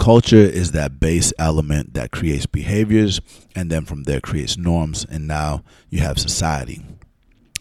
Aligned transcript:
culture 0.00 0.36
is 0.36 0.72
that 0.72 0.98
base 0.98 1.32
element 1.38 1.92
that 1.92 2.10
creates 2.10 2.46
behaviors 2.46 3.20
and 3.54 3.70
then 3.70 3.84
from 3.84 4.04
there 4.04 4.20
creates 4.20 4.56
norms 4.56 5.04
and 5.08 5.28
now 5.28 5.62
you 5.90 6.00
have 6.00 6.18
society. 6.18 6.82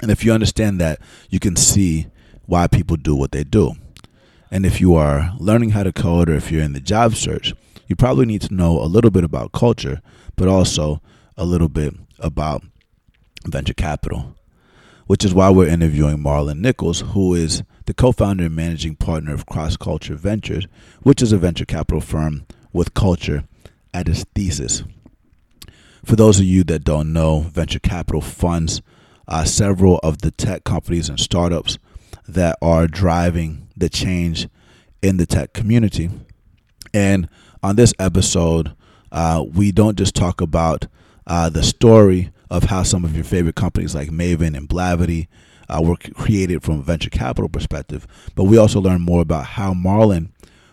And 0.02 0.10
if 0.10 0.24
you 0.24 0.32
understand 0.32 0.80
that, 0.80 1.00
you 1.30 1.40
can 1.40 1.58
see 1.58 2.08
why 2.46 2.68
people 2.68 2.96
do 2.96 3.14
what 3.14 3.34
they 3.34 3.44
do. 3.44 3.74
And 4.50 4.66
if 4.66 4.80
you 4.80 4.96
are 4.96 5.34
learning 5.38 5.72
how 5.72 5.84
to 5.84 5.92
code 5.92 6.30
or 6.30 6.36
if 6.36 6.50
you're 6.50 6.64
in 6.64 6.74
the 6.74 6.80
job 6.80 7.14
search, 7.14 7.54
you 7.88 7.98
probably 7.98 8.26
need 8.26 8.42
to 8.44 8.54
know 8.54 8.82
a 8.82 8.88
little 8.88 9.12
bit 9.12 9.26
about 9.26 9.52
culture, 9.52 10.02
but 10.38 10.48
also 10.48 11.02
a 11.36 11.44
little 11.44 11.70
bit 11.70 11.94
about 12.20 12.64
venture 13.46 13.74
capital, 13.74 14.36
which 15.10 15.26
is 15.26 15.34
why 15.34 15.50
we're 15.50 15.68
interviewing 15.68 16.20
Marlon 16.20 16.60
Nichols, 16.60 17.00
who 17.00 17.34
is 17.34 17.64
the 17.88 17.96
co 17.96 18.12
founder 18.12 18.44
and 18.44 18.56
managing 18.56 18.96
partner 18.96 19.34
of 19.34 19.48
Cross 19.48 19.78
Culture 19.78 20.14
Ventures, 20.14 20.68
which 21.02 21.24
is 21.24 21.32
a 21.32 21.38
venture 21.40 21.66
capital 21.66 22.00
firm 22.00 22.46
with 22.72 22.94
culture 22.94 23.44
at 23.92 24.08
its 24.08 24.24
thesis. 24.36 24.84
For 26.06 26.16
those 26.16 26.40
of 26.40 26.46
you 26.46 26.64
that 26.66 26.84
don't 26.84 27.12
know, 27.12 27.40
venture 27.40 27.80
capital 27.80 28.22
funds 28.22 28.84
uh, 29.28 29.46
several 29.46 29.98
of 30.04 30.20
the 30.20 30.30
tech 30.30 30.64
companies 30.64 31.10
and 31.10 31.20
startups 31.20 31.80
that 32.28 32.56
are 32.62 32.86
driving 32.86 33.68
the 33.76 33.90
change 33.90 34.48
in 35.02 35.18
the 35.18 35.26
tech 35.26 35.54
community. 35.54 36.12
And 36.94 37.28
on 37.64 37.78
this 37.78 37.96
episode, 37.98 38.76
uh, 39.12 39.44
we 39.52 39.72
don't 39.72 39.98
just 39.98 40.14
talk 40.14 40.40
about 40.40 40.86
uh, 41.26 41.50
the 41.50 41.64
story 41.64 42.30
of 42.50 42.66
how 42.66 42.84
some 42.84 43.06
of 43.06 43.16
your 43.16 43.24
favorite 43.24 43.56
companies 43.56 43.96
like 43.96 44.10
Mayvenn 44.10 44.56
and 44.56 44.68
Blavity 44.68 45.28
uh, 45.70 45.82
were 45.84 45.98
created 45.98 46.64
from 46.64 46.80
a 46.80 46.84
venture 46.84 47.10
capital 47.10 47.50
perspective, 47.50 48.08
but 48.36 48.46
we 48.46 48.58
also 48.58 48.80
learn 48.82 49.02
more 49.02 49.22
about 49.22 49.46
how 49.46 49.74
Marlon 49.74 50.32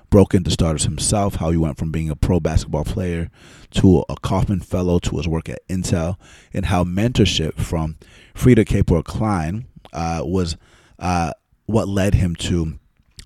broke 0.08 0.34
into 0.34 0.50
startups 0.50 0.84
himself, 0.84 1.36
how 1.36 1.50
he 1.50 1.56
went 1.56 1.76
from 1.76 1.92
being 1.92 2.08
a 2.08 2.16
pro 2.16 2.40
basketball 2.40 2.84
player 2.84 3.28
to 3.70 4.04
a 4.08 4.16
Kauffman 4.16 4.60
Fellow 4.60 4.98
to 5.00 5.16
his 5.16 5.28
work 5.28 5.48
at 5.48 5.66
Intel, 5.68 6.16
and 6.54 6.66
how 6.66 6.84
mentorship 6.84 7.54
from 7.54 7.96
Freada 8.34 8.64
Kapor 8.64 9.04
Klein 9.04 9.66
uh, 9.92 10.22
was 10.24 10.56
uh, 10.98 11.32
what 11.66 11.88
led 11.88 12.14
him 12.14 12.34
to 12.36 12.78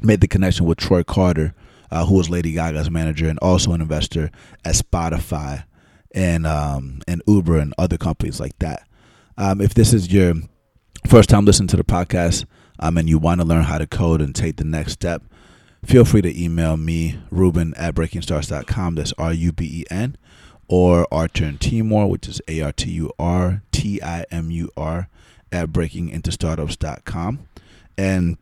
make 0.03 0.21
the 0.21 0.29
connection 0.29 0.67
with 0.67 0.79
Troy 0.79 1.05
Carter, 1.05 1.55
uh, 1.91 2.07
who 2.07 2.15
was 2.15 2.31
Lady 2.31 2.53
Gaga's 2.53 2.91
manager 2.91 3.29
and 3.29 3.39
also 3.41 3.73
an 3.73 3.81
investor 3.81 4.31
at 4.65 4.75
Spotify 4.75 5.65
and 6.13 6.47
um, 6.47 7.01
and 7.07 7.23
Uber 7.27 7.59
and 7.59 7.75
other 7.79 7.99
companies 7.99 8.41
like 8.41 8.59
that. 8.59 8.87
Um, 9.37 9.61
if 9.61 9.75
this 9.75 9.93
is 9.93 10.13
your 10.13 10.35
first 11.07 11.31
time 11.31 11.45
listening 11.45 11.69
to 11.69 11.77
the 11.77 11.85
podcast 11.85 12.45
um, 12.79 12.99
and 12.99 13.09
you 13.09 13.19
want 13.19 13.41
to 13.41 13.47
learn 13.47 13.65
how 13.65 13.79
to 13.79 13.87
code 13.87 14.21
and 14.21 14.35
take 14.35 14.57
the 14.57 14.65
next 14.65 14.93
step, 14.93 15.23
feel 15.85 16.05
free 16.05 16.23
to 16.23 16.43
email 16.43 16.77
me, 16.77 17.19
Ruben 17.31 17.75
at 17.75 17.95
breakingstarts.com. 17.95 18.95
That's 18.97 19.13
R 19.15 19.33
U 19.33 19.53
B 19.53 19.83
E 19.83 19.85
N. 19.91 20.17
Or 20.69 21.07
Artur 21.11 21.53
Timur, 21.59 22.07
which 22.07 22.29
is 22.29 22.41
A 22.47 22.61
R 22.61 22.73
T 22.73 22.91
U 22.93 23.11
R 23.19 23.63
T 23.73 24.01
I 24.03 24.25
M 24.31 24.51
U 24.53 24.71
R, 24.77 25.09
at 25.51 25.71
breakingintostartups.com. 25.71 27.41
And 27.99 28.39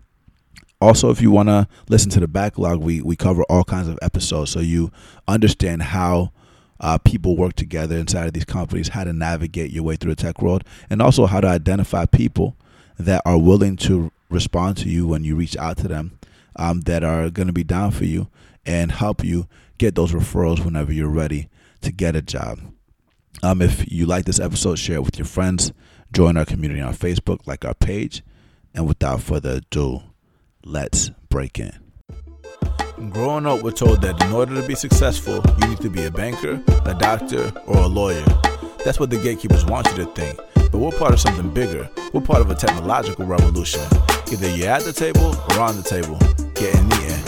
also, 0.81 1.11
if 1.11 1.21
you 1.21 1.31
want 1.31 1.49
to 1.49 1.67
listen 1.89 2.11
to 2.11 2.21
the 2.21 2.29
backlog, 2.29 2.81
we, 2.81 3.01
we 3.01 3.17
cover 3.17 3.43
all 3.45 3.65
kinds 3.65 3.89
of 3.89 3.99
episodes 4.03 4.51
so 4.51 4.61
you 4.61 4.93
understand 5.27 5.83
how 5.83 6.33
uh, 6.81 6.98
people 6.98 7.37
work 7.37 7.55
together 7.55 7.97
inside 7.97 8.27
of 8.27 8.33
these 8.33 8.45
companies, 8.45 8.89
how 8.89 9.05
to 9.05 9.12
navigate 9.12 9.71
your 9.71 9.83
way 9.83 9.97
through 9.97 10.15
the 10.15 10.23
tech 10.23 10.41
world, 10.43 10.65
and 10.89 11.03
also 11.03 11.27
how 11.27 11.41
to 11.41 11.48
identify 11.48 12.07
people 12.07 12.57
that 12.98 13.23
are 13.25 13.39
willing 13.39 13.77
to 13.77 14.11
respond 14.31 14.77
to 14.79 14.89
you 14.89 15.06
when 15.06 15.25
you 15.25 15.37
reach 15.37 15.56
out 15.56 15.77
to 15.79 15.89
them, 15.89 16.19
um, 16.56 16.83
that 16.83 17.05
are 17.05 17.31
going 17.31 17.47
to 17.47 17.53
be 17.53 17.65
down 17.65 17.91
for 17.91 18.05
you 18.05 18.29
and 18.67 18.93
help 18.93 19.25
you 19.25 19.47
get 19.79 19.95
those 19.95 20.12
referrals 20.12 20.65
whenever 20.65 20.93
you're 20.93 21.09
ready 21.09 21.49
to 21.81 21.93
get 21.93 22.17
a 22.17 22.23
job. 22.23 22.59
Um, 23.43 23.62
if 23.62 23.91
you 23.91 24.06
like 24.06 24.25
this 24.25 24.41
episode, 24.41 24.77
share 24.77 24.97
it 24.97 25.05
with 25.05 25.19
your 25.19 25.27
friends. 25.27 25.73
Join 26.12 26.37
our 26.37 26.45
community 26.45 26.81
on 26.81 26.95
Facebook, 26.95 27.47
like 27.47 27.65
our 27.65 27.75
page. 27.75 28.22
And 28.75 28.87
without 28.87 29.22
further 29.22 29.59
ado, 29.59 30.03
let's 30.65 31.10
break 31.28 31.59
in. 31.59 31.88
Growing 32.98 33.47
up, 33.47 33.62
we're 33.62 33.70
told 33.70 34.03
that 34.03 34.20
in 34.25 34.32
order 34.32 34.60
to 34.60 34.66
be 34.66 34.75
successful, 34.75 35.41
you 35.60 35.69
need 35.69 35.81
to 35.81 35.88
be 35.88 36.04
a 36.04 36.10
banker, 36.10 36.60
a 36.84 36.94
doctor, 36.94 37.53
or 37.66 37.76
a 37.76 37.86
lawyer. 37.86 38.25
That's 38.84 38.98
what 38.98 39.10
the 39.10 39.19
gatekeepers 39.22 39.64
want 39.64 39.86
you 39.88 40.04
to 40.04 40.06
think. 40.06 40.36
But 40.54 40.78
we're 40.78 40.91
part 40.91 41.14
of 41.14 41.20
something 41.20 41.48
bigger. 41.54 41.88
We're 42.12 42.22
part 42.22 42.41
of 42.41 42.50
a 42.50 42.56
technological 42.56 43.25
revolution. 43.25 43.82
Either 44.32 44.50
you're 44.50 44.69
at 44.69 44.82
the 44.82 44.92
table 44.92 45.26
or 45.50 45.60
on 45.60 45.76
the 45.76 45.82
table. 45.82 46.19
Get 46.54 46.75
in 46.75 46.88
the 46.88 46.97
end. 46.97 47.25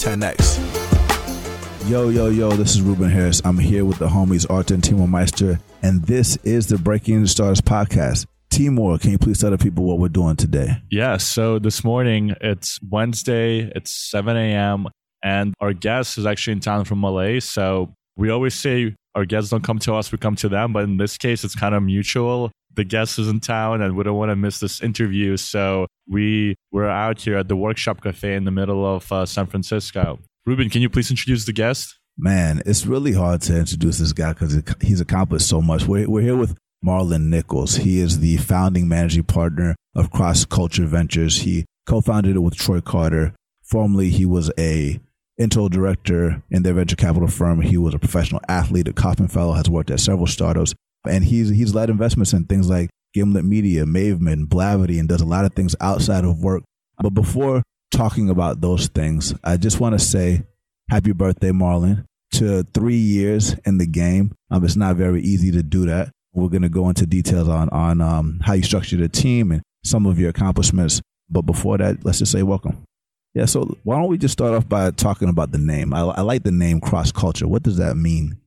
10x. 0.00 1.88
Yo, 1.88 2.08
yo, 2.08 2.28
yo, 2.28 2.50
this 2.50 2.74
is 2.74 2.82
Ruben 2.82 3.10
Harris. 3.10 3.40
I'm 3.44 3.58
here 3.58 3.84
with 3.84 3.98
the 3.98 4.08
homies 4.08 4.50
Artur 4.50 4.74
and 4.74 4.82
Timur 4.82 5.06
Meyster, 5.06 5.60
and 5.80 6.02
this 6.02 6.36
is 6.38 6.66
the 6.66 6.78
Breaking 6.78 7.16
Into 7.16 7.28
Startups 7.28 7.60
podcast. 7.60 8.26
Timur, 8.54 8.98
can 8.98 9.10
you 9.10 9.18
please 9.18 9.40
tell 9.40 9.50
the 9.50 9.58
people 9.58 9.82
what 9.82 9.98
we're 9.98 10.08
doing 10.08 10.36
today? 10.36 10.76
Yeah, 10.88 11.16
so 11.16 11.58
this 11.58 11.82
morning 11.82 12.36
it's 12.40 12.78
Wednesday, 12.88 13.68
it's 13.74 13.90
7 13.90 14.36
a.m., 14.36 14.86
and 15.24 15.54
our 15.60 15.72
guest 15.72 16.18
is 16.18 16.24
actually 16.24 16.52
in 16.52 16.60
town 16.60 16.84
from 16.84 17.00
Malay. 17.00 17.40
So 17.40 17.96
we 18.16 18.30
always 18.30 18.54
say 18.54 18.94
our 19.16 19.24
guests 19.24 19.50
don't 19.50 19.64
come 19.64 19.80
to 19.80 19.94
us, 19.94 20.12
we 20.12 20.18
come 20.18 20.36
to 20.36 20.48
them. 20.48 20.72
But 20.72 20.84
in 20.84 20.98
this 20.98 21.18
case, 21.18 21.42
it's 21.42 21.56
kind 21.56 21.74
of 21.74 21.82
mutual. 21.82 22.52
The 22.74 22.84
guest 22.84 23.18
is 23.18 23.26
in 23.26 23.40
town 23.40 23.82
and 23.82 23.96
we 23.96 24.04
don't 24.04 24.16
want 24.16 24.30
to 24.30 24.36
miss 24.36 24.60
this 24.60 24.80
interview. 24.80 25.36
So 25.36 25.88
we 26.08 26.54
were 26.70 26.88
out 26.88 27.22
here 27.22 27.38
at 27.38 27.48
the 27.48 27.56
Workshop 27.56 28.02
Cafe 28.04 28.36
in 28.36 28.44
the 28.44 28.52
middle 28.52 28.86
of 28.86 29.10
uh, 29.10 29.26
San 29.26 29.46
Francisco. 29.46 30.20
Ruben, 30.46 30.70
can 30.70 30.80
you 30.80 30.88
please 30.88 31.10
introduce 31.10 31.44
the 31.44 31.52
guest? 31.52 31.98
Man, 32.16 32.62
it's 32.64 32.86
really 32.86 33.14
hard 33.14 33.40
to 33.42 33.58
introduce 33.58 33.98
this 33.98 34.12
guy 34.12 34.32
because 34.32 34.62
he's 34.80 35.00
accomplished 35.00 35.48
so 35.48 35.60
much. 35.60 35.86
We're, 35.86 36.08
we're 36.08 36.22
here 36.22 36.36
with 36.36 36.56
Marlon 36.84 37.28
Nichols. 37.28 37.76
He 37.76 38.00
is 38.00 38.20
the 38.20 38.36
founding 38.36 38.88
managing 38.88 39.24
partner 39.24 39.74
of 39.94 40.10
Cross 40.10 40.46
Culture 40.46 40.86
Ventures. 40.86 41.38
He 41.42 41.64
co-founded 41.86 42.36
it 42.36 42.40
with 42.40 42.56
Troy 42.56 42.80
Carter. 42.80 43.34
Formerly, 43.62 44.10
he 44.10 44.26
was 44.26 44.50
a 44.58 45.00
Intel 45.40 45.68
director 45.68 46.42
in 46.50 46.62
their 46.62 46.74
venture 46.74 46.94
capital 46.94 47.26
firm. 47.26 47.60
He 47.60 47.76
was 47.76 47.94
a 47.94 47.98
professional 47.98 48.40
athlete, 48.48 48.86
a 48.86 48.92
Kauffman 48.92 49.28
Fellow, 49.28 49.54
has 49.54 49.68
worked 49.68 49.90
at 49.90 49.98
several 49.98 50.28
startups, 50.28 50.74
and 51.08 51.24
he's 51.24 51.48
he's 51.48 51.74
led 51.74 51.90
investments 51.90 52.32
in 52.32 52.44
things 52.44 52.70
like 52.70 52.90
Gimlet 53.14 53.44
Media, 53.44 53.84
Mayvenn, 53.84 54.46
Blavity, 54.46 55.00
and 55.00 55.08
does 55.08 55.22
a 55.22 55.26
lot 55.26 55.44
of 55.44 55.52
things 55.54 55.74
outside 55.80 56.24
of 56.24 56.42
work. 56.42 56.62
But 56.98 57.14
before 57.14 57.62
talking 57.90 58.30
about 58.30 58.60
those 58.60 58.86
things, 58.86 59.34
I 59.42 59.56
just 59.56 59.80
want 59.80 59.98
to 59.98 60.04
say 60.04 60.44
happy 60.88 61.12
birthday, 61.12 61.50
Marlon, 61.50 62.04
to 62.34 62.62
three 62.74 62.96
years 62.96 63.56
in 63.64 63.78
the 63.78 63.86
game. 63.86 64.34
Um, 64.50 64.64
it's 64.64 64.76
not 64.76 64.96
very 64.96 65.22
easy 65.22 65.50
to 65.52 65.62
do 65.64 65.86
that. 65.86 66.10
We're 66.34 66.48
going 66.48 66.62
to 66.62 66.68
go 66.68 66.88
into 66.88 67.06
details 67.06 67.48
on 67.48 67.68
on 67.70 68.00
um, 68.00 68.40
how 68.42 68.54
you 68.54 68.62
structured 68.62 69.00
the 69.00 69.08
team 69.08 69.52
and 69.52 69.62
some 69.84 70.06
of 70.06 70.18
your 70.18 70.30
accomplishments. 70.30 71.00
But 71.30 71.42
before 71.42 71.78
that, 71.78 72.04
let's 72.04 72.18
just 72.18 72.32
say 72.32 72.42
welcome. 72.42 72.82
Yeah. 73.34 73.46
So 73.46 73.76
why 73.82 73.98
don't 73.98 74.08
we 74.08 74.18
just 74.18 74.32
start 74.32 74.54
off 74.54 74.68
by 74.68 74.90
talking 74.90 75.28
about 75.28 75.52
the 75.52 75.58
name? 75.58 75.92
I, 75.92 76.00
I 76.00 76.20
like 76.20 76.42
the 76.42 76.52
name 76.52 76.80
Cross 76.80 77.12
Culture. 77.12 77.48
What 77.48 77.62
does 77.62 77.78
that 77.78 77.96
mean? 77.96 78.38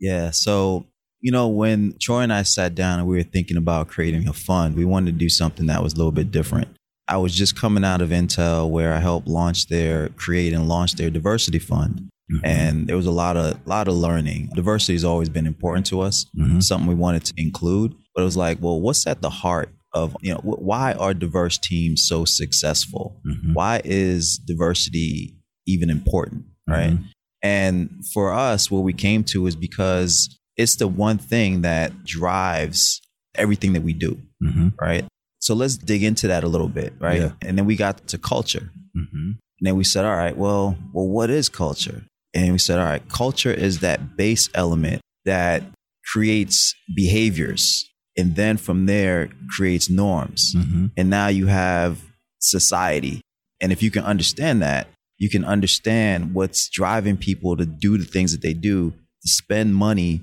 Yeah. 0.00 0.30
So 0.30 0.86
you 1.22 1.30
know, 1.30 1.48
when 1.48 1.96
Troy 2.00 2.20
and 2.20 2.32
I 2.32 2.42
sat 2.42 2.74
down 2.74 2.98
and 2.98 3.08
we 3.08 3.16
were 3.16 3.22
thinking 3.22 3.56
about 3.56 3.88
creating 3.88 4.28
a 4.28 4.32
fund, 4.32 4.76
we 4.76 4.84
wanted 4.84 5.12
to 5.12 5.18
do 5.18 5.28
something 5.28 5.66
that 5.66 5.82
was 5.82 5.94
a 5.94 5.96
little 5.96 6.12
bit 6.12 6.32
different. 6.32 6.68
I 7.08 7.16
was 7.16 7.34
just 7.34 7.58
coming 7.58 7.84
out 7.84 8.02
of 8.02 8.10
Intel 8.10 8.68
where 8.68 8.92
I 8.92 8.98
helped 8.98 9.28
launch 9.28 9.68
their 9.68 10.08
create 10.10 10.52
and 10.52 10.68
launch 10.68 10.94
their 10.94 11.10
diversity 11.10 11.58
fund. 11.58 12.08
Mm-hmm. 12.32 12.46
And 12.46 12.86
there 12.86 12.96
was 12.96 13.06
a 13.06 13.10
lot 13.10 13.36
of 13.36 13.58
lot 13.66 13.88
of 13.88 13.94
learning. 13.94 14.50
Diversity 14.54 14.94
has 14.94 15.04
always 15.04 15.28
been 15.28 15.46
important 15.46 15.86
to 15.86 16.00
us, 16.00 16.26
mm-hmm. 16.36 16.60
something 16.60 16.88
we 16.88 16.94
wanted 16.94 17.24
to 17.26 17.34
include. 17.36 17.94
But 18.14 18.22
it 18.22 18.24
was 18.24 18.36
like, 18.36 18.58
well, 18.60 18.80
what's 18.80 19.06
at 19.06 19.22
the 19.22 19.30
heart 19.30 19.70
of 19.94 20.16
you 20.22 20.32
know 20.32 20.40
why 20.42 20.92
are 20.94 21.12
diverse 21.12 21.58
teams 21.58 22.06
so 22.06 22.24
successful? 22.24 23.20
Mm-hmm. 23.26 23.54
Why 23.54 23.82
is 23.84 24.38
diversity 24.38 25.36
even 25.66 25.90
important, 25.90 26.44
right? 26.68 26.92
Mm-hmm. 26.92 27.04
And 27.42 28.04
for 28.12 28.32
us, 28.32 28.70
what 28.70 28.80
we 28.80 28.92
came 28.92 29.24
to 29.24 29.46
is 29.46 29.56
because 29.56 30.38
it's 30.56 30.76
the 30.76 30.88
one 30.88 31.18
thing 31.18 31.62
that 31.62 32.04
drives 32.04 33.00
everything 33.34 33.72
that 33.72 33.82
we 33.82 33.92
do, 33.92 34.20
mm-hmm. 34.42 34.68
right? 34.80 35.04
So 35.40 35.54
let's 35.54 35.76
dig 35.76 36.04
into 36.04 36.28
that 36.28 36.44
a 36.44 36.48
little 36.48 36.68
bit, 36.68 36.94
right? 37.00 37.20
Yeah. 37.20 37.32
And 37.42 37.58
then 37.58 37.66
we 37.66 37.74
got 37.74 38.06
to 38.08 38.18
culture. 38.18 38.70
Mm-hmm. 38.96 39.32
And 39.62 39.66
then 39.66 39.76
we 39.76 39.84
said, 39.84 40.04
all 40.04 40.16
right, 40.16 40.36
well, 40.36 40.76
well, 40.92 41.08
what 41.08 41.30
is 41.30 41.48
culture? 41.48 42.04
And 42.34 42.52
we 42.52 42.58
said, 42.58 42.78
all 42.78 42.84
right, 42.84 43.06
culture 43.08 43.52
is 43.52 43.80
that 43.80 44.16
base 44.16 44.48
element 44.54 45.02
that 45.24 45.62
creates 46.04 46.74
behaviors 46.94 47.88
and 48.16 48.36
then 48.36 48.56
from 48.56 48.86
there 48.86 49.30
creates 49.50 49.88
norms. 49.88 50.54
Mm-hmm. 50.54 50.86
And 50.96 51.10
now 51.10 51.28
you 51.28 51.46
have 51.46 52.00
society. 52.40 53.20
And 53.60 53.72
if 53.72 53.82
you 53.82 53.90
can 53.90 54.04
understand 54.04 54.62
that, 54.62 54.88
you 55.18 55.30
can 55.30 55.44
understand 55.44 56.34
what's 56.34 56.68
driving 56.68 57.16
people 57.16 57.56
to 57.56 57.64
do 57.64 57.96
the 57.96 58.04
things 58.04 58.32
that 58.32 58.42
they 58.42 58.54
do, 58.54 58.90
to 58.90 59.28
spend 59.28 59.74
money 59.74 60.20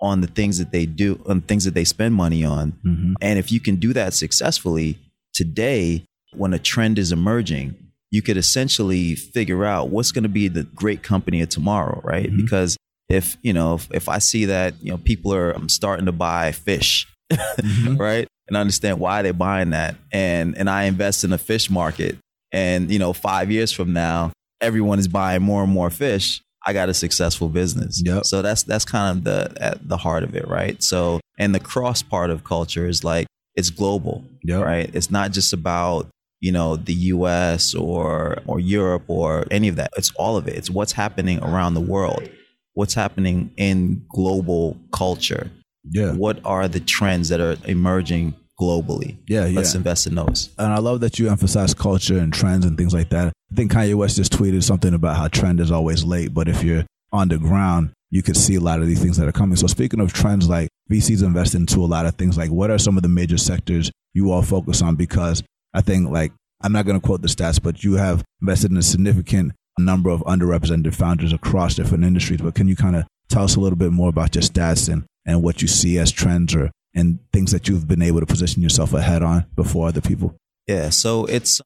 on 0.00 0.20
the 0.20 0.26
things 0.26 0.58
that 0.58 0.72
they 0.72 0.84
do, 0.84 1.22
on 1.26 1.40
things 1.40 1.64
that 1.64 1.74
they 1.74 1.84
spend 1.84 2.14
money 2.14 2.44
on. 2.44 2.72
Mm-hmm. 2.84 3.14
And 3.20 3.38
if 3.38 3.50
you 3.50 3.60
can 3.60 3.76
do 3.76 3.92
that 3.92 4.14
successfully 4.14 4.98
today, 5.32 6.04
when 6.34 6.52
a 6.52 6.58
trend 6.58 6.98
is 6.98 7.12
emerging, 7.12 7.76
you 8.12 8.22
could 8.22 8.36
essentially 8.36 9.16
figure 9.16 9.64
out 9.64 9.88
what's 9.88 10.12
going 10.12 10.22
to 10.22 10.28
be 10.28 10.46
the 10.46 10.62
great 10.62 11.02
company 11.02 11.40
of 11.40 11.48
tomorrow, 11.48 12.00
right? 12.04 12.30
Mhm. 12.30 12.36
Because 12.42 12.76
if 13.08 13.36
you 13.42 13.52
know 13.52 13.74
if, 13.74 13.88
if 13.92 14.08
I 14.08 14.18
see 14.18 14.44
that 14.44 14.74
you 14.80 14.92
know 14.92 14.98
people 14.98 15.34
are 15.34 15.56
um, 15.56 15.68
starting 15.68 16.06
to 16.06 16.12
buy 16.12 16.52
fish, 16.52 17.08
Mhm. 17.32 17.98
right, 18.08 18.28
and 18.48 18.56
understand 18.56 19.00
why 19.00 19.22
they're 19.22 19.32
buying 19.32 19.70
that, 19.70 19.96
and 20.12 20.56
and 20.56 20.70
I 20.70 20.84
invest 20.84 21.24
in 21.24 21.32
a 21.32 21.38
fish 21.38 21.68
market, 21.70 22.16
and 22.52 22.90
you 22.90 22.98
know 23.00 23.12
five 23.12 23.50
years 23.50 23.72
from 23.72 23.92
now 23.92 24.30
everyone 24.60 25.00
is 25.00 25.08
buying 25.08 25.42
more 25.42 25.64
and 25.64 25.72
more 25.72 25.90
fish. 25.90 26.40
I 26.64 26.72
got 26.72 26.88
a 26.88 26.94
successful 26.94 27.48
business. 27.48 28.00
Yep. 28.04 28.26
So 28.26 28.40
that's 28.42 28.62
that's 28.62 28.84
kind 28.84 29.18
of 29.18 29.24
the 29.24 29.52
at 29.60 29.88
the 29.88 29.96
heart 29.96 30.22
of 30.22 30.36
it, 30.36 30.46
right? 30.46 30.80
So 30.82 31.18
and 31.38 31.52
the 31.54 31.58
cross 31.60 32.02
part 32.02 32.30
of 32.30 32.44
culture 32.44 32.86
is 32.86 33.02
like 33.02 33.26
it's 33.56 33.70
global, 33.70 34.22
Yep. 34.44 34.62
right? 34.64 34.90
It's 34.94 35.10
not 35.10 35.32
just 35.32 35.52
about 35.52 36.06
you 36.42 36.52
know 36.52 36.76
the 36.76 36.92
U.S. 37.14 37.74
or 37.74 38.38
or 38.46 38.60
Europe 38.60 39.04
or 39.06 39.46
any 39.50 39.68
of 39.68 39.76
that. 39.76 39.90
It's 39.96 40.12
all 40.16 40.36
of 40.36 40.46
it. 40.48 40.54
It's 40.56 40.68
what's 40.68 40.92
happening 40.92 41.42
around 41.42 41.74
the 41.74 41.80
world. 41.80 42.28
What's 42.74 42.94
happening 42.94 43.50
in 43.56 44.04
global 44.10 44.76
culture? 44.92 45.50
Yeah. 45.90 46.12
What 46.12 46.40
are 46.44 46.68
the 46.68 46.80
trends 46.80 47.28
that 47.30 47.40
are 47.40 47.56
emerging 47.64 48.34
globally? 48.60 49.16
Yeah. 49.28 49.46
Yeah. 49.46 49.56
Let's 49.58 49.74
invest 49.74 50.06
in 50.06 50.14
those. 50.14 50.50
and 50.58 50.72
I 50.72 50.78
love 50.78 51.00
that 51.00 51.18
you 51.18 51.28
emphasize 51.30 51.74
culture 51.74 52.18
and 52.18 52.32
trends 52.32 52.64
and 52.64 52.76
things 52.76 52.92
like 52.94 53.10
that. 53.10 53.28
I 53.28 53.54
think 53.54 53.72
Kanye 53.72 53.94
West 53.94 54.16
just 54.16 54.32
tweeted 54.32 54.62
something 54.62 54.94
about 54.94 55.16
how 55.16 55.28
trend 55.28 55.60
is 55.60 55.70
always 55.70 56.04
late, 56.04 56.32
but 56.34 56.48
if 56.48 56.62
you're 56.64 56.84
on 57.12 57.28
the 57.28 57.38
ground, 57.38 57.90
you 58.10 58.22
could 58.22 58.36
see 58.36 58.54
a 58.56 58.60
lot 58.60 58.80
of 58.80 58.86
these 58.86 59.02
things 59.02 59.16
that 59.18 59.28
are 59.28 59.32
coming. 59.32 59.56
So 59.56 59.66
speaking 59.66 60.00
of 60.00 60.12
trends, 60.12 60.48
like 60.48 60.68
VCs 60.90 61.22
invest 61.22 61.54
into 61.54 61.80
a 61.84 61.86
lot 61.86 62.06
of 62.06 62.14
things. 62.16 62.36
Like, 62.36 62.50
what 62.50 62.70
are 62.70 62.78
some 62.78 62.96
of 62.96 63.02
the 63.02 63.08
major 63.08 63.38
sectors 63.38 63.90
you 64.14 64.30
all 64.32 64.42
focus 64.42 64.82
on? 64.82 64.96
Because 64.96 65.42
I 65.74 65.80
think, 65.80 66.10
like, 66.10 66.32
I'm 66.62 66.72
not 66.72 66.86
going 66.86 67.00
to 67.00 67.04
quote 67.04 67.22
the 67.22 67.28
stats, 67.28 67.60
but 67.60 67.82
you 67.82 67.94
have 67.94 68.22
invested 68.40 68.70
in 68.70 68.76
a 68.76 68.82
significant 68.82 69.52
number 69.78 70.10
of 70.10 70.20
underrepresented 70.22 70.94
founders 70.94 71.32
across 71.32 71.74
different 71.74 72.04
industries. 72.04 72.40
But 72.40 72.54
can 72.54 72.68
you 72.68 72.76
kind 72.76 72.96
of 72.96 73.04
tell 73.28 73.44
us 73.44 73.56
a 73.56 73.60
little 73.60 73.78
bit 73.78 73.92
more 73.92 74.08
about 74.08 74.34
your 74.34 74.42
stats 74.42 74.92
and 74.92 75.04
and 75.24 75.42
what 75.42 75.62
you 75.62 75.68
see 75.68 75.98
as 75.98 76.10
trends 76.10 76.54
or 76.54 76.70
and 76.94 77.18
things 77.32 77.52
that 77.52 77.68
you've 77.68 77.88
been 77.88 78.02
able 78.02 78.20
to 78.20 78.26
position 78.26 78.62
yourself 78.62 78.92
ahead 78.92 79.22
on 79.22 79.46
before 79.54 79.88
other 79.88 80.00
people? 80.00 80.36
Yeah, 80.66 80.90
so 80.90 81.24
it's 81.24 81.60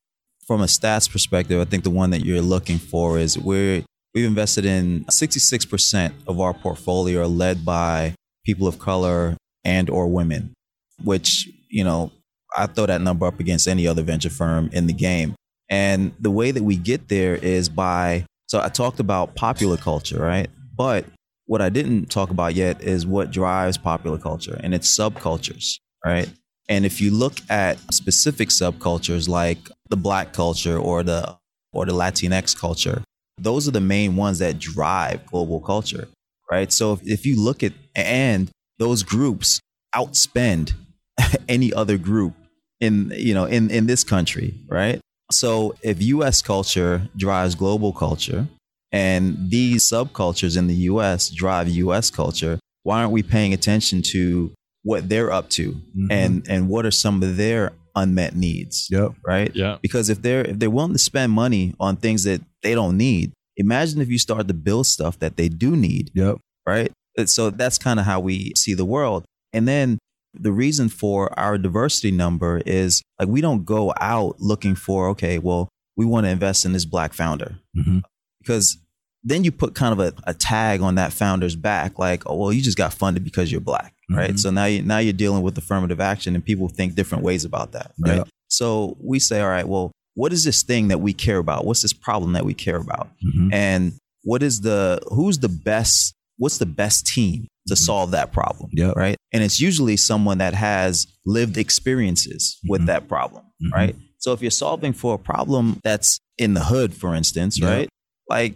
from 0.47 0.61
a 0.61 0.67
stats 0.67 1.11
perspective. 1.11 1.61
I 1.61 1.65
think 1.65 1.85
the 1.85 1.91
one 1.91 2.11
that 2.11 2.25
you're 2.25 2.41
looking 2.41 2.79
for 2.79 3.19
is 3.19 3.39
we're 3.39 3.85
we've 4.15 4.25
invested 4.25 4.65
in 4.65 5.05
66% 5.07 6.13
of 6.27 6.41
our 6.41 6.55
portfolio 6.55 7.23
are 7.23 7.27
led 7.27 7.65
by 7.65 8.15
people 8.45 8.67
of 8.67 8.79
color 8.79 9.37
and 9.65 9.91
or 9.91 10.07
women, 10.07 10.55
which 11.03 11.49
you 11.69 11.85
know 11.85 12.13
I 12.57 12.67
throw 12.67 12.87
that 12.87 13.01
number 13.01 13.27
up 13.27 13.41
against 13.41 13.67
any 13.67 13.87
other 13.87 14.03
venture 14.03 14.31
firm 14.31 14.71
in 14.73 14.87
the 14.87 14.93
game. 14.93 15.35
And 15.69 16.13
the 16.21 16.31
way 16.31 16.51
that 16.51 16.63
we 16.63 16.77
get 16.77 17.09
there 17.09 17.35
is 17.37 17.69
by 17.69 18.25
so 18.49 18.61
I 18.61 18.69
talked 18.69 19.01
about 19.01 19.35
popular 19.35 19.77
culture, 19.77 20.21
right? 20.21 20.49
But 20.77 21.05
what 21.47 21.61
I 21.61 21.69
didn't 21.69 22.07
talk 22.07 22.31
about 22.31 22.55
yet 22.55 22.81
is 22.83 23.07
what 23.07 23.31
drives 23.31 23.77
popular 23.77 24.19
culture 24.19 24.59
and 24.63 24.75
its 24.75 24.97
subcultures, 24.97 25.79
right? 26.05 26.29
And 26.69 26.85
if 26.85 27.01
you 27.01 27.11
look 27.11 27.35
at 27.49 27.79
specific 27.93 28.51
subcultures 28.51 29.29
like 29.29 29.59
the 29.89 29.97
black 29.97 30.33
culture 30.33 30.79
or 30.79 31.03
the 31.03 31.37
or 31.73 31.87
the 31.87 31.93
Latinx 31.93 32.57
culture, 32.57 33.03
those 33.39 33.69
are 33.69 33.73
the 33.73 33.81
main 33.81 34.17
ones 34.17 34.39
that 34.39 34.59
drive 34.59 35.27
global 35.27 35.61
culture, 35.61 36.09
right? 36.51 36.73
So 36.73 36.93
if, 36.93 37.07
if 37.07 37.27
you 37.27 37.41
look 37.41 37.63
at 37.63 37.73
and 37.95 38.51
those 38.79 39.03
groups 39.03 39.61
outspend 39.95 40.75
any 41.49 41.73
other 41.73 41.99
group 41.99 42.35
in 42.81 43.13
you 43.17 43.35
know 43.35 43.45
in 43.45 43.71
in 43.71 43.87
this 43.87 44.05
country, 44.05 44.55
right? 44.69 45.01
So 45.31 45.75
if 45.83 46.01
US 46.03 46.43
culture 46.43 47.09
drives 47.17 47.55
global 47.55 47.93
culture 47.93 48.47
and 48.93 49.51
these 49.51 49.83
subcultures 49.85 50.57
in 50.57 50.67
the 50.67 50.75
US 50.93 51.31
drive 51.31 51.69
US 51.69 52.11
culture, 52.11 52.59
why 52.85 53.01
aren't 53.01 53.13
we 53.13 53.23
paying 53.23 53.53
attention 53.53 54.03
to 54.13 54.53
what 54.83 55.09
they're 55.09 55.33
up 55.33 55.51
to 55.51 55.73
Mhm. 55.99 56.07
and 56.11 56.47
and 56.49 56.69
what 56.69 56.87
are 56.87 56.91
some 56.93 57.23
of 57.23 57.37
their 57.37 57.73
unmet 57.97 58.37
needs, 58.37 58.87
Yep. 58.91 59.13
right? 59.27 59.51
Yeah. 59.57 59.79
Because 59.83 60.11
if 60.11 60.21
they're 60.23 60.45
if 60.45 60.59
they're 60.59 60.71
willing 60.71 60.93
to 60.93 60.99
spend 60.99 61.33
money 61.33 61.75
on 61.81 61.97
things 61.97 62.23
that 62.25 62.43
they 62.63 62.75
don't 62.75 62.97
need, 62.97 63.33
imagine 63.57 64.01
if 64.01 64.09
you 64.09 64.19
start 64.19 64.47
to 64.49 64.55
build 64.55 64.87
stuff 64.87 65.19
that 65.21 65.37
they 65.37 65.49
do 65.49 65.75
need, 65.75 66.11
Yep. 66.15 66.37
right? 66.67 66.93
So 67.25 67.49
that's 67.51 67.79
kind 67.79 67.99
of 67.99 68.05
how 68.07 68.21
we 68.21 68.53
see 68.55 68.75
the 68.75 68.85
world. 68.85 69.25
And 69.55 69.67
then 69.67 69.99
the 70.41 70.53
reason 70.53 70.89
for 70.89 71.37
our 71.39 71.59
diversity 71.59 72.11
number 72.11 72.63
is 72.67 73.03
like 73.19 73.29
we 73.29 73.41
don't 73.41 73.65
go 73.65 73.93
out 74.01 74.41
looking 74.41 74.75
for 74.75 75.09
okay, 75.11 75.39
well, 75.39 75.69
we 75.97 76.05
want 76.05 76.27
to 76.27 76.31
invest 76.31 76.65
in 76.65 76.73
this 76.73 76.85
black 76.85 77.13
founder. 77.13 77.59
Hmm 77.75 77.99
because 78.43 78.79
then 79.25 79.43
you 79.43 79.51
put 79.51 79.75
kind 79.75 79.93
of 79.93 79.99
a, 79.99 80.13
a 80.25 80.33
tag 80.33 80.81
on 80.81 80.95
that 80.95 81.13
founder's 81.13 81.57
back 81.57 81.99
like 81.99 82.23
oh 82.27 82.37
well 82.37 82.53
you 82.53 82.63
just 82.63 82.79
got 82.79 82.95
funded 82.95 83.25
because 83.25 83.51
you're 83.51 83.61
black 83.61 83.93
right? 84.09 84.35
Mhm. 84.35 84.39
so 84.39 84.51
now 84.51 84.67
you 84.67 84.83
now 84.83 84.99
you're 84.99 85.13
dealing 85.13 85.43
with 85.43 85.59
affirmative 85.59 86.01
action 86.01 86.37
and 86.37 86.45
people 86.45 86.69
think 86.69 86.95
different 86.95 87.25
ways 87.25 87.45
about 87.45 87.73
that 87.73 87.91
right? 87.99 88.19
Yeah. 88.19 88.25
so 88.47 88.97
we 89.03 89.19
say 89.19 89.41
all 89.41 89.49
right 89.49 89.67
well 89.67 89.91
what 90.15 90.33
is 90.33 90.45
this 90.45 90.63
thing 90.63 90.89
that 90.89 91.01
we 91.01 91.13
care 91.13 91.39
about? 91.39 91.67
What's 91.67 91.83
this 91.83 91.93
problem 91.93 92.33
that 92.35 92.45
we 92.47 92.55
care 92.55 92.77
about? 92.77 93.09
Hmm 93.21 93.49
and 93.53 93.93
what 94.23 94.45
is 94.45 94.61
the 94.61 95.01
who's 95.11 95.41
the 95.41 95.49
best 95.49 96.15
what's 96.39 96.59
the 96.59 96.67
best 96.67 97.07
team 97.07 97.49
to 97.69 97.75
Mhm. 97.75 97.79
solve 97.79 98.11
that 98.13 98.33
problem 98.33 98.71
Yep. 98.73 98.97
right 98.97 99.17
and 99.33 99.43
it's 99.43 99.61
usually 99.61 99.97
someone 99.97 100.39
that 100.39 100.55
has 100.55 101.07
lived 101.25 101.57
experiences 101.59 102.59
with 102.69 102.83
Mhm. 102.83 102.87
that 102.87 103.09
problem 103.09 103.45
Mhm. 103.63 103.73
right 103.73 103.97
so 104.19 104.33
if 104.33 104.41
you're 104.43 104.51
solving 104.51 104.93
for 104.93 105.15
a 105.15 105.19
problem 105.19 105.81
that's 105.85 106.19
in 106.39 106.55
the 106.55 106.65
hood 106.65 106.95
for 106.95 107.15
instance 107.15 107.59
Yep. 107.59 107.71
right 107.71 107.89
like 108.29 108.55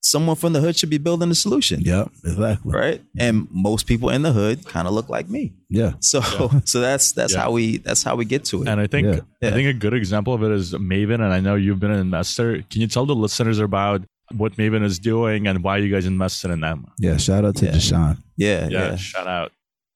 someone 0.00 0.36
from 0.36 0.52
the 0.52 0.60
hood 0.60 0.76
should 0.76 0.88
be 0.90 0.96
building 0.98 1.28
the 1.28 1.34
solution 1.34 1.80
Yeah, 1.82 2.04
Exactly. 2.24 2.72
right 2.72 3.02
and 3.18 3.48
most 3.50 3.86
people 3.86 4.08
in 4.10 4.22
the 4.22 4.32
hood 4.32 4.64
kind 4.64 4.86
of 4.88 4.94
look 4.94 5.08
like 5.08 5.28
me 5.28 5.52
Yeah. 5.68 5.94
so 6.00 6.20
so 6.64 6.80
that's 6.80 7.12
that's 7.12 7.34
Yeah. 7.34 7.42
how 7.42 7.50
we 7.50 7.78
that's 7.78 8.02
how 8.04 8.14
we 8.16 8.24
get 8.24 8.44
to 8.46 8.62
it 8.62 8.68
And 8.68 8.80
I 8.80 8.86
think 8.86 9.06
Yeah. 9.08 9.20
Yeah. 9.42 9.48
I 9.48 9.52
think 9.52 9.68
a 9.68 9.72
good 9.74 9.94
example 9.94 10.32
of 10.34 10.42
it 10.42 10.52
is 10.52 10.72
Mayvenn, 10.72 11.14
and 11.26 11.32
I 11.38 11.40
know 11.40 11.56
you've 11.56 11.80
been 11.80 11.90
an 11.90 12.00
investor. 12.00 12.62
Can 12.70 12.80
you 12.80 12.86
tell 12.86 13.06
the 13.06 13.14
listeners 13.14 13.58
about 13.58 14.02
what 14.36 14.56
Mayvenn 14.56 14.84
is 14.84 14.98
doing 14.98 15.46
and 15.46 15.62
why 15.62 15.78
you 15.78 15.90
guys 15.92 16.06
invested 16.06 16.50
in 16.50 16.60
them? 16.60 16.86
Yeah. 16.98 17.16
Shout 17.16 17.44
out 17.44 17.56
to 17.56 17.66
Yeah. 17.66 17.72
Diishan. 17.72 18.18
yeah 18.36 18.68
Yeah, 18.68 18.78
yeah 18.90 18.96
shout 18.96 19.26
out. 19.26 19.52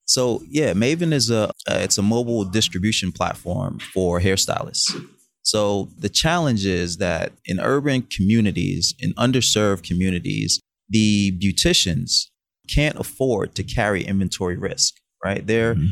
So 0.07 0.43
yeah, 0.49 0.73
Mayvenn 0.75 1.13
is 1.13 1.31
a 1.31 1.45
uh, 1.69 1.79
it's 1.87 1.99
a 1.99 2.03
mobile 2.03 2.45
distribution 2.45 3.13
platform 3.13 3.79
for 3.95 4.21
hairstylists. 4.21 4.91
So 5.43 5.89
the 5.99 6.09
challenge 6.09 6.67
is 6.67 6.99
that 6.99 7.33
in 7.45 7.59
urban 7.61 8.03
communities, 8.03 8.95
in 8.99 9.13
underserved 9.15 9.83
communities, 9.83 10.61
the 10.89 11.33
beauticians 11.43 12.27
can't 12.73 12.97
afford 12.99 13.55
to 13.57 13.63
carry 13.63 14.03
inventory 14.05 14.57
risk. 14.57 14.95
Right? 15.25 15.47
They're 15.47 15.75
Mhm. 15.77 15.89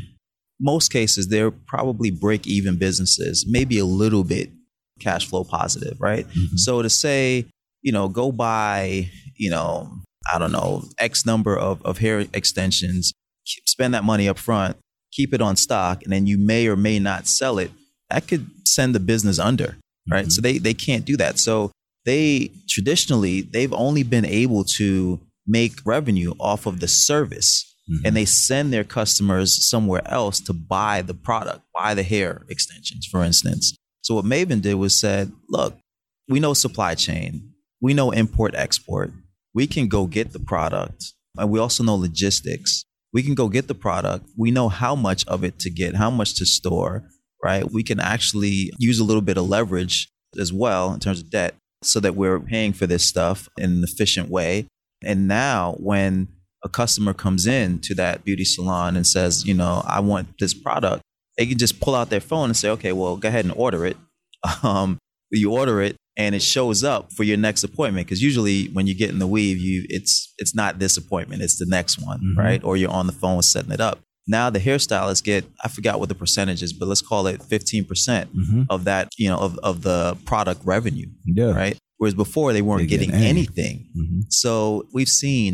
most 0.61 0.92
cases 0.92 1.28
they're 1.28 1.50
probably 1.50 2.11
break 2.11 2.47
even 2.47 2.76
businesses, 2.76 3.44
maybe 3.49 3.78
a 3.78 3.85
little 3.85 4.25
bit 4.25 4.50
cash 4.99 5.26
flow 5.26 5.44
positive. 5.44 5.97
Right? 6.00 6.26
Mhm. 6.28 6.59
So 6.59 6.82
to 6.82 6.90
say, 6.90 7.47
you 7.82 7.92
know, 7.92 8.08
go 8.08 8.32
buy, 8.32 9.08
you 9.37 9.50
know, 9.50 9.90
I 10.32 10.38
don't 10.38 10.52
know, 10.52 10.84
X 10.99 11.25
number 11.26 11.56
of, 11.56 11.80
of 11.84 11.99
hair 11.99 12.26
extensions, 12.34 13.12
spend 13.66 13.94
that 13.94 14.04
money 14.04 14.28
up 14.28 14.38
front, 14.38 14.76
keep 15.12 15.32
it 15.34 15.40
on 15.40 15.56
stock, 15.56 16.02
and 16.04 16.12
then 16.12 16.26
you 16.26 16.38
may 16.38 16.66
or 16.68 16.76
may 16.76 16.99
not 16.99 17.26
sell 17.26 17.58
it, 17.58 17.70
that 18.10 18.28
could 18.28 18.46
send 18.66 18.94
the 18.94 19.00
business 19.00 19.38
under, 19.38 19.76
right? 20.10 20.26
Mhm. 20.26 20.32
So 20.32 20.40
they, 20.40 20.58
they 20.58 20.75
can't 20.75 21.04
do 21.04 21.16
that. 21.16 21.38
So 21.38 21.72
they 22.04 22.50
traditionally, 22.68 23.40
they've 23.42 23.72
only 23.72 24.02
been 24.02 24.25
able 24.25 24.64
to 24.64 25.20
make 25.46 25.75
revenue 25.84 26.34
off 26.38 26.66
of 26.66 26.80
the 26.80 26.88
service 26.88 27.66
Mhm. 27.90 28.00
and 28.04 28.16
they 28.16 28.25
send 28.25 28.72
their 28.72 28.84
customers 28.84 29.68
somewhere 29.68 30.02
else 30.06 30.38
to 30.40 30.52
buy 30.52 31.02
the 31.02 31.14
product, 31.14 31.62
buy 31.75 31.94
the 31.94 32.02
hair 32.04 32.42
extensions, 32.49 33.06
for 33.06 33.25
instance. 33.25 33.75
So 34.02 34.14
what 34.14 34.25
Mayvenn 34.25 34.62
did 34.62 34.75
was 34.75 34.94
said, 34.94 35.32
look, 35.49 35.76
we 36.28 36.38
know 36.40 36.54
supply 36.54 36.94
chain, 36.94 37.50
we 37.80 37.94
know 37.94 38.10
import 38.10 38.54
export, 38.54 39.12
we 39.54 39.66
can 39.66 39.88
go 39.88 40.06
get 40.06 40.32
the 40.32 40.38
product, 40.38 41.12
and 41.37 41.50
we 41.50 41.58
also 41.58 41.82
know 41.82 41.94
logistics. 41.94 42.84
We 43.12 43.22
can 43.22 43.34
go 43.34 43.49
get 43.49 43.66
the 43.66 43.75
product. 43.75 44.28
We 44.37 44.50
know 44.50 44.68
how 44.68 44.94
much 44.94 45.26
of 45.26 45.42
it 45.42 45.58
to 45.60 45.70
get, 45.70 45.96
how 45.96 46.10
much 46.10 46.37
to 46.37 46.46
store, 46.46 47.04
right? 47.42 47.70
We 47.70 47.82
can 47.82 47.99
actually 47.99 48.70
use 48.78 49.00
a 49.00 49.04
little 49.04 49.22
bit 49.22 49.37
of 49.37 49.49
leverage 49.49 50.08
as 50.38 50.52
well 50.52 50.92
in 50.92 51.00
terms 51.00 51.20
of 51.20 51.30
debt 51.30 51.54
so 51.82 51.99
that 52.00 52.14
we're 52.14 52.38
paying 52.38 52.72
for 52.72 52.87
this 52.87 53.04
stuff 53.04 53.49
in 53.58 53.72
an 53.72 53.84
efficient 53.84 54.28
way. 54.28 54.66
And 55.02 55.26
now 55.26 55.75
when 55.78 56.28
a 56.62 56.68
customer 56.68 57.14
comes 57.14 57.46
in 57.46 57.80
to 57.80 57.94
that 57.94 58.25
beauty 58.25 58.44
salon 58.44 58.96
and 58.96 59.06
says, 59.06 59.46
you 59.46 59.54
know, 59.54 59.82
I 59.87 60.00
want 60.00 60.28
this 60.38 60.54
product, 60.54 61.02
they 61.37 61.46
can 61.46 61.58
just 61.58 61.80
pull 61.80 61.94
out 61.94 62.10
their 62.10 62.20
phone 62.20 62.50
and 62.50 62.56
say, 62.56 62.68
okay, 62.70 62.92
well, 62.92 63.16
go 63.16 63.28
ahead 63.28 63.44
and 63.44 63.54
order 63.56 63.87
it. 63.87 63.96
Um, 64.62 64.99
you 65.30 65.52
order 65.52 65.82
it 65.82 65.96
and 66.20 66.34
it 66.34 66.42
shows 66.42 66.80
up 66.84 67.02
for 67.16 67.24
your 67.24 67.38
next 67.46 67.62
appointment 67.64 68.06
because 68.06 68.22
usually 68.30 68.58
when 68.76 68.86
you 68.88 68.94
get 69.02 69.10
in 69.14 69.18
the 69.24 69.26
weave, 69.36 69.58
you 69.58 69.76
it's 69.96 70.12
it's 70.42 70.54
not 70.54 70.78
this 70.78 70.94
appointment, 71.02 71.40
it's 71.46 71.58
the 71.58 71.66
next 71.78 71.94
one, 72.10 72.20
Mhm. 72.20 72.36
right? 72.44 72.62
Or 72.66 72.76
you're 72.76 72.90
on 73.00 73.06
the 73.06 73.12
phone 73.22 73.42
setting 73.42 73.72
it 73.72 73.80
up. 73.80 73.96
Now 74.36 74.50
the 74.50 74.60
hairstylists 74.68 75.24
get 75.24 75.42
I 75.64 75.68
forgot 75.76 75.98
what 76.00 76.08
the 76.12 76.14
percentage 76.24 76.62
is, 76.66 76.72
but 76.78 76.86
let's 76.90 77.00
call 77.10 77.26
it 77.32 77.40
15% 77.42 78.28
Mm-hmm. 78.34 78.62
of 78.74 78.84
that, 78.84 79.04
you 79.22 79.28
know, 79.30 79.38
of, 79.46 79.52
of 79.70 79.74
the 79.88 80.16
product 80.30 80.60
revenue, 80.64 81.08
Yeah. 81.26 81.52
right? 81.62 81.76
Whereas 81.98 82.14
before 82.14 82.52
they 82.54 82.62
weren't 82.62 82.82
They 82.82 82.86
get 82.96 83.00
getting 83.00 83.14
anything. 83.32 83.76
Mm-hmm. 83.98 84.20
So 84.42 84.86
we've 84.94 85.08
seen 85.24 85.52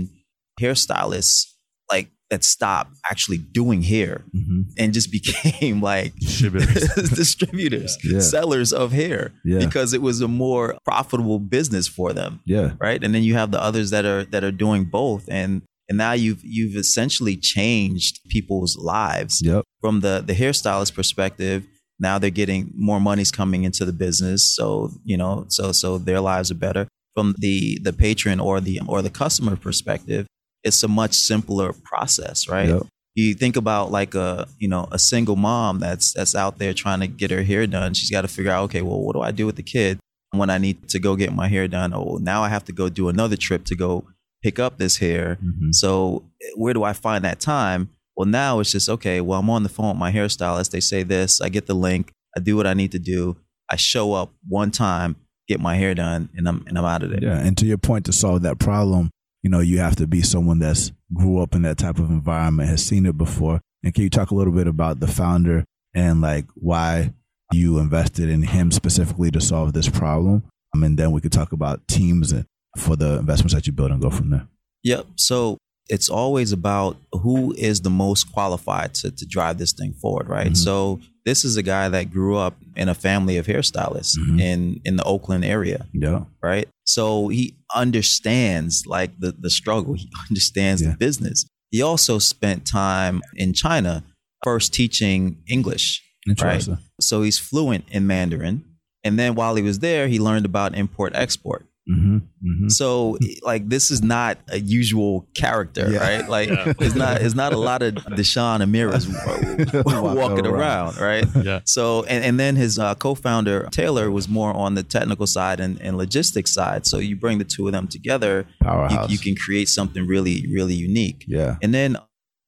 hairstylists 0.60 1.44
like 1.92 2.08
that 2.30 2.42
stop 2.44 2.88
actually 3.10 3.38
doing 3.38 3.82
hair 3.82 4.24
Mm-hmm. 4.34 4.62
and 4.78 4.92
just 4.92 5.10
became 5.18 5.80
like 5.80 6.14
Distributors. 6.16 7.10
distributors, 7.10 7.98
Yeah. 8.04 8.20
sellers 8.20 8.72
of 8.72 8.92
hair 8.92 9.32
Yeah. 9.44 9.58
because 9.60 9.92
it 9.92 10.02
was 10.02 10.20
a 10.20 10.28
more 10.28 10.76
profitable 10.84 11.38
business 11.38 11.86
for 11.88 12.12
them, 12.12 12.40
Yeah. 12.44 12.72
right? 12.80 13.02
And 13.02 13.14
then 13.14 13.22
you 13.22 13.34
have 13.34 13.50
the 13.50 13.62
others 13.62 13.90
that 13.90 14.04
are 14.04 14.24
that 14.32 14.42
are 14.44 14.52
doing 14.52 14.84
both 14.84 15.24
and 15.28 15.62
and 15.88 15.98
now 15.98 16.12
you've 16.12 16.40
you've 16.42 16.76
essentially 16.76 17.36
changed 17.36 18.20
people's 18.28 18.76
lives 18.76 19.40
Yep. 19.44 19.62
from 19.80 20.00
the 20.00 20.22
the 20.26 20.34
hairstylist 20.34 20.94
perspective 20.94 21.64
now 21.98 22.18
they're 22.18 22.30
getting 22.42 22.72
more 22.74 23.00
money's 23.00 23.30
coming 23.30 23.62
into 23.64 23.84
the 23.84 23.92
business 23.92 24.40
so 24.56 24.90
you 25.04 25.16
know 25.16 25.44
so 25.48 25.72
so 25.72 25.96
their 25.96 26.20
lives 26.20 26.50
are 26.50 26.56
better 26.68 26.88
from 27.14 27.34
the 27.38 27.78
the 27.82 27.92
patron 27.92 28.38
or 28.40 28.60
the 28.60 28.80
or 28.86 29.00
the 29.00 29.10
customer 29.10 29.54
perspective 29.56 30.26
it's 30.66 30.82
a 30.82 30.88
much 30.88 31.14
simpler 31.14 31.72
process 31.90 32.48
right 32.48 32.68
Yep. 32.68 32.82
you 33.14 33.34
think 33.34 33.56
about 33.56 33.90
like 33.98 34.14
a 34.14 34.46
you 34.58 34.68
know 34.68 34.84
a 34.92 34.98
single 34.98 35.36
mom 35.36 35.78
that's 35.84 36.12
that's 36.16 36.34
out 36.34 36.58
there 36.58 36.74
trying 36.74 37.00
to 37.00 37.06
get 37.06 37.30
her 37.30 37.42
hair 37.50 37.66
done 37.66 37.94
she's 37.94 38.10
got 38.16 38.22
to 38.22 38.28
figure 38.36 38.52
out 38.54 38.64
okay 38.64 38.82
well 38.82 39.00
what 39.04 39.14
do 39.14 39.22
i 39.22 39.30
do 39.30 39.46
with 39.46 39.56
the 39.56 39.62
kid 39.76 39.98
when 40.32 40.50
i 40.50 40.58
need 40.58 40.76
to 40.88 40.98
go 40.98 41.16
get 41.16 41.32
my 41.32 41.48
hair 41.48 41.66
done 41.78 41.90
oh 41.94 42.18
now 42.20 42.42
i 42.42 42.48
have 42.48 42.64
to 42.64 42.72
go 42.72 42.88
do 42.88 43.08
another 43.08 43.36
trip 43.36 43.64
to 43.64 43.74
go 43.76 44.04
pick 44.42 44.58
up 44.58 44.76
this 44.78 44.96
hair 44.98 45.38
Mm-hmm. 45.42 45.70
so 45.72 46.22
where 46.56 46.74
do 46.74 46.82
I 46.84 46.92
find 46.92 47.24
that 47.24 47.40
time? 47.40 47.88
Well, 48.16 48.26
now 48.28 48.60
it's 48.60 48.70
just 48.72 48.88
okay. 48.88 49.20
Well, 49.20 49.40
I'm 49.40 49.50
on 49.50 49.62
the 49.62 49.68
phone 49.68 49.88
with 49.88 49.98
my 49.98 50.12
hairstylist. 50.12 50.70
They 50.70 50.80
say 50.80 51.02
this. 51.02 51.40
I 51.40 51.48
get 51.48 51.66
the 51.66 51.74
link. 51.74 52.12
I 52.36 52.40
do 52.40 52.56
what 52.56 52.66
I 52.66 52.74
need 52.74 52.92
to 52.92 52.98
do. 52.98 53.36
I 53.70 53.76
show 53.76 54.12
up 54.12 54.30
one 54.48 54.70
time, 54.70 55.16
get 55.48 55.58
my 55.60 55.74
hair 55.76 55.94
done, 55.94 56.28
and 56.36 56.46
I'm 56.48 56.64
and 56.68 56.78
I'm 56.78 56.84
out 56.84 57.02
of 57.02 57.10
there. 57.10 57.22
Yeah, 57.22 57.38
and 57.46 57.56
to 57.58 57.66
your 57.66 57.78
point, 57.78 58.04
to 58.06 58.12
solve 58.12 58.42
that 58.42 58.58
problem, 58.58 59.10
you 59.46 59.50
know, 59.50 59.60
you 59.60 59.78
have 59.78 59.94
to 59.94 60.08
be 60.08 60.22
someone 60.22 60.58
that's 60.58 60.90
grew 61.14 61.40
up 61.40 61.54
in 61.54 61.62
that 61.62 61.78
type 61.78 62.00
of 62.00 62.10
environment, 62.10 62.68
has 62.68 62.84
seen 62.84 63.06
it 63.06 63.16
before. 63.16 63.60
And 63.84 63.94
can 63.94 64.02
you 64.02 64.10
talk 64.10 64.32
a 64.32 64.34
little 64.34 64.52
bit 64.52 64.66
about 64.66 64.98
the 64.98 65.06
founder 65.06 65.64
and 65.94 66.20
like 66.20 66.46
why 66.56 67.12
you 67.52 67.78
invested 67.78 68.28
in 68.28 68.42
him 68.42 68.72
specifically 68.72 69.30
to 69.30 69.40
solve 69.40 69.72
this 69.72 69.88
problem? 69.88 70.42
Um, 70.74 70.82
and 70.82 70.98
then 70.98 71.12
we 71.12 71.20
could 71.20 71.30
talk 71.30 71.52
about 71.52 71.86
teams 71.86 72.32
and 72.32 72.44
for 72.76 72.96
the 72.96 73.20
investments 73.20 73.54
that 73.54 73.68
you 73.68 73.72
build 73.72 73.92
and 73.92 74.02
go 74.02 74.10
from 74.10 74.30
there. 74.30 74.48
Yep. 74.82 75.06
So 75.14 75.58
it's 75.88 76.08
always 76.08 76.50
about 76.50 76.96
who 77.12 77.54
is 77.56 77.82
the 77.82 77.90
most 77.90 78.32
qualified 78.32 78.94
to, 78.94 79.12
to 79.12 79.24
drive 79.26 79.58
this 79.58 79.72
thing 79.72 79.92
forward, 79.92 80.28
right? 80.28 80.50
Mhm. 80.54 80.56
So 80.56 80.98
this 81.24 81.44
is 81.44 81.56
a 81.56 81.62
guy 81.62 81.88
that 81.88 82.10
grew 82.10 82.36
up 82.36 82.56
in 82.74 82.88
a 82.88 82.94
family 82.94 83.36
of 83.36 83.46
hairstylists 83.46 84.16
Mhm. 84.18 84.40
in 84.40 84.80
in 84.84 84.96
the 84.96 85.04
Oakland 85.04 85.44
area. 85.44 85.86
Yeah. 85.92 86.24
right? 86.42 86.66
So 86.86 87.28
he 87.28 87.56
understands 87.74 88.84
like 88.86 89.18
the 89.18 89.32
the 89.32 89.50
struggle. 89.50 89.94
He 89.94 90.10
understands 90.30 90.82
Yeah. 90.82 90.90
the 90.92 90.96
business. 90.96 91.44
He 91.70 91.82
also 91.82 92.18
spent 92.18 92.64
time 92.66 93.22
in 93.34 93.52
China 93.52 94.04
first 94.44 94.72
teaching 94.72 95.42
English. 95.48 96.02
Interesting. 96.28 96.78
So 97.00 97.22
he's 97.22 97.38
fluent 97.38 97.84
in 97.90 98.06
Mandarin. 98.06 98.64
And 99.04 99.18
then 99.18 99.34
while 99.34 99.54
he 99.54 99.62
was 99.62 99.78
there, 99.80 100.08
he 100.08 100.18
learned 100.18 100.44
about 100.46 100.74
import 100.76 101.12
export. 101.14 101.66
Mm-hmm. 101.88 102.16
Mm-hmm. 102.16 102.68
So 102.68 103.16
like 103.42 103.68
this 103.68 103.90
is 103.92 104.02
not 104.02 104.38
a 104.48 104.58
usual 104.58 105.28
character, 105.34 105.88
Yeah. 105.90 105.98
right? 105.98 106.28
Like 106.28 106.48
Yeah. 106.48 106.72
it's 106.80 106.94
not 106.96 107.22
it's 107.22 107.34
not 107.36 107.52
a 107.52 107.58
lot 107.58 107.82
of 107.82 107.94
Diishan 107.94 108.60
Imiras 108.62 109.06
walking, 110.20 110.46
around. 110.46 110.98
right? 110.98 111.24
yeah. 111.42 111.60
So, 111.64 112.04
and, 112.04 112.24
and 112.24 112.40
then 112.40 112.56
his 112.56 112.78
uh, 112.78 112.94
co-founder 112.96 113.68
Taylor 113.70 114.10
was 114.10 114.28
more 114.28 114.52
on 114.52 114.74
the 114.74 114.82
technical 114.82 115.26
side 115.26 115.60
and, 115.60 115.80
and 115.80 115.96
logistics 115.96 116.52
side. 116.52 116.86
So 116.86 116.98
you 116.98 117.14
bring 117.16 117.38
the 117.38 117.44
two 117.44 117.66
of 117.68 117.72
them 117.72 117.86
together, 117.88 118.46
you, 118.60 118.66
Powerhouse. 118.66 119.10
you 119.10 119.18
can 119.18 119.36
create 119.36 119.68
something 119.68 120.06
really, 120.06 120.44
really 120.52 120.74
unique. 120.74 121.24
yeah. 121.28 121.56
And 121.62 121.72
then, 121.72 121.96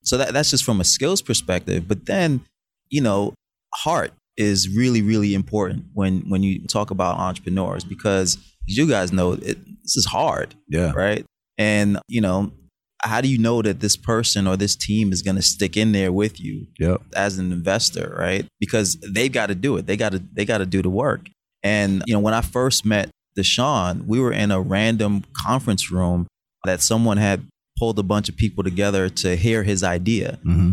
so 0.02 0.16
that 0.16 0.32
that's 0.32 0.50
just 0.50 0.64
from 0.64 0.80
a 0.80 0.84
skills 0.84 1.22
perspective. 1.22 1.86
But 1.86 2.06
then, 2.06 2.40
you 2.88 3.00
know, 3.02 3.34
heart 3.74 4.12
is 4.36 4.68
really, 4.74 5.02
really 5.02 5.34
important 5.34 5.84
when 5.94 6.20
when 6.28 6.42
you 6.42 6.66
talk 6.66 6.90
about 6.90 7.18
entrepreneurs 7.18 7.84
because 7.84 8.36
as 8.36 8.38
you 8.76 8.86
guys 8.88 9.12
know 9.12 9.32
it, 9.32 9.58
this 9.82 9.96
is 9.96 10.06
hard 10.06 10.54
Yeah. 10.68 10.92
right? 10.92 11.24
And 11.56 11.98
you 12.08 12.20
know, 12.20 12.52
how 13.02 13.20
do 13.20 13.28
you 13.28 13.38
know 13.38 13.62
that 13.62 13.80
this 13.80 13.96
person 13.96 14.46
or 14.46 14.56
this 14.56 14.74
team 14.76 15.12
is 15.12 15.22
going 15.22 15.36
to 15.36 15.42
stick 15.42 15.76
in 15.76 15.92
there 15.92 16.12
with 16.12 16.40
you 16.40 16.66
Yep. 16.78 17.02
as 17.14 17.38
an 17.38 17.52
investor, 17.52 18.14
right? 18.18 18.44
Because 18.60 18.96
they've 18.96 19.32
got 19.32 19.46
to 19.46 19.54
do 19.54 19.76
it. 19.76 19.86
They 19.86 19.96
got 19.96 20.12
to 20.12 20.22
they 20.34 20.44
got 20.44 20.58
to 20.58 20.66
do 20.66 20.82
the 20.82 20.90
work. 20.90 21.28
And 21.62 22.02
you 22.06 22.14
know, 22.14 22.20
when 22.20 22.34
I 22.34 22.40
first 22.40 22.84
met 22.84 23.10
Diishan, 23.36 24.06
we 24.06 24.18
were 24.20 24.32
in 24.32 24.50
a 24.50 24.60
random 24.60 25.24
conference 25.32 25.90
room 25.90 26.26
that 26.64 26.82
someone 26.82 27.16
had 27.18 27.42
pulled 27.78 27.98
a 27.98 28.02
bunch 28.02 28.28
of 28.28 28.36
people 28.36 28.64
together 28.64 29.08
to 29.08 29.36
hear 29.36 29.62
his 29.62 29.82
idea, 29.84 30.38
Mm-hmm. 30.44 30.70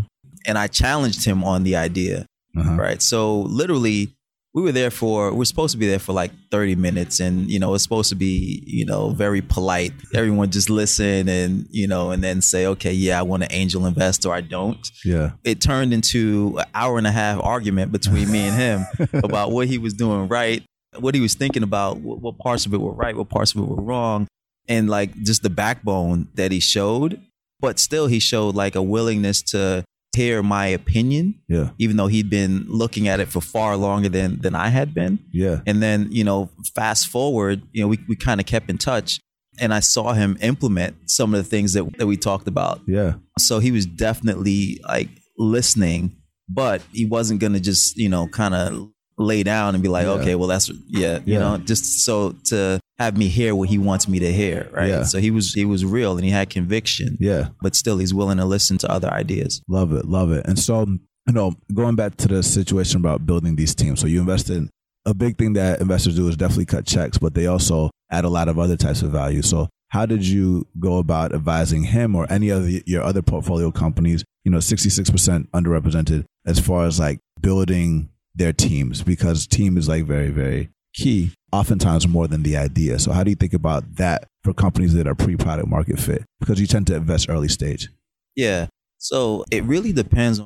and 0.48 0.58
I 0.58 0.68
challenged 0.68 1.26
him 1.26 1.44
on 1.44 1.64
the 1.64 1.76
idea, 1.76 2.26
Uh-huh. 2.58 2.76
right? 2.76 3.02
So 3.02 3.42
literally. 3.42 4.12
We 4.56 4.62
were 4.62 4.72
there 4.72 4.90
for 4.90 5.34
we 5.34 5.42
are 5.42 5.46
supposed 5.46 5.74
to 5.74 5.78
be 5.78 5.86
there 5.86 6.00
for 6.00 6.14
like 6.14 6.32
30 6.50 6.76
minutes 6.76 7.20
and 7.20 7.52
you 7.52 7.60
know 7.60 7.74
it's 7.74 7.84
supposed 7.84 8.08
to 8.10 8.16
be 8.16 8.64
you 8.66 8.86
know 8.86 9.10
very 9.10 9.42
polite 9.42 9.92
everyone 10.14 10.50
just 10.50 10.70
listen 10.70 11.28
and 11.28 11.68
you 11.72 11.88
know 11.88 12.12
and 12.12 12.24
then 12.24 12.40
say 12.42 12.66
okay 12.68 12.94
yeah 12.94 13.20
I 13.20 13.24
want 13.24 13.44
an 13.44 13.50
angel 13.52 13.86
investor 13.86 14.32
I 14.32 14.40
don't 14.42 14.80
Yeah. 15.04 15.32
it 15.44 15.60
turned 15.60 15.94
into 15.94 16.56
an 16.58 16.66
hour 16.74 16.98
and 16.98 17.06
a 17.06 17.12
half 17.12 17.44
argument 17.44 17.92
between 17.92 18.32
me 18.32 18.48
and 18.48 18.56
him 18.56 18.86
about 19.26 19.52
what 19.52 19.68
he 19.68 19.78
was 19.78 19.94
doing 19.94 20.30
right, 20.30 20.64
what 21.00 21.14
he 21.16 21.20
was 21.20 21.34
thinking 21.36 21.62
about, 21.64 21.98
what, 21.98 22.22
what 22.22 22.38
parts 22.38 22.66
of 22.66 22.74
it 22.74 22.80
were 22.80 22.94
right, 22.94 23.14
what 23.16 23.28
parts 23.28 23.54
of 23.54 23.62
it 23.62 23.68
were 23.68 23.84
wrong, 23.84 24.26
and 24.70 24.90
like 24.90 25.14
just 25.30 25.44
the 25.44 25.50
backbone 25.50 26.30
that 26.36 26.54
he 26.54 26.62
showed. 26.62 27.20
But 27.60 27.78
still, 27.80 28.08
he 28.08 28.20
showed 28.20 28.56
like 28.56 28.76
a 28.76 28.82
willingness 28.82 29.42
to 29.52 29.84
hear 30.16 30.42
my 30.44 30.68
opinion, 30.68 31.36
Yeah. 31.48 31.70
even 31.78 31.98
though 31.98 32.08
he'd 32.08 32.30
been 32.30 32.66
looking 32.68 33.08
at 33.08 33.20
it 33.20 33.28
for 33.28 33.42
far 33.42 33.76
longer 33.78 34.10
than 34.10 34.40
than 34.42 34.56
I 34.56 34.70
had 34.70 34.94
been. 34.94 35.20
Yeah. 35.32 35.62
And 35.68 35.82
then, 35.84 36.08
you 36.12 36.24
know, 36.24 36.50
fast 36.74 37.08
forward, 37.08 37.62
you 37.72 37.82
know, 37.82 37.88
we, 37.88 38.00
we 38.08 38.16
kind 38.16 38.40
of 38.40 38.46
kept 38.48 38.70
in 38.70 38.78
touch. 38.78 39.20
And 39.60 39.74
I 39.74 39.80
saw 39.80 40.14
him 40.14 40.38
implement 40.42 41.10
some 41.10 41.34
of 41.34 41.42
the 41.44 41.50
things 41.50 41.74
that, 41.74 41.86
that 41.98 42.08
we 42.08 42.18
talked 42.18 42.48
about. 42.48 42.82
Yeah. 42.88 43.14
So 43.40 43.60
he 43.60 43.72
was 43.72 43.86
definitely 43.86 44.82
like 44.88 45.08
listening, 45.38 46.16
but 46.50 46.82
he 46.92 47.06
wasn't 47.06 47.40
going 47.40 47.54
to 47.54 47.60
just, 47.62 47.96
you 47.96 48.10
know, 48.10 48.28
kind 48.28 48.54
of 48.54 48.90
lay 49.18 49.44
down 49.44 49.76
and 49.76 49.82
be 49.84 49.90
like, 49.90 50.06
Yeah. 50.06 50.12
okay, 50.14 50.36
well, 50.36 50.48
that's, 50.48 50.70
yeah, 50.88 51.20
you 51.26 51.34
Yeah. 51.36 51.40
know, 51.40 51.58
just 51.58 52.04
so 52.06 52.36
to 52.46 52.80
have 53.00 53.18
me 53.18 53.28
hear 53.28 53.56
what 53.56 53.70
he 53.70 53.78
wants 53.78 54.08
me 54.08 54.20
to 54.20 54.32
hear. 54.32 54.70
Right. 54.74 54.90
Yeah. 54.90 55.04
So 55.04 55.20
he 55.20 55.32
was, 55.32 55.54
he 55.54 55.66
was 55.66 55.84
real 55.86 56.16
and 56.16 56.24
he 56.26 56.32
had 56.32 56.50
conviction, 56.50 57.18
Yeah. 57.20 57.50
but 57.62 57.76
still 57.76 57.98
he's 57.98 58.14
willing 58.14 58.38
to 58.38 58.46
listen 58.46 58.78
to 58.80 58.92
other 58.92 59.10
ideas. 59.12 59.62
Love 59.68 59.94
it, 59.94 60.06
love 60.06 60.32
it. 60.32 60.46
And 60.48 60.58
so, 60.60 60.86
you 61.28 61.34
know, 61.34 61.56
going 61.74 61.96
back 61.96 62.18
to 62.18 62.28
the 62.28 62.44
situation 62.44 63.00
about 63.00 63.26
building 63.26 63.56
these 63.56 63.74
teams. 63.76 64.00
So 64.00 64.08
you 64.08 64.20
invested 64.20 64.58
in 64.58 64.70
a 65.06 65.14
big 65.14 65.38
thing 65.38 65.54
that 65.54 65.82
investors 65.82 66.16
do 66.16 66.28
is 66.28 66.36
definitely 66.38 66.66
cut 66.66 66.86
checks, 66.86 67.18
but 67.18 67.34
they 67.34 67.48
also 67.48 67.90
add 68.12 68.26
a 68.26 68.30
lot 68.30 68.48
of 68.48 68.58
other 68.60 68.76
types 68.78 69.02
of 69.02 69.12
value. 69.12 69.42
So 69.42 69.70
how 69.90 70.06
did 70.06 70.26
you 70.26 70.66
go 70.80 70.98
about 70.98 71.34
advising 71.34 71.84
him 71.84 72.16
or 72.16 72.26
any 72.32 72.50
of 72.50 72.70
your 72.88 73.04
other 73.04 73.22
portfolio 73.22 73.72
companies? 73.72 74.24
You 74.44 74.52
know, 74.52 74.58
66% 74.60 75.50
underrepresented 75.52 76.26
as 76.46 76.60
far 76.60 76.86
as 76.86 77.00
like 77.00 77.20
building 77.42 78.10
their 78.36 78.54
teams 78.54 79.02
because 79.02 79.48
team 79.48 79.78
is 79.78 79.88
like 79.88 80.06
very, 80.06 80.30
very 80.30 80.70
key, 80.94 81.32
oftentimes 81.52 82.08
more 82.08 82.28
than 82.28 82.44
the 82.44 82.58
idea. 82.58 83.00
So 83.00 83.12
how 83.12 83.24
do 83.24 83.30
you 83.30 83.36
think 83.36 83.54
about 83.54 83.96
that 83.96 84.28
for 84.44 84.54
companies 84.54 84.94
that 84.94 85.08
are 85.08 85.16
pre-product 85.16 85.68
market 85.68 86.00
fit? 86.00 86.24
Because 86.40 86.60
you 86.60 86.68
tend 86.68 86.88
to 86.88 86.96
invest 86.96 87.30
early 87.30 87.48
stage. 87.48 87.90
Yeah. 88.36 88.68
So 88.98 89.46
it 89.52 89.64
really 89.64 89.94
depends 89.94 90.40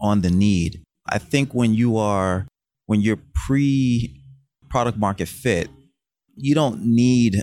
on- 0.00 0.20
the 0.20 0.30
need. 0.30 0.82
I 1.08 1.18
think 1.18 1.54
when 1.54 1.72
you 1.72 1.96
are 1.96 2.46
when 2.86 3.00
you're 3.00 3.20
pre 3.46 4.20
product 4.68 4.98
market 4.98 5.28
fit, 5.28 5.70
you 6.34 6.54
don't 6.54 6.84
need 6.84 7.42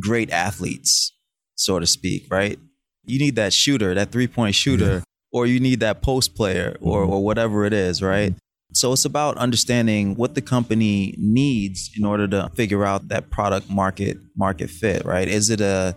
great 0.00 0.30
athletes, 0.30 1.12
so 1.54 1.78
to 1.78 1.86
speak, 1.86 2.26
right? 2.30 2.58
You 3.04 3.18
need 3.20 3.36
that 3.36 3.52
shooter, 3.52 3.94
that 3.94 4.10
three 4.10 4.26
point 4.26 4.54
shooter, 4.56 5.04
or 5.32 5.46
you 5.46 5.60
need 5.60 5.78
that 5.80 6.02
post 6.02 6.34
player 6.34 6.76
or, 6.80 7.04
Mhm. 7.06 7.10
or 7.10 7.24
whatever 7.24 7.64
it 7.64 7.72
is, 7.72 8.02
right? 8.02 8.34
So 8.74 8.92
it's 8.92 9.04
about 9.04 9.36
understanding 9.36 10.14
what 10.14 10.34
the 10.34 10.40
company 10.42 11.14
needs 11.18 11.90
in 11.96 12.04
order 12.04 12.26
to 12.28 12.50
figure 12.54 12.84
out 12.84 13.08
that 13.08 13.30
product 13.30 13.68
market 13.70 14.18
market 14.36 14.70
fit, 14.70 15.04
right? 15.04 15.28
Is 15.28 15.50
it 15.50 15.60
a 15.60 15.94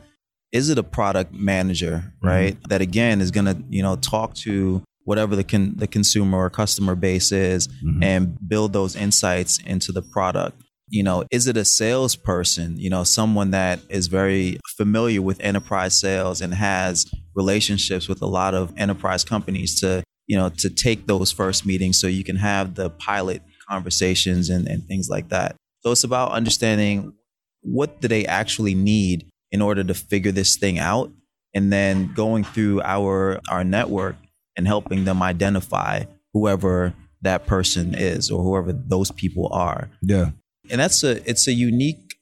is 0.52 0.70
it 0.70 0.78
a 0.78 0.84
product 0.84 1.34
manager, 1.34 2.14
right? 2.24 2.58
That 2.70 2.82
again 2.82 3.20
is 3.20 3.32
going 3.32 3.46
to, 3.46 3.58
you 3.70 3.84
know, 3.84 3.96
talk 3.98 4.36
to 4.36 4.82
whatever 5.04 5.36
the 5.36 5.44
con- 5.44 5.74
the 5.76 5.88
consumer 5.88 6.38
or 6.38 6.50
customer 6.50 6.96
base 6.96 7.32
is 7.32 7.68
Mhm. 7.68 8.04
and 8.04 8.38
build 8.48 8.74
those 8.74 8.96
insights 8.96 9.60
into 9.66 9.92
the 9.92 10.02
product. 10.02 10.62
You 10.90 11.04
know, 11.04 11.26
is 11.32 11.48
it 11.48 11.58
a 11.58 11.66
salesperson, 11.66 12.78
you 12.78 12.90
know, 12.90 13.04
someone 13.04 13.52
that 13.52 13.80
is 13.90 14.08
very 14.08 14.60
familiar 14.78 15.22
with 15.22 15.40
enterprise 15.42 15.98
sales 15.98 16.42
and 16.42 16.54
has 16.54 17.06
relationships 17.36 18.08
with 18.08 18.22
a 18.22 18.28
lot 18.28 18.54
of 18.54 18.72
enterprise 18.78 19.24
companies 19.24 19.80
to 19.82 20.04
you 20.28 20.36
know, 20.38 20.50
to 20.50 20.70
take 20.70 21.08
those 21.08 21.32
first 21.32 21.66
meetings 21.66 22.00
so 22.00 22.08
you 22.08 22.24
can 22.24 22.36
have 22.38 22.76
the 22.76 22.90
pilot 22.90 23.42
conversations 23.70 24.50
and, 24.50 24.68
and 24.68 24.84
things 24.86 25.10
like 25.10 25.30
that. 25.30 25.56
So 25.82 25.92
it's 25.92 26.04
about 26.04 26.32
understanding 26.32 27.14
what 27.62 28.02
do 28.02 28.08
they 28.08 28.26
actually 28.26 28.76
need 28.76 29.28
in 29.52 29.62
order 29.62 29.84
to 29.84 29.94
figure 29.94 30.32
this 30.32 30.56
thing 30.56 30.80
out 30.80 31.12
and 31.54 31.72
then 31.72 32.14
going 32.14 32.44
through 32.44 32.82
our 32.82 33.40
our 33.50 33.64
network 33.64 34.16
and 34.56 34.68
helping 34.68 35.06
them 35.06 35.22
identify 35.22 36.04
whoever 36.34 36.94
that 37.22 37.46
person 37.46 37.96
is 37.96 38.30
or 38.30 38.44
whoever 38.44 38.72
those 38.74 39.12
people 39.12 39.50
are. 39.52 39.90
Yeah. 40.02 40.32
And 40.70 40.80
that's 40.80 41.04
a 41.04 41.28
it's 41.30 41.48
a 41.48 41.54
unique 41.54 42.16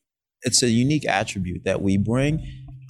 it's 0.44 0.62
a 0.62 0.70
unique 0.70 1.06
attribute 1.06 1.64
that 1.66 1.82
we 1.82 1.98
bring 1.98 2.46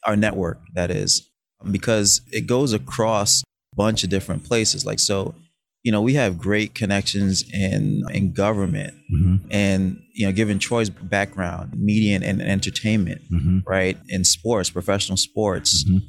our 0.05 0.15
network 0.15 0.59
that 0.73 0.91
is 0.91 1.29
because 1.71 2.21
it 2.31 2.41
goes 2.47 2.73
across 2.73 3.43
bunch 3.75 4.03
of 4.03 4.09
different 4.09 4.43
places 4.43 4.85
like 4.85 4.99
so 4.99 5.33
you 5.83 5.91
know 5.91 6.01
we 6.01 6.13
have 6.13 6.37
great 6.37 6.73
connections 6.75 7.43
in 7.53 8.03
in 8.13 8.31
government 8.33 8.93
Mm-hmm. 9.13 9.35
and 9.51 9.99
you 10.13 10.25
know 10.25 10.31
given 10.31 10.57
troy's 10.59 10.89
background 10.89 11.73
media 11.77 12.15
and, 12.15 12.23
and 12.23 12.41
entertainment 12.41 13.21
Mm-hmm. 13.31 13.59
right 13.67 13.97
in 14.09 14.23
sports 14.23 14.69
professional 14.69 15.17
sports 15.17 15.83
Mhm. 15.83 16.01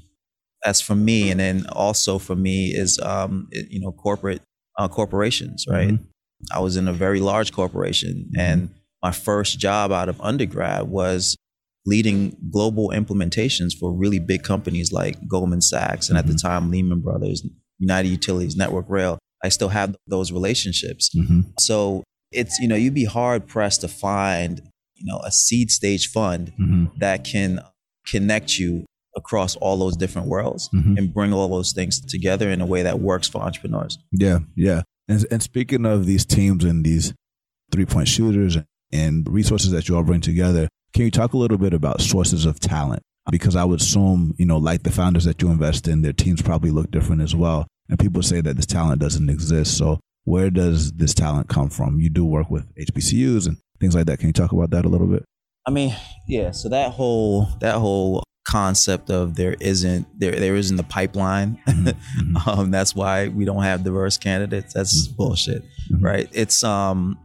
that's 0.64 0.80
for 0.80 0.94
me 0.94 1.30
and 1.30 1.38
then 1.40 1.66
also 1.72 2.18
for 2.18 2.36
me 2.36 2.58
is 2.74 2.98
um 3.00 3.48
it- 3.50 3.68
you 3.70 3.80
know 3.80 3.92
corporate 3.92 4.40
uh, 4.78 4.88
corporations 4.88 5.64
right 5.68 5.90
Mhm. 5.94 6.04
i 6.52 6.60
was 6.60 6.76
in 6.76 6.86
a 6.88 6.92
very 6.92 7.20
large 7.20 7.50
corporation 7.52 8.30
and 8.38 8.70
my 9.02 9.12
first 9.12 9.58
job 9.58 9.92
out 9.92 10.08
of 10.08 10.16
undergrad 10.20 10.82
was 10.88 11.36
leading 11.86 12.36
global 12.50 12.88
implementations 12.90 13.72
for 13.78 13.92
really 13.92 14.18
big 14.18 14.42
companies 14.42 14.92
like 14.92 15.16
goldman 15.28 15.60
sachs 15.60 16.08
and 16.08 16.16
at 16.18 16.26
the 16.26 16.32
Mhm. 16.32 16.42
time 16.42 16.70
lehman 16.70 17.00
brothers 17.00 17.46
united 17.78 18.08
utilities 18.08 18.56
network 18.56 18.86
rail 18.88 19.18
i 19.42 19.48
still 19.48 19.68
have 19.68 19.94
those 20.06 20.32
relationships 20.32 21.10
Mm-hmm. 21.14 21.40
so 21.58 22.02
it's 22.32 22.58
you 22.60 22.68
know 22.68 22.76
you'd 22.76 22.94
be 22.94 23.04
hard 23.04 23.46
pressed 23.46 23.80
to 23.82 23.88
find 23.88 24.62
you 24.94 25.04
know 25.06 25.18
a 25.24 25.30
seed 25.32 25.70
stage 25.70 26.08
fund 26.08 26.52
Mm-hmm. 26.58 26.84
that 26.98 27.24
can 27.24 27.60
connect 28.06 28.58
you 28.58 28.84
across 29.16 29.54
all 29.56 29.76
those 29.76 29.96
different 29.96 30.26
worlds 30.28 30.68
Mhm. 30.74 30.98
and 30.98 31.14
bring 31.14 31.32
all 31.32 31.48
those 31.48 31.72
things 31.72 32.00
together 32.00 32.50
in 32.50 32.60
a 32.60 32.66
way 32.66 32.82
that 32.82 33.00
works 33.00 33.28
for 33.28 33.40
entrepreneurs. 33.42 33.96
Yeah, 34.10 34.40
yeah. 34.56 34.82
And 35.08 35.24
and 35.30 35.40
speaking 35.42 35.86
of 35.86 36.06
these 36.06 36.24
teams 36.24 36.64
and 36.64 36.84
these 36.84 37.12
three 37.70 37.86
point 37.86 38.08
shooters 38.08 38.56
and 38.92 39.28
resources 39.28 39.70
that 39.70 39.88
you 39.88 39.96
all 39.96 40.02
bring 40.02 40.20
together, 40.20 40.68
can 40.94 41.04
you 41.04 41.10
talk 41.10 41.32
a 41.32 41.36
little 41.36 41.58
bit 41.58 41.74
about 41.74 42.00
sources 42.00 42.46
of 42.46 42.60
talent? 42.60 43.02
Because 43.30 43.56
I 43.56 43.64
would 43.64 43.80
assume, 43.80 44.34
you 44.38 44.46
know, 44.46 44.58
like 44.58 44.82
the 44.82 44.92
founders 44.92 45.24
that 45.24 45.40
you 45.42 45.50
invest 45.50 45.88
in, 45.88 46.02
their 46.02 46.12
teams 46.12 46.42
probably 46.42 46.70
look 46.70 46.90
different 46.90 47.22
as 47.22 47.34
well. 47.34 47.66
And 47.88 47.98
people 47.98 48.22
say 48.22 48.40
that 48.40 48.56
this 48.56 48.66
talent 48.66 49.00
doesn't 49.00 49.28
exist. 49.30 49.76
So 49.78 49.98
where 50.24 50.50
does 50.50 50.92
this 50.92 51.14
talent 51.14 51.48
come 51.48 51.70
from? 51.70 51.98
You 52.00 52.10
do 52.10 52.24
work 52.24 52.50
with 52.50 52.66
HBCUs 52.76 53.46
and 53.46 53.56
things 53.80 53.94
like 53.94 54.06
that. 54.06 54.18
Can 54.18 54.28
you 54.28 54.32
talk 54.34 54.52
about 54.52 54.70
that 54.70 54.84
a 54.84 54.88
little 54.88 55.06
bit? 55.06 55.24
I 55.66 55.70
mean, 55.70 55.94
yeah. 56.28 56.50
So 56.50 56.68
that 56.68 56.92
whole 56.92 57.48
that 57.60 57.76
whole 57.76 58.22
concept 58.46 59.10
of 59.10 59.36
there 59.36 59.56
isn't 59.58 60.06
there 60.20 60.32
there 60.38 60.54
isn't 60.54 60.76
the 60.76 60.82
pipeline. 60.84 61.58
Mhm. 61.66 62.46
um, 62.46 62.70
that's 62.70 62.94
why 62.94 63.28
we 63.28 63.44
don't 63.46 63.62
have 63.62 63.84
diverse 63.84 64.18
candidates. 64.18 64.74
That's 64.74 65.08
bullshit, 65.08 65.62
Mhm. 65.90 66.02
right? 66.02 66.28
It's 66.32 66.62
um 66.62 67.18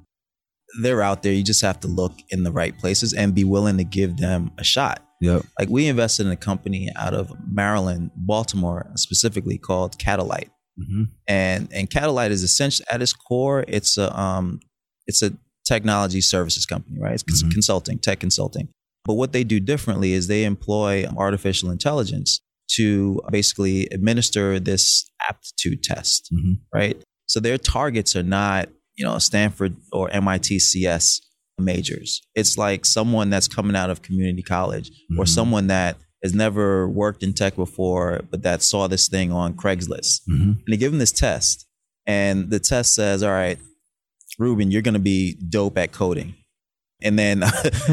they're 0.82 1.02
out 1.02 1.24
there. 1.24 1.34
You 1.34 1.44
just 1.44 1.62
have 1.62 1.80
to 1.82 1.88
look 1.88 2.14
in 2.30 2.44
the 2.44 2.52
right 2.52 2.78
places 2.78 3.14
and 3.14 3.34
be 3.36 3.44
willing 3.44 3.78
to 3.78 3.84
give 3.84 4.18
them 4.18 4.52
a 4.58 4.64
shot. 4.64 5.04
Yep. 5.22 5.46
Like 5.60 5.70
we 5.70 5.88
invested 5.88 6.26
in 6.28 6.32
a 6.32 6.38
company 6.38 6.90
out 6.96 7.14
of 7.14 7.32
Maryland, 7.52 8.12
Baltimore 8.16 8.90
specifically 8.96 9.58
called 9.58 9.98
Catalyte. 9.98 10.50
Mm-hmm. 10.80 11.04
and 11.28 11.68
and 11.74 11.90
Catalyte 11.90 12.30
is 12.30 12.42
essentially 12.42 12.86
at 12.90 13.02
its 13.02 13.12
core, 13.12 13.66
it's 13.68 13.98
a 13.98 14.18
um, 14.18 14.62
it's 15.08 15.22
a 15.22 15.34
technology 15.68 16.22
services 16.22 16.66
company, 16.66 16.98
right? 17.00 17.16
It's 17.16 17.44
Mhm. 17.44 17.52
consulting, 17.52 18.00
tech 18.00 18.22
consulting. 18.22 18.70
But 19.04 19.16
what 19.16 19.34
they 19.34 19.44
do 19.44 19.60
differently 19.60 20.14
is 20.14 20.28
they 20.28 20.46
employ 20.46 21.06
artificial 21.18 21.70
intelligence 21.70 22.40
to 22.78 23.22
basically 23.30 23.88
administer 23.92 24.58
this 24.58 25.06
aptitude 25.30 25.84
test, 25.84 26.30
Mhm. 26.32 26.60
right? 26.74 27.02
So 27.28 27.42
their 27.42 27.58
targets 27.58 28.16
are 28.16 28.24
not 28.24 28.70
you 29.00 29.06
know 29.06 29.18
Stanford 29.18 29.74
or 29.92 30.04
MIT 30.12 30.60
CS 30.60 31.22
majors. 31.58 32.22
It's 32.36 32.58
like 32.58 32.86
someone 32.86 33.30
that's 33.34 33.48
coming 33.48 33.76
out 33.76 33.90
of 33.90 34.02
community 34.02 34.44
college 34.44 34.88
or 35.18 35.26
Mhm. 35.26 35.30
someone 35.38 35.68
that 35.68 35.98
has 36.24 36.34
never 36.34 36.88
worked 36.88 37.22
in 37.24 37.34
tech 37.34 37.56
before, 37.56 38.22
but 38.32 38.44
that 38.44 38.62
saw 38.62 38.88
this 38.88 39.08
thing 39.08 39.32
on 39.32 39.54
Craigslist 39.56 40.22
Mm-hmm. 40.30 40.52
and 40.52 40.64
they 40.70 40.78
give 40.78 40.92
him 40.94 41.00
this 41.00 41.12
test 41.12 41.66
and 42.06 42.50
the 42.50 42.60
test 42.60 42.94
says 42.94 43.24
all 43.24 43.32
right 43.44 43.58
ruben 44.38 44.72
you're 44.72 44.82
going 44.90 44.94
to 44.94 45.00
be 45.14 45.36
dope 45.58 45.78
at 45.78 45.92
coding 45.92 46.34
and 47.02 47.18
then 47.18 47.44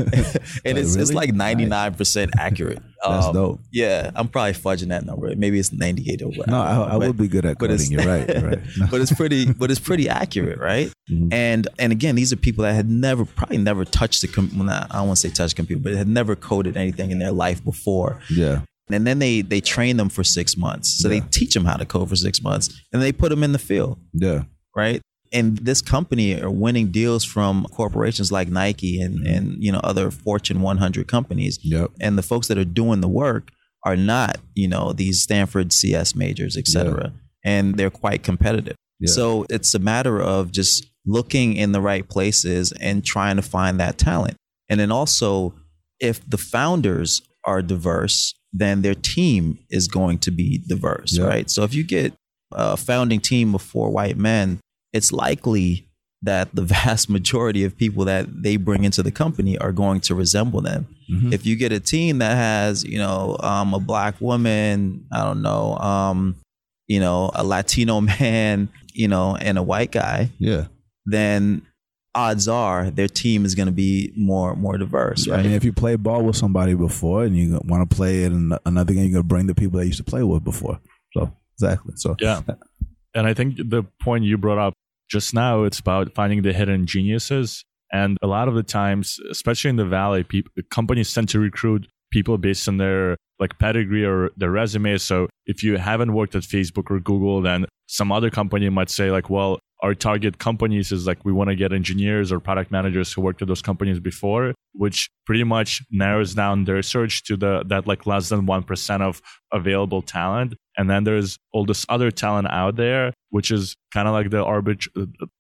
and 0.65 0.79
it's, 0.79 0.97
it's 0.97 1.13
like 1.13 1.31
99% 1.31 2.31
accurate 2.39 2.81
That's 3.05 3.27
Um, 3.27 3.35
dope. 3.35 3.61
yeah 3.73 4.11
i'm 4.17 4.29
probably 4.29 4.53
fudging 4.53 4.89
that 4.89 5.05
number 5.05 5.35
maybe 5.37 5.59
it's 5.59 5.73
98 5.73 6.23
or 6.23 6.27
whatever 6.29 6.51
No, 6.51 6.61
I, 6.63 6.87
I 6.95 6.99
but, 6.99 7.07
would 7.09 7.17
be 7.17 7.29
good 7.29 7.45
at 7.45 7.59
but 7.59 7.71
coding. 7.71 7.91
You're 7.93 8.05
right. 8.05 8.29
You're 8.29 8.49
right. 8.51 8.61
No. 8.79 8.87
but 8.91 9.01
it's 9.01 9.13
pretty 9.13 9.53
but 9.53 9.71
it's 9.71 9.81
pretty 9.81 10.09
accurate 10.09 10.59
right 10.59 10.91
Mhm. 11.11 11.33
and 11.33 11.69
and 11.79 11.93
again 11.93 12.17
these 12.17 12.33
are 12.33 12.37
people 12.37 12.63
that 12.65 12.75
had 12.75 12.91
never 12.91 13.25
probably 13.25 13.59
never 13.59 13.85
touched 13.85 14.23
the 14.23 14.29
com- 14.29 14.51
well, 14.57 14.65
not, 14.65 14.89
i 14.91 14.99
don't 14.99 15.07
want 15.07 15.19
to 15.21 15.29
say 15.29 15.33
touch 15.33 15.55
computer 15.55 15.81
but 15.81 15.93
had 15.95 16.09
never 16.09 16.35
coded 16.35 16.77
anything 16.77 17.13
in 17.13 17.21
their 17.21 17.31
life 17.31 17.63
before 17.65 18.21
yeah. 18.29 18.63
and 18.91 19.07
then 19.07 19.21
they 19.21 19.41
they 19.41 19.61
train 19.61 19.99
them 19.99 20.09
for 20.09 20.25
six 20.25 20.57
months 20.57 21.01
so 21.01 21.09
Yeah. 21.09 21.21
they 21.21 21.27
teach 21.29 21.55
them 21.55 21.65
how 21.65 21.77
to 21.77 21.85
code 21.87 22.09
for 22.09 22.17
six 22.17 22.43
months 22.43 22.71
and 22.93 23.01
they 23.01 23.13
put 23.13 23.29
them 23.31 23.45
in 23.45 23.53
the 23.53 23.59
field 23.61 24.01
Yeah. 24.15 24.43
right? 24.75 25.01
And 25.37 25.59
this 25.59 25.83
company 25.83 26.41
are 26.41 26.51
winning 26.51 26.91
deals 26.91 27.23
from 27.25 27.67
corporations 27.71 28.33
like 28.33 28.49
Nike 28.49 29.01
and, 29.01 29.19
mm-hmm. 29.19 29.27
and 29.35 29.63
you 29.63 29.71
know 29.71 29.81
other 29.85 30.11
Fortune 30.11 30.63
100 30.63 31.07
companies. 31.07 31.59
Yep. 31.63 31.91
And 32.01 32.17
the 32.17 32.23
folks 32.23 32.49
that 32.49 32.57
are 32.57 32.65
doing 32.65 33.01
the 33.03 33.09
work 33.09 33.51
are 33.85 33.97
not 33.97 34.39
you 34.55 34.67
know 34.67 34.93
these 34.93 35.23
Stanford 35.23 35.73
CS 35.73 36.15
majors, 36.15 36.57
et 36.57 36.67
cetera. 36.67 37.13
And 37.45 37.77
they're 37.77 37.91
quite 37.91 38.23
competitive. 38.23 38.77
Yeah. 38.99 39.13
So 39.13 39.47
it's 39.51 39.75
a 39.75 39.79
matter 39.79 40.21
of 40.21 40.53
just 40.53 40.87
looking 41.05 41.55
in 41.55 41.73
the 41.73 41.81
right 41.81 42.09
places 42.09 42.73
and 42.81 43.05
trying 43.05 43.37
to 43.37 43.43
find 43.43 43.79
that 43.79 43.99
talent. 43.99 44.37
And 44.69 44.81
then 44.81 44.91
also, 44.91 45.55
if 46.01 46.29
the 46.29 46.39
founders 46.39 47.23
are 47.45 47.63
diverse, 47.63 48.35
then 48.53 48.83
their 48.83 48.95
team 48.95 49.59
is 49.71 49.87
going 49.87 50.19
to 50.19 50.31
be 50.31 50.63
diverse, 50.67 51.17
Yeah. 51.17 51.27
right? 51.27 51.51
So 51.51 51.63
if 51.63 51.75
you 51.75 51.85
get 51.85 52.15
a 52.53 52.77
founding 52.77 53.21
team 53.21 53.55
of 53.55 53.63
four 53.63 53.91
white 53.91 54.17
men, 54.17 54.59
it's 54.97 55.13
likely 55.13 55.69
that 56.23 56.55
the 56.55 56.63
vast 56.77 57.09
majority 57.11 57.63
of 57.65 57.77
people 57.77 58.05
that 58.07 58.25
they 58.43 58.57
bring 58.57 58.85
into 58.85 59.03
the 59.03 59.11
company 59.13 59.57
are 59.59 59.73
going 59.73 60.01
to 60.01 60.15
resemble 60.15 60.61
them. 60.63 60.87
Mhm. 61.13 61.33
If 61.33 61.47
you 61.47 61.55
get 61.57 61.71
a 61.73 61.79
team 61.81 62.19
that 62.19 62.35
has, 62.37 62.83
you 62.85 62.99
know, 62.99 63.37
um, 63.41 63.75
a 63.75 63.79
black 63.81 64.21
woman, 64.21 65.05
I 65.13 65.23
don't 65.25 65.43
know, 65.43 65.77
um, 65.79 66.35
you 66.89 67.01
know, 67.01 67.31
a 67.35 67.45
Latino 67.45 68.01
man, 68.13 68.69
you 68.93 69.09
know, 69.09 69.37
and 69.37 69.59
a 69.59 69.63
white 69.63 69.93
guy, 69.93 70.31
Yeah. 70.39 70.65
then 71.05 71.63
odds 72.15 72.49
are 72.49 72.91
their 72.91 73.09
team 73.09 73.45
is 73.45 73.55
going 73.55 73.67
to 73.67 73.73
be 73.87 74.11
more 74.17 74.57
more 74.57 74.79
diverse, 74.79 75.29
I 75.29 75.33
right? 75.33 75.45
mean, 75.45 75.53
if 75.53 75.65
you 75.65 75.73
play 75.73 75.97
ball 75.97 76.23
with 76.25 76.37
somebody 76.37 76.73
before 76.75 77.25
and 77.25 77.37
you 77.37 77.61
want 77.67 77.89
to 77.89 77.95
play 77.95 78.25
in 78.25 78.53
another 78.65 78.95
game, 78.95 79.03
you're 79.05 79.13
going 79.13 79.23
to 79.23 79.29
bring 79.35 79.47
the 79.47 79.55
people 79.55 79.77
that 79.79 79.85
you 79.85 79.89
used 79.93 79.99
to 80.05 80.11
play 80.13 80.23
with 80.23 80.43
before. 80.43 80.81
So, 81.15 81.31
exactly. 81.57 81.93
So, 81.97 82.17
Yeah. 82.21 82.41
And 83.15 83.27
I 83.27 83.35
think 83.35 83.57
the 83.57 83.83
point 84.01 84.25
you 84.25 84.37
brought 84.39 84.59
up 84.59 84.73
just 85.09 85.35
now, 85.35 85.65
it's 85.65 85.79
about 85.79 86.15
finding 86.15 86.43
the 86.43 86.53
hidden 86.53 86.87
geniuses. 86.87 87.65
And 87.93 88.19
a 88.23 88.27
lot 88.27 88.49
of 88.49 88.55
the 88.55 88.63
times, 88.63 89.19
especially 89.31 89.71
in 89.71 89.77
the 89.77 89.85
Valley, 89.85 90.25
companies 90.71 91.13
tend 91.13 91.29
to 91.31 91.39
recruit 91.39 91.87
people 92.11 92.39
based 92.39 92.69
on 92.69 92.79
their 92.79 93.17
like 93.39 93.59
pedigree 93.59 94.05
or 94.05 94.31
their 94.37 94.51
resume. 94.51 94.97
So 94.99 95.29
if 95.45 95.63
you 95.63 95.77
haven't 95.77 96.15
worked 96.15 96.35
at 96.35 96.43
Facebook 96.43 96.91
or 96.91 96.99
Google, 97.01 97.43
then 97.43 97.67
some 97.87 98.11
other 98.11 98.31
company 98.31 98.69
might 98.69 98.91
say 98.91 99.11
like, 99.11 99.31
well, 99.31 99.59
our 99.83 99.95
target 99.95 100.39
companies 100.39 100.91
is 100.91 101.07
like 101.07 101.25
we 101.25 101.33
want 101.33 101.51
to 101.51 101.57
get 101.57 101.73
engineers 101.73 102.33
or 102.33 102.41
product 102.41 102.71
managers 102.71 103.13
who 103.13 103.21
worked 103.21 103.43
at 103.43 103.49
those 103.49 103.61
companies 103.61 104.01
before, 104.01 104.55
which 104.73 105.11
pretty 105.27 105.45
much 105.45 105.83
narrows 105.91 106.35
down 106.35 106.65
their 106.65 106.83
search 106.83 107.23
to 107.25 107.37
the 107.37 107.63
that 107.69 107.87
like 107.87 108.07
less 108.07 108.31
than 108.31 108.47
one 108.47 108.63
percent 108.63 109.03
of 109.03 109.21
available 109.53 110.01
talent. 110.01 110.55
And 110.77 110.91
then 110.91 111.05
there's 111.05 111.39
all 111.53 111.65
this 111.65 111.87
other 111.89 112.11
talent 112.11 112.49
out 112.51 112.77
there, 112.77 113.13
which 113.31 113.51
is 113.51 113.77
kind 113.93 114.07
of 114.07 114.15
like 114.15 114.31
the 114.31 114.45
arbit, 114.45 114.87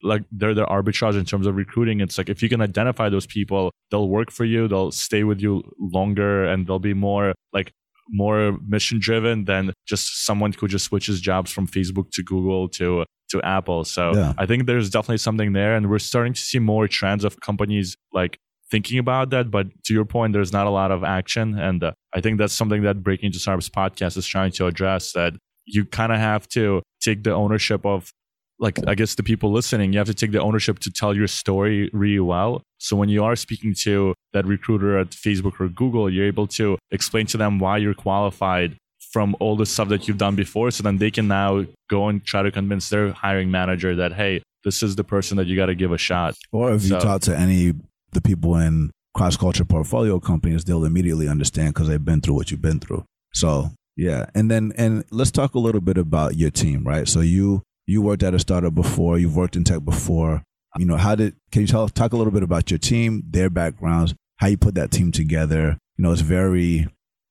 like 0.02 0.22
they're 0.32 0.54
the 0.54 0.66
arbitrage 0.66 1.18
in 1.18 1.24
terms 1.24 1.46
of 1.46 1.56
recruiting. 1.56 2.00
It's 2.00 2.18
like 2.18 2.28
if 2.28 2.42
you 2.42 2.48
can 2.48 2.60
identify 2.60 3.08
those 3.08 3.26
people, 3.26 3.70
they'll 3.90 4.08
work 4.08 4.30
for 4.30 4.44
you, 4.44 4.66
they'll 4.68 4.92
stay 4.92 5.24
with 5.24 5.40
you 5.40 5.62
longer, 5.78 6.44
and 6.44 6.66
they'll 6.66 6.78
be 6.78 6.94
more 6.94 7.34
like 7.52 7.72
more 8.08 8.56
mission 8.66 8.98
driven 9.00 9.44
than 9.44 9.72
just 9.86 10.24
someone 10.24 10.52
who 10.52 10.68
just 10.68 10.84
switches 10.84 11.20
jobs 11.20 11.50
from 11.50 11.66
Facebook 11.66 12.10
to 12.12 12.22
Google 12.22 12.68
to 12.70 13.04
to 13.30 13.42
Apple. 13.42 13.84
So 13.84 14.14
Yeah. 14.14 14.32
I 14.38 14.46
think 14.46 14.66
there's 14.66 14.88
definitely 14.88 15.18
something 15.18 15.52
there, 15.52 15.74
and 15.76 15.90
we're 15.90 15.98
starting 15.98 16.32
to 16.32 16.40
see 16.40 16.58
more 16.60 16.86
trends 16.88 17.24
of 17.24 17.40
companies 17.40 17.96
like 18.12 18.38
thinking 18.70 18.98
about 18.98 19.30
that. 19.30 19.50
But 19.50 19.66
to 19.84 19.94
your 19.94 20.04
point, 20.04 20.32
there's 20.32 20.52
not 20.52 20.66
a 20.66 20.70
lot 20.70 20.90
of 20.90 21.04
action, 21.04 21.58
and 21.58 21.82
uh, 21.84 21.92
I 22.14 22.20
think 22.20 22.38
that's 22.38 22.54
something 22.54 22.82
that 22.82 23.02
Breaking 23.02 23.26
into 23.26 23.38
Startups 23.38 23.68
podcast 23.68 24.16
is 24.16 24.26
trying 24.26 24.52
to 24.52 24.66
address. 24.66 25.12
That 25.12 25.34
you 25.64 25.84
kind 25.84 26.12
of 26.12 26.18
have 26.18 26.48
to 26.50 26.82
take 27.00 27.24
the 27.24 27.32
ownership 27.32 27.84
of 27.84 28.10
like 28.58 28.78
I 28.86 28.94
guess 28.94 29.14
the 29.16 29.22
people 29.22 29.52
listening, 29.52 29.92
you 29.92 29.98
have 29.98 30.06
to 30.06 30.14
take 30.14 30.32
the 30.32 30.40
ownership 30.40 30.78
to 30.80 30.90
tell 30.90 31.14
your 31.14 31.26
story 31.26 31.90
really 31.92 32.20
well. 32.20 32.62
So 32.78 32.96
when 32.96 33.08
you 33.10 33.22
are 33.22 33.36
speaking 33.36 33.74
to 33.80 34.14
that 34.32 34.46
recruiter 34.46 34.98
at 34.98 35.10
Facebook 35.10 35.60
or 35.60 35.68
Google, 35.68 36.08
you're 36.08 36.26
able 36.26 36.46
to 36.48 36.78
explain 36.90 37.26
to 37.26 37.36
them 37.36 37.58
why 37.58 37.76
you're 37.78 37.94
qualified 37.94 38.76
from 39.12 39.36
all 39.40 39.56
the 39.56 39.66
stuff 39.66 39.88
that 39.88 40.08
you've 40.08 40.18
done 40.18 40.36
before. 40.36 40.70
So 40.70 40.82
then 40.82 40.96
they 40.96 41.10
can 41.10 41.28
now 41.28 41.66
go 41.90 42.08
and 42.08 42.24
try 42.24 42.42
to 42.42 42.50
convince 42.50 42.88
their 42.88 43.12
hiring 43.12 43.50
manager 43.50 43.94
that, 43.96 44.12
hey, 44.14 44.42
this 44.64 44.82
is 44.82 44.96
the 44.96 45.04
person 45.04 45.36
that 45.36 45.46
you 45.46 45.54
got 45.56 45.66
to 45.66 45.74
give 45.74 45.92
a 45.92 45.98
shot. 45.98 46.34
Or 46.50 46.72
if 46.72 46.82
So- 46.82 46.94
you 46.96 47.00
talk 47.00 47.20
to 47.22 47.36
any 47.38 47.74
the 48.16 48.20
people 48.20 48.56
in 48.56 48.90
cross 49.14 49.36
culture 49.36 49.64
portfolio 49.64 50.18
companies, 50.18 50.64
they'll 50.64 50.84
immediately 50.84 51.28
understand 51.28 51.74
because 51.74 51.88
they've 51.88 52.04
been 52.04 52.20
through 52.20 52.34
what 52.34 52.50
you've 52.50 52.62
been 52.62 52.80
through. 52.80 53.04
So 53.32 53.70
yeah, 53.96 54.26
and 54.34 54.50
then 54.50 54.72
and 54.76 55.04
let's 55.10 55.30
talk 55.30 55.54
a 55.54 55.58
little 55.58 55.80
bit 55.80 55.98
about 55.98 56.36
your 56.36 56.50
team, 56.50 56.84
right? 56.84 57.06
So 57.06 57.20
you 57.20 57.62
you 57.86 58.02
worked 58.02 58.22
at 58.22 58.34
a 58.34 58.38
startup 58.38 58.74
before, 58.74 59.18
you've 59.18 59.36
worked 59.36 59.56
in 59.56 59.64
tech 59.64 59.84
before. 59.84 60.42
You 60.78 60.84
know, 60.84 60.96
how 60.96 61.14
did 61.14 61.36
can 61.52 61.62
you 61.62 61.68
tell 61.68 61.88
talk 61.88 62.12
a 62.12 62.16
little 62.16 62.32
bit 62.32 62.42
about 62.42 62.70
your 62.70 62.78
team, 62.78 63.22
their 63.30 63.48
backgrounds, 63.48 64.14
how 64.36 64.48
you 64.48 64.58
put 64.58 64.74
that 64.74 64.90
team 64.90 65.12
together? 65.12 65.78
You 65.96 66.02
know, 66.02 66.12
it's 66.12 66.20
very 66.20 66.86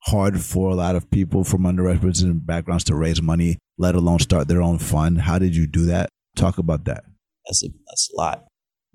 hard 0.05 0.41
for 0.41 0.71
a 0.71 0.75
lot 0.75 0.95
of 0.95 1.09
people 1.11 1.43
from 1.43 1.63
underrepresented 1.63 2.45
backgrounds 2.45 2.83
to 2.85 2.95
raise 2.95 3.21
money, 3.21 3.57
let 3.77 3.95
alone 3.95 4.19
start 4.19 4.47
their 4.47 4.61
own 4.61 4.79
fund. 4.79 5.21
How 5.21 5.37
did 5.37 5.55
you 5.55 5.67
do 5.67 5.85
that? 5.87 6.09
Talk 6.35 6.57
about 6.57 6.85
that. 6.85 7.03
That's 7.45 7.63
a 7.63 7.67
that's 7.87 8.11
a 8.11 8.17
lot. 8.17 8.45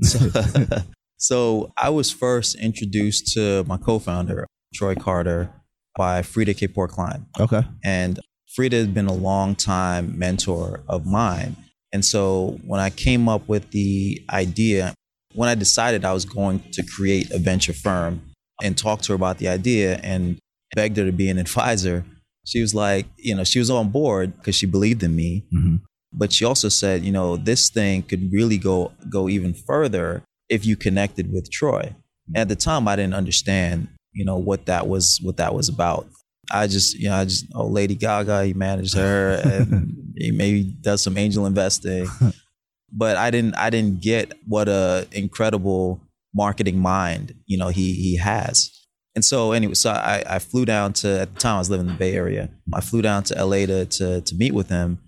So, 0.03 0.19
so 1.21 1.73
I 1.77 1.91
was 1.91 2.11
first 2.11 2.55
introduced 2.57 3.33
to 3.35 3.63
my 3.65 3.77
co-founder 3.77 4.47
Troy 4.75 4.95
Carter 4.95 5.53
by 5.97 6.23
Freada 6.23 6.57
K. 6.57 6.67
Klein. 6.67 7.27
Okay. 7.39 7.63
And 7.85 8.19
Freada 8.57 8.81
had 8.81 8.95
been 8.95 9.07
a 9.07 9.13
long 9.13 9.55
time 9.55 10.19
mentor 10.19 10.83
of 10.89 11.05
mine. 11.05 11.57
And 11.93 12.05
so 12.05 12.59
when 12.65 12.81
I 12.81 12.89
came 12.89 13.29
up 13.29 13.47
with 13.49 13.71
the 13.71 14.23
idea, 14.31 14.95
when 15.35 15.49
I 15.49 15.55
decided 15.55 16.05
I 16.05 16.15
was 16.15 16.25
going 16.25 16.61
to 16.73 16.83
create 16.83 17.31
a 17.33 17.39
venture 17.39 17.75
firm 17.75 18.23
and 18.63 18.79
talk 18.79 19.03
to 19.03 19.13
her 19.13 19.15
about 19.17 19.39
the 19.39 19.49
idea 19.49 20.01
and 20.03 20.39
begged 20.75 20.97
her 20.97 21.05
to 21.05 21.13
be 21.13 21.29
an 21.29 21.39
advisor, 21.39 22.05
she 22.47 22.63
was 22.63 22.75
like, 22.75 23.07
you 23.17 23.35
know, 23.35 23.45
she 23.45 23.59
was 23.59 23.71
on 23.71 23.91
board 23.91 24.37
because 24.37 24.55
she 24.55 24.67
believed 24.67 25.03
in 25.03 25.15
me. 25.15 25.45
hmm 25.53 25.77
But 26.13 26.33
she 26.33 26.45
also 26.45 26.69
said, 26.69 27.05
you 27.05 27.13
know, 27.13 27.37
this 27.37 27.71
thing 27.71 28.03
could 28.03 28.33
really 28.33 28.59
go 28.59 28.93
go 29.09 29.29
even 29.29 29.53
further 29.55 30.23
if 30.51 30.67
you 30.67 30.77
connected 30.77 31.33
with 31.33 31.51
Troy. 31.51 31.95
And 32.35 32.37
at 32.37 32.49
the 32.49 32.57
time 32.57 32.87
I 32.87 32.97
didn't 32.97 33.15
understand, 33.15 33.89
you 34.13 34.25
know, 34.25 34.37
what 34.37 34.67
that 34.67 34.87
was 34.87 35.21
what 35.23 35.39
that 35.39 35.55
was 35.55 35.69
about. 35.69 36.07
I 36.51 36.67
just, 36.67 36.99
you 36.99 37.09
know, 37.09 37.15
I 37.15 37.25
just, 37.25 37.47
oh, 37.55 37.67
Lady 37.67 37.95
Gaga, 37.95 38.45
he 38.45 38.53
managed 38.53 38.97
her, 38.97 39.41
and 39.45 40.13
he 40.17 40.33
maybe 40.33 40.65
does 40.65 41.01
some 41.01 41.17
angel 41.17 41.47
investing, 41.47 42.09
but 42.93 43.17
I 43.17 43.31
didn't, 43.31 43.55
I 43.55 43.71
didn't 43.71 44.01
get 44.01 44.33
what 44.47 44.69
a 44.69 45.07
incredible 45.13 46.01
marketing 46.35 46.79
mind, 46.79 47.35
you 47.47 47.57
know, 47.57 47.69
he 47.69 47.95
he 47.95 48.17
has. 48.17 48.77
And 49.15 49.25
so, 49.25 49.53
anyway, 49.53 49.75
so 49.75 49.91
I, 49.91 50.23
I 50.27 50.39
flew 50.39 50.65
down 50.65 50.93
to 50.95 51.21
at 51.21 51.35
the 51.35 51.41
time 51.41 51.57
I 51.57 51.59
was 51.59 51.71
living 51.71 51.87
in 51.87 51.93
the 51.93 51.99
Bay 51.99 52.15
Area. 52.15 52.49
I 52.73 52.81
flew 52.81 53.03
down 53.03 53.25
to 53.25 53.45
LA 53.45 53.67
to 53.67 53.87
to, 53.87 54.21
to 54.21 54.35
meet 54.35 54.53
with 54.53 54.69
him, 54.69 54.99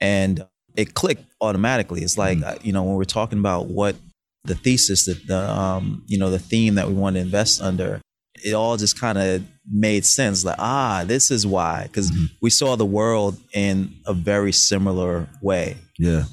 and 0.00 0.46
it 0.76 0.94
clicked 0.94 1.24
automatically. 1.40 2.02
It's 2.02 2.18
like 2.18 2.42
uh, 2.42 2.56
you 2.62 2.72
know 2.72 2.82
when 2.82 2.96
we're 2.96 3.04
talking 3.04 3.38
about 3.38 3.66
what 3.66 3.96
the 4.44 4.54
thesis 4.54 5.04
that 5.04 5.26
the 5.26 5.38
um 5.50 6.02
you 6.06 6.18
know 6.18 6.30
the 6.30 6.38
theme 6.38 6.74
that 6.76 6.88
we 6.88 6.94
want 6.94 7.14
to 7.16 7.20
invest 7.20 7.60
under 7.60 8.00
it 8.42 8.54
all 8.54 8.76
just 8.78 8.98
kind 8.98 9.18
of 9.18 9.42
made 9.70 10.04
sense. 10.04 10.44
Like 10.44 10.56
ah 10.58 11.04
this 11.06 11.30
is 11.30 11.46
why. 11.46 11.82
Because 11.84 12.10
Mhm. 12.10 12.30
we 12.40 12.48
saw 12.50 12.74
the 12.76 12.86
world 12.86 13.36
in 13.52 13.94
a 14.06 14.14
very 14.14 14.52
similar 14.52 15.28
way. 15.42 15.76
Yeah. 15.98 16.24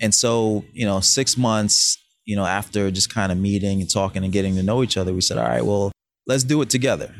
and 0.00 0.12
so 0.12 0.64
you 0.72 0.84
know 0.84 0.98
six 1.00 1.36
months 1.38 1.96
you 2.24 2.34
know 2.34 2.44
after 2.44 2.90
just 2.90 3.08
kind 3.14 3.30
of 3.30 3.38
meeting 3.38 3.80
and 3.80 3.88
talking 3.88 4.24
and 4.24 4.32
getting 4.32 4.56
to 4.56 4.62
know 4.62 4.82
each 4.82 4.96
other 4.96 5.12
we 5.14 5.20
said 5.20 5.38
all 5.38 5.44
right 5.46 5.64
well 5.64 5.92
let's 6.26 6.42
do 6.42 6.60
it 6.62 6.70
together. 6.70 7.14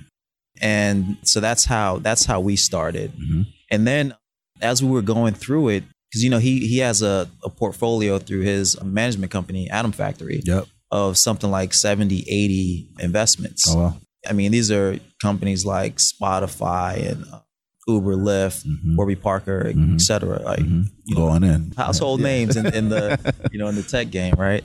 And 0.60 1.16
so 1.22 1.40
that's 1.40 1.64
how 1.64 1.98
that's 1.98 2.24
how 2.24 2.40
we 2.40 2.56
started. 2.56 3.12
Hmm 3.16 3.42
and 3.70 3.86
then 3.86 4.14
as 4.60 4.82
we 4.82 4.90
were 4.90 5.02
going 5.02 5.34
through 5.34 5.68
it, 5.68 5.84
because 6.14 6.22
you 6.22 6.30
know 6.30 6.38
he 6.38 6.66
he 6.68 6.78
has 6.78 7.02
a, 7.02 7.28
a 7.42 7.50
portfolio 7.50 8.20
through 8.20 8.42
his 8.42 8.80
management 8.82 9.32
company, 9.32 9.68
Atom 9.68 9.90
Factory, 9.90 10.40
Yep. 10.44 10.66
of 10.92 11.18
something 11.18 11.50
like 11.50 11.74
70, 11.74 12.20
80 12.28 12.90
investments. 13.00 13.64
Oh 13.68 13.76
well. 13.78 14.00
I 14.28 14.32
mean, 14.32 14.52
these 14.52 14.70
are 14.70 14.96
companies 15.20 15.66
like 15.66 15.96
Spotify 15.96 17.10
and 17.10 17.24
uh, 17.32 17.40
Uber, 17.88 18.14
Lyft, 18.14 18.64
Mhm. 18.64 18.96
Warby 18.96 19.16
Parker, 19.16 19.72
Mhm. 19.74 19.94
et 19.96 20.00
cetera. 20.00 20.40
Like 20.40 20.60
Mhm. 20.60 20.86
you 21.04 21.14
know, 21.16 21.26
Going 21.26 21.42
in. 21.44 21.72
household 21.76 22.20
Yeah. 22.20 22.26
names 22.26 22.56
in, 22.56 22.66
in 22.72 22.88
the 22.90 23.18
you 23.52 23.58
know 23.58 23.66
in 23.68 23.74
the 23.74 23.82
tech 23.82 24.10
game, 24.10 24.34
right? 24.38 24.62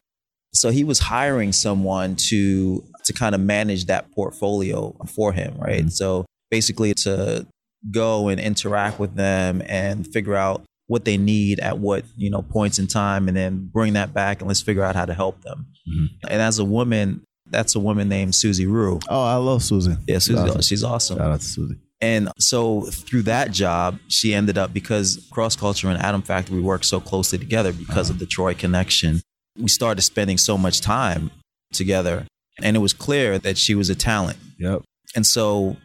So 0.53 0.69
he 0.69 0.83
was 0.83 0.99
hiring 0.99 1.51
someone 1.51 2.15
to 2.29 2.83
to 3.05 3.11
kind 3.13 3.33
of 3.33 3.41
manage 3.41 3.85
that 3.87 4.11
portfolio 4.11 4.95
for 5.15 5.33
him, 5.33 5.55
right? 5.57 5.85
Mhm. 5.87 5.91
So 5.91 6.25
basically 6.51 6.93
to 7.05 7.45
go 7.91 8.27
and 8.29 8.39
interact 8.39 8.99
with 8.99 9.15
them 9.15 9.61
and 9.67 10.05
figure 10.13 10.35
out 10.35 10.63
what 10.89 11.05
they 11.05 11.17
need 11.17 11.59
at 11.59 11.77
what 11.77 12.03
you 12.17 12.29
know 12.29 12.41
points 12.41 12.79
in 12.79 12.87
time, 12.87 13.27
and 13.27 13.37
then 13.37 13.69
bring 13.71 13.93
that 13.93 14.13
back 14.13 14.41
and 14.41 14.47
let's 14.47 14.61
figure 14.61 14.83
out 14.83 14.95
how 14.95 15.05
to 15.05 15.13
help 15.13 15.41
them. 15.43 15.67
Mhm. 15.87 16.07
And 16.29 16.41
as 16.41 16.57
a 16.59 16.65
woman, 16.65 17.21
that's 17.49 17.75
a 17.75 17.79
woman 17.79 18.09
named 18.09 18.33
Suzy 18.35 18.65
Ryoo. 18.65 19.01
Oh, 19.07 19.23
I 19.23 19.35
love 19.35 19.63
Susan. 19.63 19.97
Yeah, 20.07 20.19
Suzy, 20.19 20.39
Awesome. 20.39 20.61
she's 20.61 20.83
awesome. 20.83 21.17
Shout 21.17 21.31
out 21.31 21.39
to 21.41 21.45
Suzy. 21.45 21.75
And 22.01 22.29
so 22.39 22.81
through 22.83 23.23
that 23.23 23.51
job, 23.51 23.99
she 24.07 24.33
ended 24.33 24.57
up 24.57 24.73
because 24.73 25.27
Cross 25.31 25.57
Culture 25.57 25.89
and 25.89 26.01
Atom 26.01 26.21
Factory 26.21 26.61
work 26.61 26.83
so 26.83 26.99
closely 26.99 27.37
together 27.37 27.71
because 27.73 28.09
of 28.09 28.19
the 28.19 28.25
Troy 28.25 28.53
connection. 28.53 29.21
We 29.57 29.67
started 29.67 30.01
spending 30.03 30.37
so 30.37 30.57
much 30.57 30.79
time 30.81 31.29
together, 31.73 32.25
and 32.61 32.75
it 32.77 32.79
was 32.79 32.93
clear 32.93 33.37
that 33.39 33.57
she 33.57 33.75
was 33.75 33.89
a 33.89 33.95
talent. 33.95 34.37
Yep. 34.59 34.81
And 35.15 35.25
so, 35.27 35.75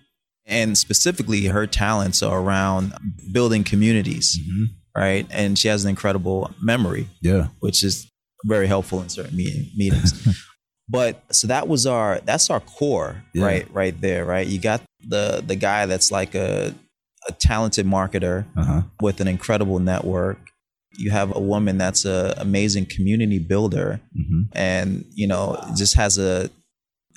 and 0.46 0.78
specifically, 0.78 1.46
her 1.46 1.66
talents 1.66 2.22
are 2.22 2.38
around 2.40 2.94
building 3.32 3.64
communities, 3.64 4.38
hmm 4.46 4.64
right? 4.96 5.26
And 5.30 5.58
she 5.58 5.68
has 5.68 5.84
an 5.84 5.90
incredible 5.90 6.50
memory 6.62 7.08
Yeah. 7.20 7.48
which 7.60 7.82
is 7.84 8.06
very 8.44 8.66
helpful 8.66 9.00
in 9.02 9.08
certain 9.08 9.36
meeting, 9.36 9.70
meetings. 9.76 10.12
but 10.88 11.22
so 11.34 11.46
that 11.48 11.66
was 11.68 11.86
our 11.86 12.20
that's 12.24 12.50
our 12.50 12.60
core, 12.60 13.22
Yeah. 13.32 13.44
right? 13.46 13.66
Right 13.72 13.98
there, 14.00 14.24
right? 14.24 14.46
You 14.46 14.58
got 14.60 14.82
the 15.08 15.42
the 15.46 15.56
guy 15.56 15.86
that's 15.86 16.10
like 16.12 16.34
a 16.34 16.74
a 17.28 17.32
talented 17.32 17.86
marketer 17.86 18.44
Uh 18.56 18.64
huh. 18.64 18.82
with 19.00 19.20
an 19.20 19.28
incredible 19.28 19.78
network. 19.78 20.38
You 20.96 21.10
have 21.10 21.34
a 21.34 21.40
woman 21.40 21.78
that's 21.78 22.04
an 22.04 22.34
amazing 22.36 22.86
community 22.86 23.38
builder 23.38 24.00
hmm 24.14 24.42
and 24.52 25.04
you 25.14 25.26
know 25.26 25.58
just 25.76 25.94
has 25.96 26.18
a 26.18 26.50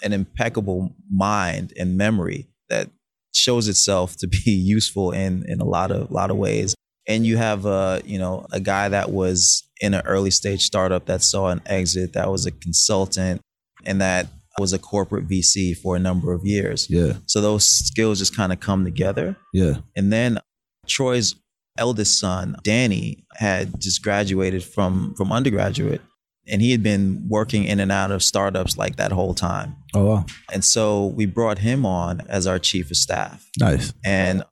an 0.04 0.14
impeccable 0.14 0.96
mind 1.12 1.74
and 1.78 1.98
memory 1.98 2.48
that 2.70 2.90
shows 3.34 3.68
itself 3.68 4.16
to 4.18 4.28
be 4.28 4.52
useful 4.76 5.12
in 5.12 5.44
in 5.48 5.60
a 5.60 5.66
lot 5.66 5.92
of 5.92 6.10
lot 6.10 6.32
of 6.32 6.38
ways 6.38 6.74
and 7.08 7.26
you 7.26 7.38
have 7.38 7.66
a 7.66 8.02
you 8.06 8.18
know 8.20 8.46
a 8.52 8.60
guy 8.60 8.90
that 8.90 9.12
was 9.12 9.64
in 9.82 9.94
an 9.94 10.02
early 10.06 10.32
stage 10.32 10.62
startup 10.64 11.06
that 11.06 11.22
saw 11.22 11.48
an 11.50 11.62
exit 11.66 12.14
that 12.14 12.30
was 12.32 12.46
a 12.46 12.52
consultant 12.52 13.42
and 13.86 14.02
that 14.02 14.28
was 14.60 14.74
a 14.74 14.80
corporate 14.80 15.28
VC 15.28 15.78
for 15.78 15.96
a 15.96 16.00
number 16.00 16.34
of 16.34 16.42
years 16.46 16.88
Yeah. 16.90 17.14
so 17.28 17.42
those 17.42 17.64
skills 17.66 18.18
just 18.20 18.36
kind 18.36 18.52
of 18.52 18.60
come 18.60 18.84
together 18.86 19.36
Yeah. 19.54 19.76
and 19.96 20.12
then 20.12 20.40
Troy's 20.88 21.36
eldest 21.78 22.20
son, 22.20 22.56
Danny, 22.64 23.24
had 23.36 23.80
just 23.80 24.02
graduated 24.02 24.64
from 24.64 25.14
from 25.16 25.32
undergraduate 25.32 26.02
and 26.50 26.62
he 26.62 26.72
had 26.72 26.82
been 26.82 27.26
working 27.28 27.66
in 27.66 27.80
and 27.80 27.92
out 27.92 28.10
of 28.10 28.24
startups 28.24 28.78
like 28.78 28.96
that 28.96 29.12
whole 29.12 29.34
time. 29.36 29.76
Oh 29.94 30.06
wow. 30.06 30.26
And 30.52 30.64
so 30.66 31.06
we 31.08 31.26
brought 31.28 31.60
him 31.60 31.86
on 31.86 32.22
as 32.30 32.48
our 32.48 32.58
chief 32.58 32.90
of 32.90 32.98
staff 32.98 33.46
Nice. 33.60 33.94
and 34.04 34.44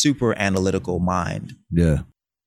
super 0.00 0.36
analytical 0.38 0.98
mind 0.98 1.54
Yeah. 1.70 1.98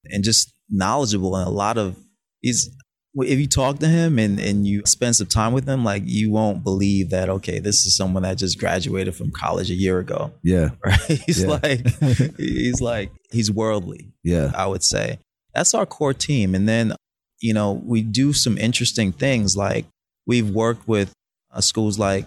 and 0.06 0.24
just 0.24 0.52
knowledgeable 0.70 1.36
and 1.36 1.48
a 1.48 1.52
lot 1.52 1.78
of 1.78 1.96
he's 2.42 2.70
if 3.18 3.40
you 3.40 3.48
talk 3.48 3.80
to 3.80 3.88
him 3.88 4.20
and, 4.20 4.42
and 4.42 4.68
you 4.68 4.82
spend 4.86 5.16
some 5.16 5.28
time 5.28 5.54
with 5.54 5.66
him, 5.66 5.86
like 5.86 6.04
you 6.06 6.30
won't 6.32 6.66
believe 6.66 7.12
that, 7.12 7.30
okay, 7.30 7.60
this 7.60 7.86
is 7.86 7.96
someone 7.96 8.24
that 8.24 8.38
just 8.38 8.60
graduated 8.60 9.16
from 9.16 9.32
college 9.32 9.72
a 9.72 9.74
year 9.74 10.00
ago. 10.00 10.34
Yeah. 10.44 10.72
Right? 10.86 11.00
He's 11.26 11.42
Yeah. 11.44 11.48
like 11.64 11.88
he's 12.38 12.82
like 12.82 13.12
he's 13.32 13.50
worldly. 13.50 14.12
Yeah. 14.24 14.52
I 14.54 14.66
would 14.68 14.84
say. 14.84 15.20
That's 15.54 15.74
our 15.74 15.86
core 15.86 16.14
team. 16.14 16.54
And 16.56 16.68
then, 16.68 16.94
you 17.40 17.54
know, 17.54 17.72
we 17.86 18.02
do 18.02 18.34
some 18.34 18.58
interesting 18.58 19.14
things 19.14 19.56
like 19.56 19.86
we've 20.28 20.50
worked 20.50 20.86
with 20.86 21.14
uh, 21.54 21.62
schools 21.62 21.98
like 21.98 22.26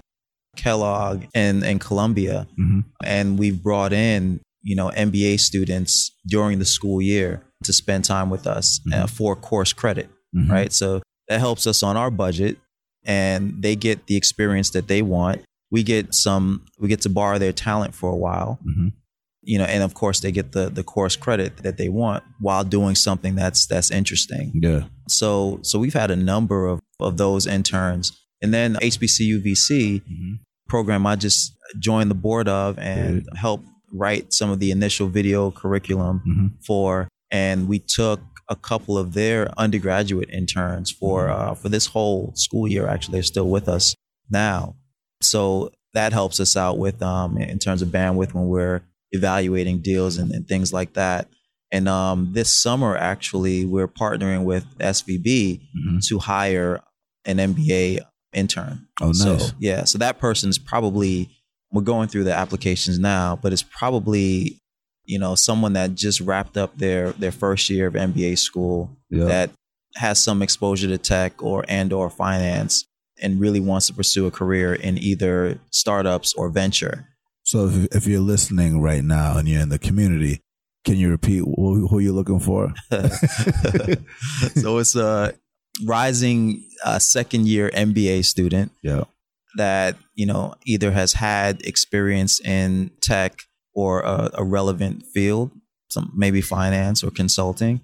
Kellogg 0.56 1.24
and, 1.34 1.62
and 1.64 1.80
Columbia, 1.80 2.46
hmm 2.56 2.80
and 3.04 3.38
we've 3.38 3.62
brought 3.62 3.92
in, 3.92 4.40
you 4.62 4.74
know, 4.76 4.90
MBA 4.90 5.38
students 5.40 6.10
during 6.26 6.58
the 6.58 6.64
school 6.64 7.00
year 7.00 7.42
to 7.64 7.72
spend 7.72 8.04
time 8.04 8.30
with 8.30 8.46
us 8.46 8.80
uh, 8.92 9.04
Mhm. 9.04 9.10
for 9.10 9.36
course 9.36 9.72
credit, 9.72 10.08
hmm 10.32 10.50
right? 10.50 10.72
So 10.72 11.02
that 11.28 11.40
helps 11.40 11.66
us 11.66 11.82
on 11.82 11.96
our 11.96 12.10
budget 12.10 12.56
and 13.04 13.62
they 13.62 13.76
get 13.76 14.06
the 14.06 14.16
experience 14.16 14.70
that 14.70 14.88
they 14.88 15.02
want. 15.02 15.42
We 15.70 15.82
get 15.82 16.14
some, 16.14 16.64
we 16.78 16.88
get 16.88 17.02
to 17.02 17.08
borrow 17.10 17.38
their 17.38 17.52
talent 17.52 17.94
for 17.94 18.10
a 18.10 18.16
while 18.16 18.58
hmm 18.62 18.88
you 19.44 19.56
know, 19.56 19.64
and 19.64 19.82
of 19.82 19.94
course 19.94 20.20
they 20.20 20.30
get 20.32 20.52
the 20.52 20.68
the 20.68 20.82
course 20.82 21.16
credit 21.16 21.58
that 21.58 21.78
they 21.78 21.88
want 21.88 22.22
while 22.38 22.64
doing 22.64 22.94
something 22.94 23.34
that's 23.34 23.64
that's 23.66 23.90
interesting. 23.90 24.52
Yeah. 24.54 24.82
So 25.08 25.60
so 25.62 25.78
we've 25.78 25.94
had 25.94 26.10
a 26.10 26.16
number 26.16 26.66
of 26.66 26.80
of 27.00 27.16
those 27.16 27.46
interns, 27.46 28.12
and 28.42 28.52
then 28.52 28.74
HBCU 28.74 29.40
VC 29.42 30.02
Mm-hmm. 30.02 30.32
program 30.68 31.06
I 31.06 31.16
just 31.16 31.52
joined 31.78 32.10
the 32.10 32.14
board 32.16 32.46
of 32.48 32.78
and 32.78 33.26
helped 33.36 33.64
write 33.92 34.32
some 34.32 34.50
of 34.50 34.58
the 34.60 34.70
initial 34.70 35.08
video 35.08 35.50
curriculum 35.50 36.22
Mm-hmm. 36.26 36.46
for, 36.66 37.08
and 37.30 37.68
we 37.68 37.78
took 37.78 38.20
a 38.48 38.56
couple 38.56 38.96
of 38.96 39.12
their 39.14 39.50
undergraduate 39.58 40.30
interns 40.30 40.90
for 40.90 41.28
uh, 41.28 41.54
for 41.54 41.68
this 41.68 41.86
whole 41.86 42.32
school 42.34 42.66
year. 42.68 42.86
Actually, 42.88 43.12
they're 43.12 43.22
still 43.22 43.48
with 43.48 43.68
us 43.68 43.94
now, 44.30 44.76
so 45.20 45.70
that 45.94 46.12
helps 46.12 46.38
us 46.40 46.56
out 46.56 46.78
with 46.78 47.02
um, 47.02 47.36
in 47.38 47.58
terms 47.58 47.82
of 47.82 47.88
bandwidth 47.88 48.34
when 48.34 48.46
we're 48.46 48.82
evaluating 49.12 49.78
deals 49.80 50.18
and, 50.18 50.30
and 50.32 50.46
things 50.46 50.72
like 50.72 50.92
that. 50.94 51.28
And 51.70 51.88
um, 51.88 52.30
this 52.32 52.50
summer, 52.52 52.96
actually, 52.96 53.64
we're 53.66 53.88
partnering 53.88 54.44
with 54.44 54.64
SVB 54.78 55.60
Mm-hmm. 55.60 55.98
to 56.08 56.18
hire 56.18 56.80
an 57.24 57.36
MBA 57.38 58.00
intern. 58.32 58.86
Oh, 59.02 59.08
nice. 59.08 59.22
So, 59.22 59.54
yeah, 59.58 59.84
so 59.84 59.98
that 59.98 60.18
person's 60.18 60.58
probably 60.58 61.30
we're 61.70 61.82
going 61.82 62.08
through 62.08 62.24
the 62.24 62.34
applications 62.34 62.98
now, 62.98 63.38
but 63.40 63.52
it's 63.52 63.62
probably 63.62 64.58
you 65.04 65.18
know 65.18 65.34
someone 65.34 65.72
that 65.72 65.94
just 65.94 66.20
wrapped 66.20 66.56
up 66.56 66.76
their 66.76 67.12
their 67.12 67.32
first 67.32 67.68
year 67.70 67.86
of 67.86 67.94
MBA 67.94 68.38
school 68.38 68.96
yeah. 69.10 69.24
that 69.24 69.50
has 69.96 70.22
some 70.22 70.42
exposure 70.42 70.88
to 70.88 70.98
tech 70.98 71.42
or 71.42 71.64
and 71.68 71.92
or 71.92 72.10
finance 72.10 72.84
and 73.20 73.40
really 73.40 73.60
wants 73.60 73.88
to 73.88 73.94
pursue 73.94 74.26
a 74.26 74.30
career 74.30 74.74
in 74.74 74.96
either 74.98 75.58
startups 75.70 76.34
or 76.34 76.48
venture. 76.48 77.08
so 77.42 77.66
if, 77.66 77.96
if 77.96 78.06
you're 78.06 78.20
listening 78.20 78.80
right 78.80 79.02
now 79.02 79.38
and 79.38 79.48
you're 79.48 79.62
in 79.62 79.70
the 79.70 79.78
community, 79.78 80.40
can 80.84 80.96
you 80.96 81.10
repeat 81.10 81.38
who, 81.38 81.88
who 81.88 81.98
you're 81.98 82.12
looking 82.12 82.38
for? 82.38 82.72
so 84.54 84.78
it's 84.78 84.94
a 84.94 85.34
rising 85.84 86.64
uh, 86.84 86.98
second 86.98 87.46
year 87.46 87.70
MBA 87.70 88.24
student 88.24 88.72
Yeah. 88.82 89.04
That 89.58 89.96
you 90.14 90.24
know 90.26 90.54
either 90.64 90.90
has 90.92 91.12
had 91.12 91.60
experience 91.62 92.40
in 92.40 92.90
tech 93.00 93.42
or 93.74 94.00
a, 94.00 94.30
a 94.34 94.44
relevant 94.44 95.04
field, 95.06 95.50
some 95.90 96.10
maybe 96.16 96.40
finance 96.40 97.04
or 97.04 97.10
consulting, 97.10 97.80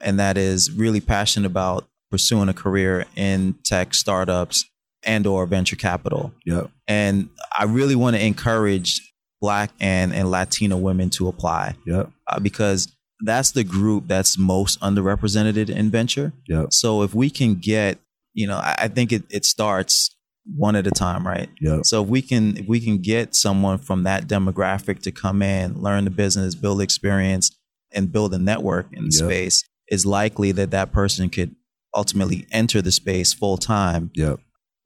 and 0.00 0.18
that 0.18 0.36
is 0.36 0.70
really 0.72 1.00
passionate 1.00 1.46
about 1.46 1.86
pursuing 2.10 2.48
a 2.48 2.54
career 2.54 3.06
in 3.16 3.54
tech 3.64 3.94
startups 3.94 4.64
and 5.04 5.26
or 5.26 5.46
venture 5.46 5.76
capital. 5.76 6.32
Yeah. 6.44 6.66
And 6.88 7.28
I 7.56 7.64
really 7.64 7.94
want 7.94 8.16
to 8.16 8.24
encourage 8.24 9.00
Black 9.40 9.70
and 9.78 10.12
and 10.12 10.30
Latino 10.30 10.76
women 10.76 11.10
to 11.10 11.28
apply 11.28 11.76
Yeah. 11.86 12.06
uh, 12.26 12.40
because 12.40 12.88
that's 13.24 13.52
the 13.52 13.64
group 13.64 14.04
that's 14.08 14.38
most 14.38 14.80
underrepresented 14.80 15.68
in 15.70 15.90
venture. 15.90 16.32
Yeah. 16.48 16.66
So 16.70 17.02
if 17.02 17.14
we 17.14 17.30
can 17.30 17.54
get, 17.56 17.98
you 18.34 18.46
know, 18.46 18.56
I, 18.56 18.74
I 18.78 18.88
think 18.88 19.12
it, 19.12 19.22
it 19.30 19.44
starts 19.44 20.10
one 20.56 20.76
at 20.76 20.86
a 20.86 20.90
time, 20.90 21.26
right? 21.26 21.48
Yeah. 21.60 21.80
So 21.82 22.02
if 22.02 22.08
we 22.08 22.22
can 22.22 22.56
if 22.56 22.66
we 22.66 22.80
can 22.80 22.98
get 22.98 23.34
someone 23.34 23.78
from 23.78 24.04
that 24.04 24.26
demographic 24.26 25.02
to 25.02 25.12
come 25.12 25.42
in, 25.42 25.82
learn 25.82 26.04
the 26.04 26.10
business, 26.10 26.54
build 26.54 26.80
experience, 26.80 27.50
and 27.92 28.12
build 28.12 28.34
a 28.34 28.38
network 28.38 28.86
in 28.92 29.06
the 29.06 29.12
space, 29.12 29.64
is 29.88 30.06
likely 30.06 30.52
that 30.52 30.70
that 30.70 30.92
person 30.92 31.28
could 31.28 31.54
ultimately 31.94 32.46
enter 32.50 32.82
the 32.82 32.92
space 32.92 33.32
full 33.32 33.56
time. 33.56 34.10
Yeah. 34.14 34.36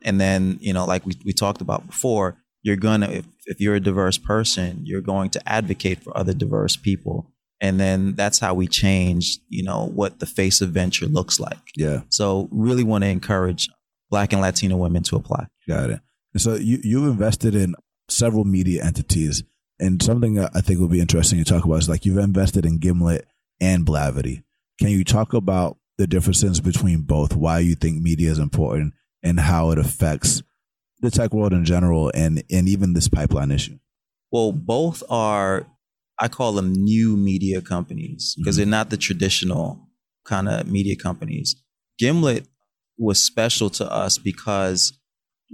And 0.05 0.21
then, 0.21 0.59
you 0.61 0.73
know, 0.73 0.85
like 0.85 1.07
we, 1.07 1.15
we 1.25 1.33
talked 1.33 1.61
about 1.61 1.87
before, 1.87 2.37
you're 2.63 2.77
gonna 2.77 3.09
if, 3.11 3.27
if 3.47 3.61
you're 3.61 3.75
a 3.77 3.81
diverse 3.81 4.19
person, 4.19 4.83
you're 4.85 5.01
going 5.01 5.31
to 5.31 5.49
advocate 5.49 6.03
for 6.03 6.17
other 6.17 6.35
diverse 6.35 6.77
people. 6.77 7.29
And 7.61 7.79
then 7.79 8.15
that's 8.17 8.41
how 8.41 8.55
we 8.55 8.67
change, 8.67 9.39
you 9.49 9.63
know, 9.63 9.87
what 9.87 10.19
the 10.19 10.27
face 10.27 10.61
of 10.61 10.71
venture 10.71 11.07
looks 11.07 11.39
like. 11.39 11.61
Yeah. 11.77 12.01
So 12.09 12.49
really 12.51 12.83
want 12.83 13.05
to 13.05 13.09
encourage 13.09 13.69
black 14.13 14.33
and 14.33 14.43
Latino 14.43 14.77
women 14.77 15.03
to 15.05 15.17
apply. 15.17 15.47
Got 15.67 15.91
it. 15.91 16.01
And 16.35 16.41
so 16.41 16.55
you 16.55 16.79
you've 16.85 17.09
invested 17.11 17.55
in 17.57 17.75
several 18.09 18.45
media 18.45 18.85
entities, 18.85 19.43
and 19.81 20.01
something 20.03 20.39
I 20.39 20.61
think 20.61 20.79
would 20.79 20.91
be 20.91 21.01
interesting 21.01 21.39
to 21.39 21.45
talk 21.45 21.65
about 21.65 21.77
is 21.81 21.89
like 21.89 22.05
you've 22.05 22.19
invested 22.19 22.65
in 22.65 22.79
Gimlet 22.79 23.27
and 23.61 23.85
Blavity. 23.87 24.45
Can 24.79 24.91
you 24.91 25.03
talk 25.03 25.33
about 25.33 25.79
the 25.99 26.07
differences 26.07 26.61
between 26.61 27.01
both? 27.03 27.35
Why 27.35 27.59
you 27.61 27.75
think 27.75 28.03
media 28.03 28.31
is 28.31 28.39
important, 28.39 28.93
and 29.23 29.41
how 29.41 29.71
it 29.73 29.79
affects 29.79 30.43
the 31.01 31.11
tech 31.11 31.33
world 31.33 31.53
in 31.55 31.65
general, 31.65 32.13
and 32.15 32.45
and 32.51 32.69
even 32.69 32.93
this 32.93 33.09
pipeline 33.09 33.51
issue? 33.51 33.79
Well, 34.31 34.53
both 34.53 35.03
are, 35.11 35.67
I 36.19 36.29
call 36.29 36.53
them 36.53 36.73
new 36.73 37.17
media 37.17 37.61
companies 37.63 38.35
because 38.39 38.55
Mhm. 38.55 38.59
they're 38.59 38.67
not 38.67 38.91
the 38.91 38.97
traditional 38.97 39.89
kind 40.25 40.49
of 40.49 40.67
media 40.67 40.97
companies. 40.97 41.57
Gimlet 41.99 42.47
was 43.03 43.23
special 43.23 43.69
to 43.71 43.91
us 43.93 44.19
because 44.19 44.93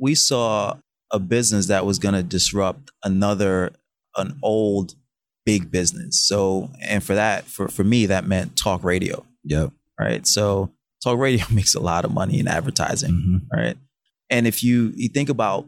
we 0.00 0.14
saw 0.14 0.76
a 1.12 1.18
business 1.18 1.66
that 1.66 1.86
was 1.86 1.98
going 1.98 2.14
to 2.14 2.22
disrupt 2.22 2.90
another, 3.02 3.72
an 4.16 4.38
old 4.42 4.94
big 5.46 5.70
business. 5.70 6.26
So, 6.28 6.70
and 6.82 7.02
for 7.02 7.14
that, 7.14 7.44
for, 7.44 7.68
for 7.68 7.82
me, 7.84 8.06
that 8.06 8.26
meant 8.26 8.56
talk 8.56 8.84
radio, 8.84 9.24
Yep. 9.44 9.72
right? 9.98 10.26
So, 10.26 10.70
talk 11.02 11.18
radio 11.18 11.44
makes 11.52 11.74
a 11.74 11.80
lot 11.80 12.04
of 12.04 12.12
money 12.12 12.38
in 12.40 12.46
advertising 12.48 13.10
hmm 13.10 13.36
right? 13.56 13.76
And 14.30 14.46
if 14.46 14.62
you 14.62 14.92
you 14.94 15.08
think 15.08 15.28
about 15.30 15.66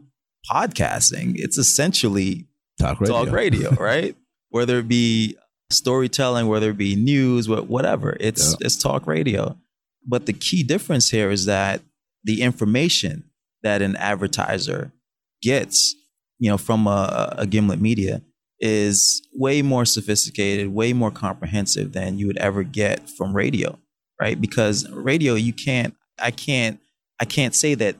podcasting, 0.51 1.33
it's 1.35 1.57
essentially 1.57 2.45
Talk 2.79 2.99
radio. 3.01 3.15
talk 3.25 3.33
radio, 3.33 3.69
right? 3.79 4.15
Whether 4.49 4.79
it 4.79 4.87
be 4.87 5.35
storytelling, 5.71 6.47
whether 6.47 6.69
it 6.71 6.77
be 6.77 6.95
news, 6.95 7.47
wha- 7.49 7.61
whatever, 7.61 8.15
it's 8.19 8.55
it's 8.61 8.75
talk 8.77 9.07
radio. 9.07 9.57
But 10.05 10.25
the 10.25 10.33
key 10.33 10.63
difference 10.63 11.09
here 11.09 11.29
is 11.31 11.45
that 11.45 11.81
the 12.23 12.41
information 12.41 13.23
that 13.63 13.81
an 13.81 13.95
advertiser 13.97 14.91
gets, 15.41 15.95
you 16.39 16.49
know, 16.49 16.57
from 16.57 16.87
a, 16.87 17.35
a 17.37 17.47
Gimlet 17.47 17.79
Media 17.81 18.21
is 18.59 19.21
way 19.33 19.61
more 19.61 19.85
sophisticated, 19.85 20.67
way 20.73 20.93
more 20.93 21.11
comprehensive 21.11 21.93
than 21.93 22.17
you 22.19 22.27
would 22.27 22.37
ever 22.37 22.63
get 22.63 23.09
from 23.09 23.35
radio, 23.35 23.77
right? 24.19 24.39
Because 24.39 24.87
radio, 24.91 25.33
you 25.33 25.53
can't, 25.53 25.95
I 26.19 26.31
can't, 26.31 26.79
I 27.19 27.25
can't 27.25 27.55
say 27.55 27.73
that 27.75 27.95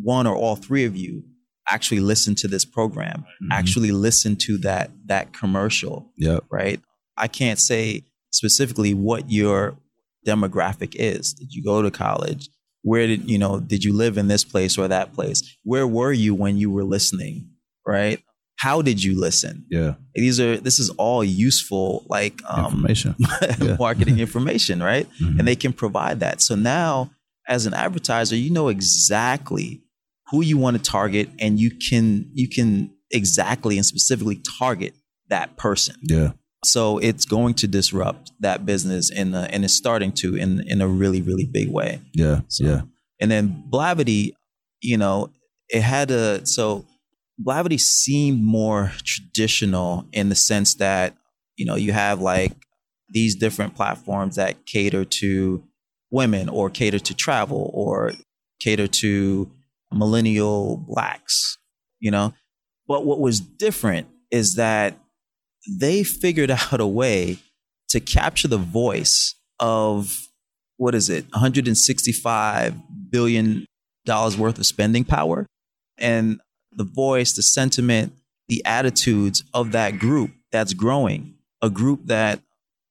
one 0.00 0.26
or 0.26 0.36
all 0.36 0.56
three 0.56 0.84
of 0.84 0.96
you 0.96 1.24
actually 1.70 2.00
listen 2.00 2.34
to 2.36 2.48
this 2.48 2.64
program, 2.64 3.24
Mhm. 3.42 3.48
actually 3.52 3.90
listen 3.92 4.36
to 4.36 4.58
that 4.58 4.90
that 5.06 5.32
commercial, 5.32 6.12
Yep. 6.18 6.44
right? 6.50 6.80
I 7.16 7.26
can't 7.28 7.58
say 7.58 8.02
specifically 8.32 8.92
what 8.94 9.30
your 9.30 9.76
demographic 10.26 10.94
is. 10.98 11.32
Did 11.34 11.52
you 11.52 11.62
go 11.62 11.82
to 11.82 11.90
college? 11.90 12.48
Where 12.82 13.06
did 13.06 13.28
you 13.30 13.38
know? 13.38 13.60
Did 13.60 13.82
you 13.84 13.92
live 13.92 14.18
in 14.18 14.28
this 14.28 14.44
place 14.44 14.76
or 14.78 14.88
that 14.88 15.14
place? 15.14 15.42
Where 15.64 15.86
were 15.86 16.12
you 16.12 16.34
when 16.34 16.56
you 16.58 16.70
were 16.70 16.84
listening? 16.84 17.48
Right? 17.86 18.20
How 18.56 18.82
did 18.82 19.02
you 19.02 19.18
listen? 19.18 19.66
Yeah. 19.70 19.94
These 20.14 20.38
are 20.40 20.56
this 20.58 20.78
is 20.78 20.90
all 20.90 21.24
useful 21.24 22.04
like 22.08 22.40
um, 22.46 22.66
Information. 22.66 23.14
Marketing 23.78 24.18
information, 24.26 24.82
right? 24.82 25.08
Mhm. 25.20 25.38
And 25.38 25.48
they 25.48 25.56
can 25.56 25.72
provide 25.72 26.20
that. 26.20 26.40
So 26.40 26.54
now, 26.54 27.10
as 27.48 27.66
an 27.66 27.74
advertiser, 27.74 28.36
you 28.36 28.50
know 28.50 28.68
exactly 28.68 29.82
who 30.30 30.40
you 30.42 30.56
want 30.56 30.76
to 30.76 30.82
target, 30.82 31.28
and 31.38 31.58
you 31.58 31.70
can 31.70 32.30
you 32.32 32.48
can 32.48 32.90
exactly 33.10 33.76
and 33.76 33.84
specifically 33.86 34.40
target 34.58 34.94
that 35.28 35.56
person. 35.56 35.96
yeah. 36.02 36.32
So 36.64 36.98
it's 36.98 37.24
going 37.24 37.54
to 37.54 37.68
disrupt 37.68 38.32
that 38.40 38.64
business, 38.66 39.10
in 39.10 39.34
and 39.34 39.64
it's 39.64 39.74
starting 39.74 40.12
to 40.12 40.36
in 40.36 40.60
in 40.66 40.80
a 40.80 40.88
really 40.88 41.22
really 41.22 41.46
big 41.46 41.70
way. 41.70 42.00
Yeah. 42.12 42.40
So- 42.48 42.64
yeah. 42.64 42.82
And 43.20 43.30
then 43.30 43.64
Blavity, 43.70 44.32
you 44.80 44.98
know, 44.98 45.30
it 45.68 45.82
had 45.82 46.10
a 46.10 46.44
so 46.46 46.84
Blavity 47.42 47.80
seemed 47.80 48.42
more 48.42 48.92
traditional 49.04 50.06
in 50.12 50.28
the 50.28 50.34
sense 50.34 50.74
that 50.76 51.16
you 51.56 51.64
know 51.64 51.76
you 51.76 51.92
have 51.92 52.20
like 52.20 52.52
these 53.08 53.36
different 53.36 53.74
platforms 53.76 54.36
that 54.36 54.66
cater 54.66 55.04
to 55.04 55.62
women 56.10 56.48
or 56.48 56.70
cater 56.70 56.98
to 56.98 57.14
travel 57.14 57.70
or 57.74 58.12
cater 58.60 58.86
to 58.86 59.50
millennial 59.92 60.76
blacks, 60.76 61.58
you 62.00 62.10
know. 62.10 62.34
But 62.86 63.04
what 63.04 63.20
was 63.20 63.40
different 63.40 64.08
is 64.30 64.56
that 64.56 64.98
they 65.68 66.02
figured 66.04 66.50
out 66.50 66.80
a 66.80 66.86
way 66.86 67.38
to 67.88 68.00
capture 68.00 68.48
the 68.48 68.58
voice 68.58 69.34
of 69.60 70.26
what 70.76 70.94
is 70.94 71.08
it 71.08 71.24
165 71.32 72.74
billion 73.10 73.66
dollars 74.04 74.36
worth 74.36 74.58
of 74.58 74.66
spending 74.66 75.04
power 75.04 75.46
and 75.98 76.40
the 76.72 76.84
voice 76.84 77.32
the 77.32 77.42
sentiment 77.42 78.12
the 78.48 78.62
attitudes 78.66 79.44
of 79.54 79.72
that 79.72 79.98
group 79.98 80.30
that's 80.52 80.74
growing 80.74 81.34
a 81.62 81.70
group 81.70 82.00
that 82.06 82.40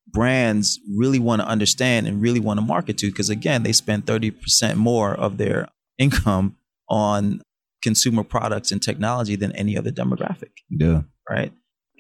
brands 0.07 0.79
really 0.95 1.19
want 1.19 1.41
to 1.41 1.47
understand 1.47 2.07
and 2.07 2.21
really 2.21 2.39
want 2.39 2.57
to 2.59 2.65
market 2.65 2.97
to 2.97 3.07
because 3.07 3.29
again 3.29 3.63
they 3.63 3.73
spend 3.73 4.05
30% 4.05 4.75
more 4.75 5.13
of 5.13 5.37
their 5.37 5.67
income 5.97 6.55
on 6.89 7.41
consumer 7.83 8.23
products 8.23 8.71
and 8.71 8.81
technology 8.81 9.35
than 9.35 9.51
any 9.53 9.77
other 9.77 9.91
demographic 9.91 10.51
Yeah. 10.69 11.01
right? 11.29 11.51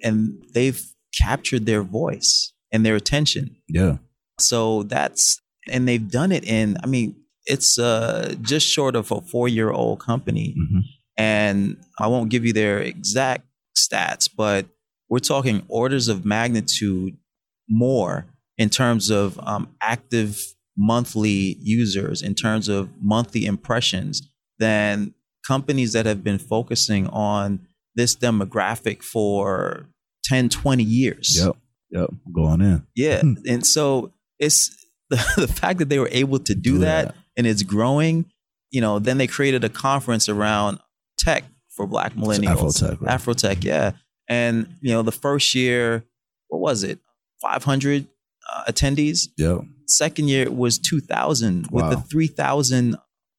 And 0.03 0.43
they've 0.53 0.81
captured 1.17 1.65
their 1.65 1.81
voice 1.83 2.53
and 2.71 2.85
their 2.85 2.95
attention. 2.95 3.55
Yeah. 3.67 3.97
So 4.39 4.83
that's 4.83 5.39
and 5.69 5.87
they've 5.87 6.09
done 6.09 6.31
it 6.31 6.43
in. 6.43 6.77
I 6.83 6.87
mean, 6.87 7.15
it's 7.45 7.79
uh, 7.79 8.35
just 8.41 8.67
short 8.67 8.95
of 8.95 9.11
a 9.11 9.21
four 9.21 9.47
year 9.47 9.71
old 9.71 9.99
company, 9.99 10.55
hmm 10.57 10.79
and 11.15 11.77
I 11.99 12.07
won't 12.07 12.31
give 12.31 12.43
you 12.43 12.53
their 12.53 12.79
exact 12.79 13.45
stats, 13.77 14.27
but 14.35 14.65
we're 15.09 15.19
talking 15.19 15.63
orders 15.67 16.07
of 16.07 16.25
magnitude 16.25 17.17
more 17.69 18.25
in 18.57 18.69
terms 18.69 19.09
of 19.09 19.39
um, 19.43 19.69
active 19.79 20.41
monthly 20.75 21.57
users, 21.61 22.23
in 22.23 22.33
terms 22.33 22.67
of 22.67 22.89
monthly 22.99 23.45
impressions, 23.45 24.27
than 24.57 25.13
companies 25.45 25.93
that 25.93 26.05
have 26.05 26.23
been 26.23 26.39
focusing 26.39 27.07
on 27.09 27.59
this 27.95 28.15
demographic 28.15 29.03
for 29.03 29.87
10, 30.23 30.49
20 30.49 30.83
years. 30.83 31.37
Yep. 31.39 31.55
Yep. 31.91 32.09
Going 32.33 32.61
in. 32.61 32.87
Yeah. 32.95 33.21
and 33.21 33.65
so 33.65 34.13
it's 34.39 34.69
the, 35.09 35.17
the 35.37 35.47
fact 35.47 35.79
that 35.79 35.89
they 35.89 35.99
were 35.99 36.09
able 36.11 36.39
to 36.39 36.55
do, 36.55 36.73
Do 36.73 36.77
that, 36.79 37.07
that. 37.07 37.15
and 37.37 37.45
it's 37.47 37.61
growing, 37.63 38.25
you 38.71 38.81
know, 38.81 38.99
then 38.99 39.17
they 39.17 39.27
created 39.27 39.63
a 39.63 39.69
conference 39.69 40.27
around 40.29 40.79
tech 41.17 41.43
for 41.75 41.85
black 41.87 42.13
millennials. 42.13 42.81
Afrotech, 42.81 43.01
right? 43.01 43.19
Afrotech, 43.19 43.63
yeah. 43.63 43.91
And, 44.27 44.75
you 44.81 44.91
know, 44.93 45.01
the 45.01 45.11
first 45.11 45.53
year, 45.53 46.03
what 46.47 46.59
was 46.61 46.83
it? 46.83 46.99
500 47.41 48.07
uh, 48.51 48.63
attendees. 48.71 49.27
Yep. 49.37 49.61
Second 49.87 50.29
year 50.29 50.43
it 50.43 50.55
was 50.55 50.79
2,000 50.79 51.67
with 51.71 51.83
Wow. 51.83 51.91
a 51.91 51.97
3,000 51.97 52.95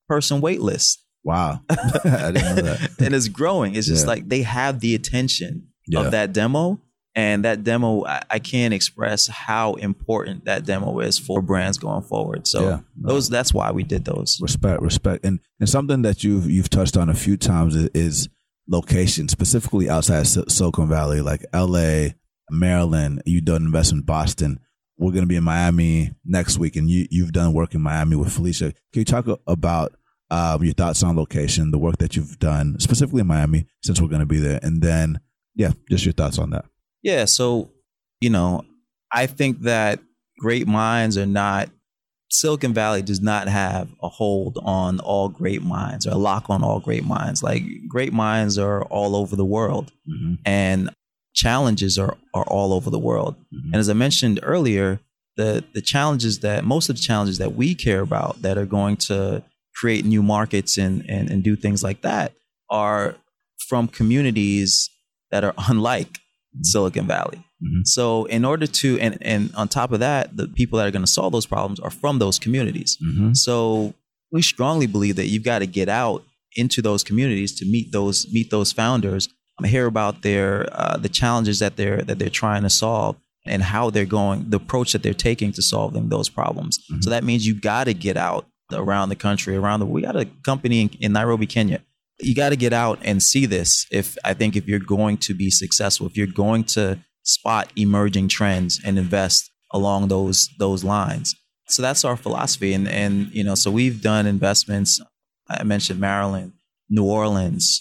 person 0.08 0.40
wait 0.40 0.60
list. 0.60 1.00
Wow. 1.24 1.60
I 1.70 2.30
didn't 2.32 2.56
know 2.56 2.62
that. 2.62 2.90
and 3.00 3.14
it's 3.14 3.28
growing. 3.28 3.74
It's 3.74 3.86
just 3.88 4.06
like 4.06 4.28
they 4.28 4.42
have 4.42 4.80
the 4.80 4.94
attention 4.94 5.68
Yeah. 5.86 6.00
of 6.00 6.10
that 6.12 6.32
demo. 6.32 6.80
And 7.16 7.44
that 7.44 7.62
demo, 7.62 8.04
I, 8.04 8.22
I 8.28 8.38
can't 8.40 8.74
express 8.74 9.28
how 9.28 9.74
important 9.74 10.46
that 10.46 10.64
demo 10.64 10.98
is 10.98 11.16
for 11.16 11.40
brands 11.40 11.78
going 11.78 12.02
forward. 12.02 12.48
So 12.48 12.62
Yeah. 12.68 12.80
Those, 12.96 13.28
that's 13.28 13.54
why 13.54 13.70
we 13.70 13.84
did 13.84 14.04
those. 14.04 14.40
respect 14.42 14.82
respect 14.82 15.24
and 15.24 15.38
and 15.60 15.68
something 15.68 16.02
that 16.02 16.24
you've 16.24 16.50
you've 16.50 16.70
touched 16.70 16.96
on 16.96 17.08
a 17.08 17.14
few 17.14 17.36
times 17.36 17.76
is, 17.76 17.88
is 17.94 18.28
location 18.66 19.28
specifically 19.28 19.88
outside 19.88 20.26
Sil- 20.26 20.48
silicon 20.48 20.88
valley 20.88 21.20
like 21.20 21.44
la 21.52 22.08
maryland 22.50 23.22
you've 23.26 23.44
done 23.44 23.62
investment 23.62 24.02
in 24.02 24.06
boston 24.06 24.58
we're 24.98 25.12
going 25.12 25.22
to 25.22 25.28
be 25.28 25.36
in 25.36 25.44
miami 25.44 26.12
next 26.24 26.58
week 26.58 26.74
and 26.76 26.88
you 26.88 27.06
you've 27.10 27.32
done 27.32 27.52
work 27.52 27.74
in 27.74 27.80
miami 27.82 28.16
with 28.16 28.32
felicia 28.32 28.72
can 28.92 29.00
you 29.00 29.04
talk 29.04 29.26
about 29.46 29.94
um, 30.30 30.64
your 30.64 30.72
thoughts 30.74 31.02
on 31.02 31.14
location 31.16 31.70
the 31.70 31.78
work 31.78 31.98
that 31.98 32.16
you've 32.16 32.38
done 32.38 32.78
specifically 32.80 33.20
in 33.20 33.26
miami 33.26 33.66
since 33.82 34.00
we're 34.00 34.08
going 34.08 34.20
to 34.20 34.26
be 34.26 34.38
there 34.38 34.58
and 34.62 34.82
then 34.82 35.20
yeah 35.54 35.72
just 35.90 36.04
your 36.04 36.12
thoughts 36.12 36.38
on 36.38 36.50
that 36.50 36.64
Yeah. 37.04 37.26
So, 37.26 37.70
you 38.20 38.30
know, 38.30 38.64
I 39.12 39.26
think 39.26 39.60
that 39.60 40.00
great 40.38 40.66
minds 40.66 41.16
are 41.16 41.26
not, 41.26 41.68
Silicon 42.30 42.74
Valley 42.74 43.02
does 43.02 43.20
not 43.20 43.46
have 43.46 43.88
a 44.02 44.08
hold 44.08 44.58
on 44.64 44.98
all 44.98 45.28
great 45.28 45.62
minds 45.62 46.06
or 46.06 46.12
a 46.12 46.16
lock 46.16 46.48
on 46.48 46.64
all 46.64 46.80
great 46.80 47.04
minds. 47.04 47.42
Like 47.42 47.62
great 47.86 48.12
minds 48.12 48.58
are 48.58 48.82
all 48.86 49.14
over 49.14 49.36
the 49.36 49.44
world 49.44 49.92
mm-hmm. 50.08 50.34
and 50.44 50.90
challenges 51.34 51.98
are, 51.98 52.16
are 52.32 52.44
all 52.44 52.72
over 52.72 52.90
the 52.90 52.98
world. 52.98 53.36
And 53.52 53.76
as 53.76 53.88
I 53.88 53.92
mentioned 53.92 54.40
earlier, 54.42 54.98
the, 55.36 55.62
the 55.74 55.82
challenges 55.82 56.40
that 56.40 56.64
most 56.64 56.88
of 56.88 56.96
the 56.96 57.02
challenges 57.02 57.38
that 57.38 57.54
we 57.54 57.74
care 57.74 58.00
about 58.00 58.40
that 58.42 58.56
are 58.56 58.66
going 58.66 58.96
to 58.96 59.44
create 59.76 60.04
new 60.04 60.22
markets 60.22 60.78
and, 60.78 61.04
and, 61.08 61.30
and 61.30 61.44
do 61.44 61.54
things 61.54 61.82
like 61.82 62.00
that 62.02 62.32
are 62.70 63.16
from 63.68 63.88
communities 63.88 64.88
that 65.34 65.42
are 65.42 65.54
unlike 65.68 66.20
Silicon 66.62 67.06
Valley. 67.06 67.44
Mhm. 67.62 67.84
So 67.84 68.26
in 68.26 68.44
order 68.44 68.66
to 68.66 68.98
and, 69.00 69.18
and 69.20 69.52
on 69.56 69.66
top 69.68 69.90
of 69.92 69.98
that, 70.00 70.36
the 70.36 70.46
people 70.46 70.78
that 70.78 70.86
are 70.86 70.92
going 70.92 71.04
to 71.04 71.10
solve 71.10 71.32
those 71.32 71.46
problems 71.46 71.80
are 71.80 71.90
from 71.90 72.18
those 72.20 72.38
communities. 72.38 72.96
Mm-hmm. 73.04 73.32
So 73.34 73.94
we 74.30 74.42
strongly 74.42 74.86
believe 74.86 75.16
that 75.16 75.26
you've 75.26 75.42
got 75.42 75.58
to 75.58 75.66
get 75.66 75.88
out 75.88 76.22
into 76.54 76.80
those 76.80 77.02
communities 77.02 77.52
to 77.58 77.64
meet 77.66 77.90
those 77.90 78.26
meet 78.32 78.50
those 78.50 78.70
founders, 78.72 79.28
um, 79.58 79.64
hear 79.64 79.86
about 79.86 80.22
their 80.22 80.68
uh, 80.72 80.96
the 80.96 81.08
challenges 81.08 81.58
that 81.58 81.74
they're 81.76 82.02
that 82.02 82.18
they're 82.20 82.28
trying 82.44 82.62
to 82.62 82.70
solve 82.70 83.16
and 83.46 83.62
how 83.62 83.90
they're 83.90 84.06
going, 84.06 84.50
the 84.50 84.56
approach 84.56 84.92
that 84.92 85.02
they're 85.02 85.12
taking 85.30 85.52
to 85.52 85.62
solving 85.62 86.08
those 86.08 86.28
problems. 86.28 86.78
So 87.00 87.10
that 87.10 87.24
means 87.24 87.46
you've 87.46 87.60
got 87.60 87.84
to 87.84 87.92
get 87.92 88.16
out 88.16 88.46
around 88.72 89.08
the 89.10 89.16
country, 89.16 89.54
around 89.56 89.80
the. 89.80 89.86
World. 89.86 89.94
We 89.94 90.02
got 90.02 90.16
a 90.16 90.26
company 90.44 90.80
in, 90.82 90.90
in 91.00 91.12
Nairobi, 91.12 91.46
Kenya. 91.46 91.80
You 92.20 92.34
got 92.34 92.50
to 92.50 92.56
get 92.56 92.72
out 92.72 92.98
and 93.02 93.22
see 93.22 93.46
this. 93.46 93.86
If 93.90 94.16
I 94.24 94.34
think 94.34 94.56
if 94.56 94.66
you're 94.68 94.78
going 94.78 95.16
to 95.18 95.34
be 95.34 95.50
successful, 95.50 96.06
if 96.06 96.16
you're 96.16 96.26
going 96.26 96.64
to 96.64 96.98
spot 97.22 97.72
emerging 97.76 98.28
trends 98.28 98.80
and 98.84 98.98
invest 98.98 99.50
along 99.72 100.08
those 100.08 100.48
those 100.58 100.84
lines. 100.84 101.34
So 101.68 101.80
that's 101.82 102.04
our 102.04 102.16
philosophy, 102.16 102.72
and 102.74 102.86
and 102.86 103.32
you 103.34 103.42
know, 103.42 103.54
so 103.54 103.70
we've 103.70 104.00
done 104.02 104.26
investments. 104.26 105.00
I 105.48 105.62
mentioned 105.64 105.98
Maryland, 106.00 106.52
New 106.88 107.04
Orleans, 107.04 107.80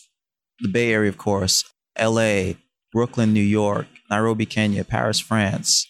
the 0.60 0.70
Bay 0.70 0.92
Area, 0.94 1.10
of 1.10 1.18
course, 1.18 1.64
L.A., 1.98 2.58
Brooklyn, 2.92 3.34
New 3.34 3.42
York, 3.44 3.88
Nairobi, 4.10 4.46
Kenya, 4.46 4.84
Paris, 4.84 5.20
France. 5.20 5.86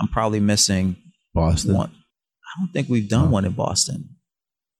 I'm 0.00 0.08
probably 0.08 0.40
missing 0.40 0.96
boston 1.34 1.74
one. 1.74 1.90
I 1.90 2.60
don't 2.60 2.72
think 2.72 2.88
we've 2.88 3.08
done 3.08 3.28
Oh. 3.28 3.30
one 3.30 3.44
in 3.44 3.52
Boston. 3.52 4.10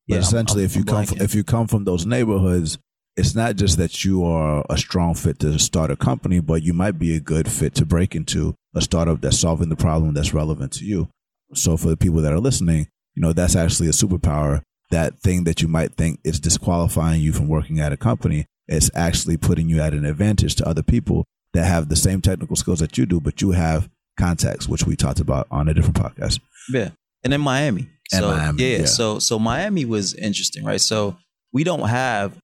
But 0.09 0.17
I'm- 0.17 0.23
essentially, 0.23 0.63
I'm- 0.63 0.67
if 0.71 0.75
you 0.77 0.81
I'm 0.83 0.87
come 0.87 1.07
from, 1.07 1.21
if 1.21 1.35
you 1.35 1.45
come 1.45 1.67
from 1.69 1.85
those 1.85 2.05
neighborhoods, 2.07 2.79
it's 3.17 3.35
not 3.35 3.57
just 3.57 3.79
that 3.79 4.05
you 4.05 4.25
are 4.25 4.65
a 4.69 4.77
strong 4.77 5.15
fit 5.15 5.39
to 5.39 5.59
start 5.59 5.91
a 5.91 5.97
company, 5.97 6.39
but 6.41 6.63
you 6.63 6.75
might 6.75 6.99
be 6.99 7.17
a 7.17 7.21
good 7.21 7.51
fit 7.51 7.75
to 7.77 7.87
break 7.87 8.15
into 8.15 8.55
a 8.75 8.83
startup 8.83 9.21
that's 9.23 9.39
solving 9.39 9.71
the 9.71 9.77
problem 9.77 10.13
that's 10.15 10.35
relevant 10.35 10.73
to 10.75 10.85
you. 10.85 11.09
So 11.55 11.77
for 11.77 11.89
the 11.89 11.97
people 11.97 12.21
that 12.23 12.33
are 12.33 12.41
listening, 12.41 12.89
you 13.15 13.23
know 13.23 13.33
that's 13.33 13.57
actually 13.57 13.89
a 13.89 13.93
superpower. 13.93 14.63
That 14.91 15.19
thing 15.19 15.45
that 15.45 15.63
you 15.63 15.69
might 15.69 15.95
think 15.95 16.21
is 16.25 16.39
disqualifying 16.39 17.21
you 17.23 17.33
from 17.33 17.49
working 17.49 17.81
at 17.81 17.93
a 17.93 17.97
company, 17.97 18.47
it's 18.69 18.91
actually 18.95 19.37
putting 19.37 19.69
you 19.69 19.81
at 19.81 19.95
an 19.95 20.05
advantage 20.05 20.55
to 20.57 20.69
other 20.69 20.83
people 20.83 21.25
that 21.55 21.65
have 21.65 21.89
the 21.89 21.97
same 21.97 22.21
technical 22.21 22.55
skills 22.55 22.81
that 22.81 22.99
you 22.99 23.07
do, 23.07 23.21
but 23.21 23.41
you 23.41 23.53
have 23.53 23.89
contacts, 24.19 24.69
which 24.69 24.87
we 24.87 24.95
talked 24.95 25.21
about 25.21 25.47
on 25.51 25.69
a 25.69 25.75
different 25.75 25.97
podcast. 25.97 26.41
Yeah, 26.71 26.91
and 27.25 27.33
in 27.33 27.41
Miami. 27.41 27.89
And 28.13 28.23
so, 28.23 28.31
Miami, 28.31 28.63
yeah, 28.63 28.79
yeah. 28.79 28.85
So 28.85 29.19
so 29.19 29.39
Miami 29.39 29.85
was 29.87 30.15
interesting, 30.15 30.65
right? 30.65 30.81
So 30.81 31.17
we 31.53 31.65
don't 31.65 31.89
have 31.89 32.37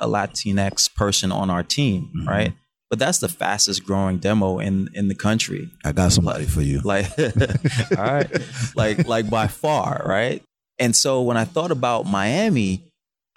a 0.00 0.06
Latinx 0.06 0.94
person 0.94 1.30
on 1.32 1.50
our 1.50 1.62
team, 1.62 2.10
Mhm. 2.16 2.26
right? 2.26 2.52
But 2.88 2.98
that's 2.98 3.18
the 3.18 3.28
fastest 3.28 3.84
growing 3.84 4.18
demo 4.18 4.58
in 4.58 4.88
in 4.94 5.08
the 5.08 5.14
country. 5.14 5.70
I 5.84 5.92
got 5.92 6.12
somebody 6.12 6.44
for 6.46 6.62
you. 6.62 6.80
Like, 6.84 7.06
all 7.96 8.04
right, 8.04 8.30
like 8.74 9.06
like 9.06 9.30
by 9.30 9.46
far, 9.46 10.02
right? 10.04 10.42
And 10.78 10.96
so 10.96 11.22
when 11.22 11.36
I 11.36 11.44
thought 11.44 11.70
about 11.70 12.06
Miami, 12.06 12.82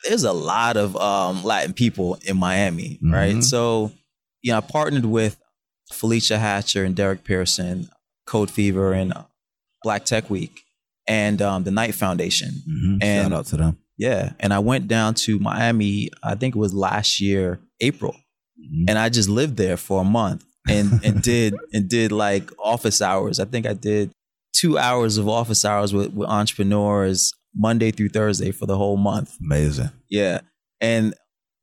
there's 0.06 0.24
a 0.24 0.34
lot 0.34 0.76
of 0.78 0.96
um, 0.96 1.44
Latin 1.44 1.74
people 1.74 2.18
in 2.26 2.38
Miami, 2.38 3.00
right? 3.04 3.36
Mhm. 3.36 3.44
So, 3.44 3.92
you 4.42 4.52
know, 4.52 4.58
I 4.58 4.62
partnered 4.62 5.06
with 5.06 5.38
Felicia 5.92 6.40
Hatcher 6.40 6.84
and 6.86 6.96
Derick 6.96 7.24
Pearson, 7.24 7.90
Code 8.26 8.50
Fever, 8.50 8.94
and 8.94 9.14
Black 9.84 10.06
Tech 10.06 10.30
Week, 10.30 10.62
and 11.08 11.42
um, 11.42 11.64
the 11.64 11.72
Knight 11.72 11.94
Foundation. 11.96 12.64
Mhm. 12.68 13.04
And- 13.04 13.24
Shout 13.32 13.40
out 13.40 13.46
to 13.48 13.58
them. 13.58 13.78
Yeah, 13.98 14.34
and 14.40 14.54
I 14.54 14.60
went 14.60 14.88
down 14.88 15.14
to 15.16 15.40
Miami. 15.40 16.10
I 16.24 16.36
think 16.36 16.56
it 16.56 16.60
was 16.60 16.74
last 16.74 17.20
year, 17.22 17.60
April, 17.82 18.16
Mhm. 18.60 18.86
and 18.90 18.98
I 18.98 19.10
just 19.10 19.30
lived 19.30 19.58
there 19.58 19.78
for 19.78 20.02
a 20.02 20.06
month 20.06 20.44
and 20.68 21.00
and 21.04 21.22
did 21.32 21.56
and 21.74 21.88
did 21.90 22.12
like 22.12 22.50
office 22.60 23.02
hours. 23.02 23.40
I 23.40 23.46
think 23.46 23.66
I 23.66 23.74
did 23.74 24.12
two 24.56 24.78
hours 24.78 25.18
of 25.18 25.28
office 25.28 25.66
hours 25.66 25.94
with, 25.94 26.14
with 26.14 26.30
entrepreneurs 26.30 27.34
Monday 27.56 27.92
through 27.92 28.10
Thursday 28.10 28.52
for 28.52 28.66
the 28.66 28.78
whole 28.78 28.98
month. 28.98 29.36
Amazing. 29.44 29.90
Yeah, 30.10 30.42
and 30.82 31.14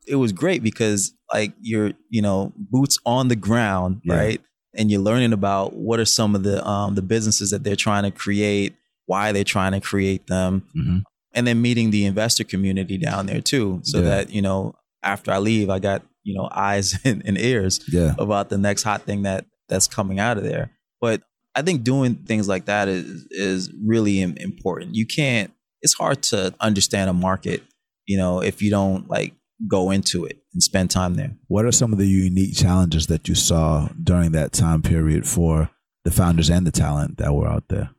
it 0.07 0.17
was 0.17 0.33
great 0.33 0.63
because 0.63 1.13
like 1.33 1.53
you're 1.61 1.93
you 2.11 2.23
know 2.23 2.53
boots 2.57 2.99
on 3.07 3.29
the 3.29 3.37
ground, 3.37 4.01
Yeah. 4.05 4.15
right? 4.17 4.41
And 4.77 4.89
you're 4.89 5.01
learning 5.01 5.33
about 5.33 5.75
what 5.75 5.99
are 5.99 6.05
some 6.05 6.37
of 6.37 6.45
the 6.45 6.65
um, 6.67 6.95
the 6.95 7.03
businesses 7.03 7.51
that 7.51 7.65
they're 7.65 7.75
trying 7.77 8.05
to 8.05 8.11
create, 8.13 8.77
why 9.07 9.33
they're 9.33 9.43
trying 9.45 9.73
to 9.73 9.81
create 9.81 10.27
them, 10.29 10.63
Mhm. 10.77 11.03
And 11.33 11.47
then 11.47 11.61
meeting 11.63 11.91
the 11.91 12.05
investor 12.05 12.45
community 12.45 12.99
down 12.99 13.27
there 13.27 13.41
too, 13.41 13.81
so 13.85 13.99
Yeah. 13.99 14.05
that 14.05 14.31
you 14.31 14.43
know 14.43 14.75
after 15.03 15.33
I 15.33 15.39
leave, 15.39 15.71
I 15.71 15.79
got 15.79 16.03
you 16.25 16.35
know 16.35 16.49
eyes 16.53 16.99
and, 17.05 17.23
and 17.25 17.39
ears 17.39 17.81
Yeah. 17.93 18.15
about 18.19 18.49
the 18.49 18.59
next 18.59 18.83
hot 18.83 19.03
thing 19.03 19.23
that 19.23 19.47
that's 19.69 19.87
coming 19.87 20.19
out 20.19 20.37
of 20.39 20.45
there. 20.45 20.71
But 21.01 21.23
I 21.55 21.63
think 21.63 21.83
doing 21.85 22.15
things 22.15 22.49
like 22.49 22.67
that 22.67 22.89
is 22.89 23.27
is 23.31 23.73
really 23.85 24.21
important. 24.23 24.95
You 24.95 25.07
can't. 25.07 25.53
It's 25.83 25.95
hard 25.95 26.23
to 26.25 26.55
understand 26.61 27.09
a 27.11 27.13
market, 27.15 27.63
you 28.07 28.19
know, 28.19 28.43
if 28.43 28.61
you 28.63 28.71
don't 28.71 29.09
like 29.09 29.33
go 29.69 29.91
into 29.91 30.25
it 30.25 30.39
and 30.55 30.63
spend 30.63 30.91
time 30.91 31.15
there. 31.15 31.33
What 31.49 31.65
are 31.65 31.73
some 31.73 31.93
of 31.93 31.99
the 31.99 32.07
unique 32.07 32.57
challenges 32.57 33.07
that 33.09 33.29
you 33.29 33.35
saw 33.35 33.89
during 34.03 34.33
that 34.33 34.53
time 34.53 34.81
period 34.83 35.27
for 35.27 35.71
the 36.05 36.11
founders 36.11 36.49
and 36.51 36.67
the 36.67 36.71
talent 36.71 37.19
that 37.19 37.35
were 37.35 37.47
out 37.49 37.69
there? 37.69 37.91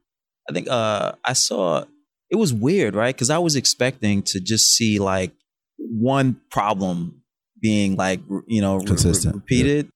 I 0.49 0.53
think 0.53 0.67
uh, 0.69 1.13
I 1.23 1.33
saw 1.33 1.85
it 2.31 2.37
was 2.37 2.53
weird, 2.53 2.95
right? 2.95 3.13
Because 3.13 3.29
I 3.29 3.37
was 3.37 3.55
expecting 3.55 4.23
to 4.23 4.39
just 4.39 4.73
see 4.73 4.99
like 4.99 5.33
one 5.77 6.39
problem 6.49 7.21
being 7.61 7.95
like 7.97 8.21
you 8.47 8.61
know 8.61 8.75
re- 8.75 8.81
re- 8.81 8.87
Consistent, 8.87 9.35
repeated, 9.35 9.89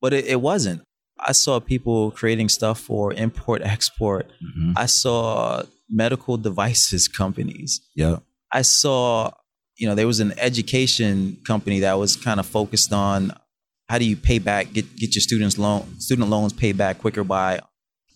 but 0.00 0.12
it, 0.12 0.26
it 0.26 0.40
wasn't. 0.40 0.82
I 1.18 1.32
saw 1.32 1.58
people 1.58 2.12
creating 2.12 2.48
stuff 2.48 2.78
for 2.78 3.12
import 3.12 3.62
export. 3.62 4.28
Mm-hmm. 4.28 4.72
I 4.76 4.86
saw 4.86 5.62
medical 5.90 6.36
devices 6.36 7.08
companies. 7.22 7.80
Yeah. 7.96 8.18
I 8.52 8.62
saw, 8.62 9.32
you 9.76 9.88
know, 9.88 9.94
there 9.94 10.06
was 10.06 10.20
an 10.20 10.32
education 10.38 11.38
company 11.46 11.80
that 11.80 11.94
was 11.98 12.16
kind 12.16 12.38
of 12.38 12.46
focused 12.46 12.92
on 12.92 13.32
how 13.88 13.98
do 13.98 14.04
you 14.04 14.16
pay 14.16 14.38
back, 14.38 14.72
get 14.72 14.94
get 14.96 15.14
your 15.14 15.22
students 15.22 15.58
loan 15.58 15.98
student 15.98 16.28
loans 16.28 16.52
paid 16.52 16.76
back 16.76 16.98
quicker 16.98 17.24
by 17.24 17.60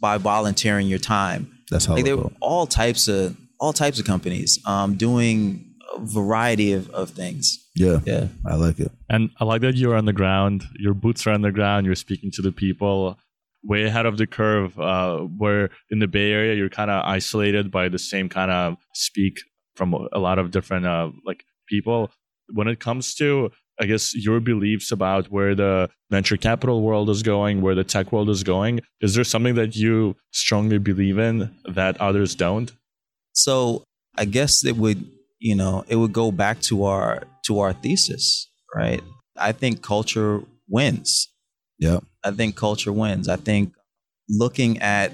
by 0.00 0.18
volunteering 0.18 0.86
your 0.86 0.98
time. 0.98 1.50
That's 1.70 1.86
how 1.86 1.94
Like 1.94 2.04
there 2.04 2.16
were 2.16 2.30
all 2.40 2.66
types 2.66 3.08
of 3.08 3.36
all 3.62 3.72
types 3.72 4.00
of 4.00 4.04
companies 4.04 4.58
um, 4.66 4.96
doing 4.96 5.64
a 5.94 6.00
variety 6.00 6.72
of, 6.72 6.90
of 6.90 7.10
things. 7.10 7.64
Yeah. 7.76 8.00
Yeah. 8.04 8.26
I 8.44 8.56
like 8.56 8.80
it. 8.80 8.90
And 9.08 9.30
I 9.38 9.44
like 9.44 9.60
that 9.60 9.76
you're 9.76 9.94
on 9.94 10.04
the 10.04 10.12
ground. 10.12 10.64
Your 10.80 10.94
boots 10.94 11.24
are 11.28 11.30
on 11.30 11.42
the 11.42 11.52
ground. 11.52 11.86
You're 11.86 11.94
speaking 11.94 12.32
to 12.32 12.42
the 12.42 12.50
people 12.50 13.16
way 13.62 13.84
ahead 13.84 14.04
of 14.04 14.18
the 14.18 14.26
curve. 14.26 14.78
Uh, 14.80 15.18
where 15.18 15.70
in 15.90 16.00
the 16.00 16.08
Bay 16.08 16.32
Area, 16.32 16.56
you're 16.56 16.68
kind 16.68 16.90
of 16.90 17.04
isolated 17.04 17.70
by 17.70 17.88
the 17.88 18.00
same 18.00 18.28
kind 18.28 18.50
of 18.50 18.76
speak 18.94 19.38
from 19.76 19.94
a 19.94 20.18
lot 20.18 20.40
of 20.40 20.50
different 20.50 20.84
uh, 20.84 21.10
like 21.24 21.44
people. 21.68 22.10
When 22.52 22.66
it 22.66 22.80
comes 22.80 23.14
to, 23.14 23.52
I 23.80 23.86
guess, 23.86 24.12
your 24.12 24.40
beliefs 24.40 24.90
about 24.90 25.30
where 25.30 25.54
the 25.54 25.88
venture 26.10 26.36
capital 26.36 26.82
world 26.82 27.08
is 27.10 27.22
going, 27.22 27.62
where 27.62 27.76
the 27.76 27.84
tech 27.84 28.10
world 28.10 28.28
is 28.28 28.42
going, 28.42 28.80
is 29.00 29.14
there 29.14 29.24
something 29.24 29.54
that 29.54 29.76
you 29.76 30.16
strongly 30.32 30.78
believe 30.78 31.18
in 31.18 31.54
that 31.64 31.98
others 32.00 32.34
don't? 32.34 32.72
So 33.33 33.85
I 34.16 34.24
guess 34.24 34.64
it 34.64 34.76
would, 34.76 35.05
you 35.39 35.55
know, 35.55 35.85
it 35.89 35.97
would 35.97 36.12
go 36.12 36.30
back 36.33 36.61
to 36.62 36.85
our 36.85 37.22
to 37.47 37.61
our 37.61 37.72
thesis, 37.72 38.51
right? 38.74 39.03
I 39.37 39.53
think 39.53 39.83
culture 39.83 40.43
wins. 40.68 41.28
Yeah. 41.78 42.01
I 42.24 42.30
think 42.30 42.57
culture 42.57 42.93
wins. 42.93 43.28
I 43.28 43.37
think 43.37 43.72
looking 44.28 44.78
at 44.78 45.12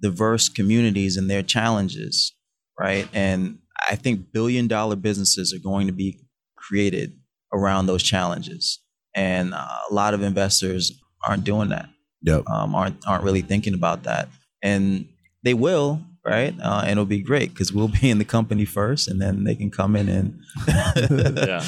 diverse 0.00 0.48
communities 0.48 1.16
and 1.16 1.28
their 1.30 1.42
challenges, 1.42 2.32
right? 2.78 3.08
And 3.12 3.58
I 3.88 3.96
think 3.96 4.32
billion 4.32 4.68
dollar 4.68 4.96
businesses 4.96 5.52
are 5.52 5.58
going 5.62 5.86
to 5.86 5.92
be 5.92 6.20
created 6.56 7.18
around 7.52 7.86
those 7.86 8.02
challenges. 8.02 8.80
And 9.14 9.54
uh, 9.54 9.78
a 9.90 9.94
lot 9.94 10.14
of 10.14 10.22
investors 10.22 10.92
aren't 11.26 11.44
doing 11.44 11.70
that 11.70 11.88
Yep. 12.22 12.48
um, 12.48 12.74
aren't 12.74 13.06
aren't 13.06 13.22
really 13.24 13.42
thinking 13.42 13.74
about 13.74 14.04
that, 14.04 14.28
and 14.62 15.06
they 15.42 15.52
will, 15.52 16.00
right? 16.24 16.54
Uh, 16.60 16.80
and 16.82 16.92
it'll 16.92 17.04
be 17.04 17.22
great 17.22 17.50
because 17.50 17.72
we'll 17.72 17.88
be 17.88 18.10
in 18.10 18.18
the 18.18 18.24
company 18.24 18.64
first, 18.64 19.08
and 19.08 19.20
then 19.20 19.44
they 19.44 19.54
can 19.54 19.70
come 19.70 19.96
in 19.96 20.08
and 20.08 20.40
Yeah. 21.36 21.64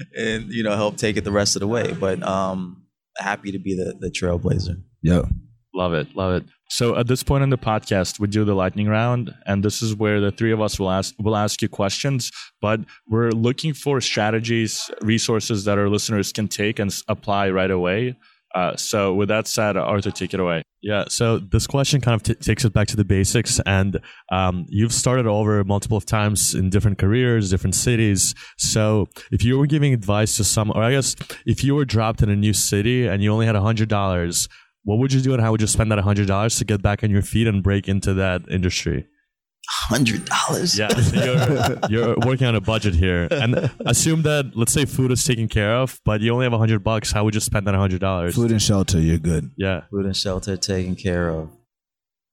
and 0.16 0.52
you 0.52 0.62
know 0.62 0.76
help 0.76 0.96
take 0.96 1.16
it 1.16 1.24
the 1.24 1.32
rest 1.32 1.56
of 1.56 1.60
the 1.60 1.66
way. 1.66 1.92
But 1.92 2.22
um, 2.22 2.84
happy 3.16 3.52
to 3.52 3.58
be 3.58 3.74
the 3.74 3.94
the 3.98 4.10
trailblazer. 4.10 4.82
Yep. 5.02 5.26
Love 5.74 5.92
it, 5.92 6.16
love 6.16 6.34
it. 6.36 6.44
So 6.70 6.96
at 6.96 7.06
this 7.06 7.22
point 7.22 7.44
in 7.44 7.50
the 7.50 7.58
podcast, 7.58 8.18
we 8.18 8.28
do 8.28 8.44
the 8.44 8.54
lightning 8.54 8.88
round, 8.88 9.34
and 9.44 9.62
this 9.62 9.82
is 9.82 9.94
where 9.94 10.20
the 10.20 10.30
three 10.30 10.50
of 10.50 10.60
us 10.60 10.80
will 10.80 10.90
ask 10.90 11.14
will 11.18 11.36
ask 11.36 11.60
you 11.62 11.68
questions. 11.68 12.30
But 12.60 12.80
we're 13.08 13.30
looking 13.30 13.74
for 13.74 14.00
strategies, 14.00 14.90
resources 15.00 15.64
that 15.64 15.78
our 15.78 15.88
listeners 15.88 16.32
can 16.32 16.48
take 16.48 16.78
and 16.78 16.94
apply 17.08 17.50
right 17.50 17.70
away. 17.70 18.16
Uh, 18.54 18.74
so 18.76 19.12
with 19.12 19.28
that 19.28 19.46
said, 19.46 19.76
Artur, 19.76 20.10
take 20.10 20.32
it 20.32 20.40
away. 20.40 20.62
Yeah. 20.86 21.06
So 21.08 21.40
this 21.40 21.66
question 21.66 22.00
kind 22.00 22.14
of 22.14 22.22
t- 22.22 22.34
takes 22.36 22.64
us 22.64 22.70
back 22.70 22.86
to 22.88 22.96
the 22.96 23.04
basics, 23.04 23.58
and 23.66 24.00
um, 24.30 24.66
you've 24.68 24.92
started 24.92 25.26
over 25.26 25.64
multiple 25.64 26.00
times 26.00 26.54
in 26.54 26.70
different 26.70 26.96
careers, 26.96 27.50
different 27.50 27.74
cities. 27.74 28.36
So 28.56 29.08
if 29.32 29.42
you 29.44 29.58
were 29.58 29.66
giving 29.66 29.92
advice 29.92 30.36
to 30.36 30.44
some, 30.44 30.70
or 30.70 30.84
I 30.84 30.92
guess 30.92 31.16
if 31.44 31.64
you 31.64 31.74
were 31.74 31.84
dropped 31.84 32.22
in 32.22 32.30
a 32.30 32.36
new 32.36 32.52
city 32.52 33.08
and 33.08 33.20
you 33.20 33.32
only 33.32 33.46
had 33.46 33.56
hundred 33.56 33.88
dollars, 33.88 34.48
what 34.84 35.00
would 35.00 35.12
you 35.12 35.20
do, 35.20 35.32
and 35.32 35.42
how 35.42 35.50
would 35.50 35.60
you 35.60 35.66
spend 35.66 35.90
that 35.90 35.98
hundred 35.98 36.28
dollars 36.28 36.54
to 36.58 36.64
get 36.64 36.82
back 36.82 37.02
on 37.02 37.10
your 37.10 37.22
feet 37.22 37.48
and 37.48 37.64
break 37.64 37.88
into 37.88 38.14
that 38.14 38.42
industry? 38.48 39.08
Hundred 39.68 40.24
dollars. 40.24 40.78
Yeah, 40.78 40.88
so 40.88 41.24
you're, 41.24 41.78
you're 41.90 42.16
working 42.24 42.46
on 42.46 42.54
a 42.54 42.60
budget 42.60 42.94
here, 42.94 43.26
and 43.30 43.70
assume 43.80 44.22
that 44.22 44.52
let's 44.54 44.72
say 44.72 44.84
food 44.84 45.10
is 45.10 45.24
taken 45.24 45.48
care 45.48 45.74
of, 45.76 46.00
but 46.04 46.20
you 46.20 46.32
only 46.32 46.44
have 46.44 46.52
a 46.52 46.58
hundred 46.58 46.84
bucks. 46.84 47.10
How 47.12 47.24
would 47.24 47.34
you 47.34 47.40
spend 47.40 47.66
that 47.66 47.74
hundred 47.74 48.00
dollars? 48.00 48.34
Food 48.36 48.52
and 48.52 48.62
shelter, 48.62 49.00
you're 49.00 49.18
good. 49.18 49.50
Yeah. 49.56 49.82
food 49.90 50.06
and 50.06 50.16
shelter 50.16 50.56
taken 50.56 50.94
care 50.94 51.28
of. 51.30 51.50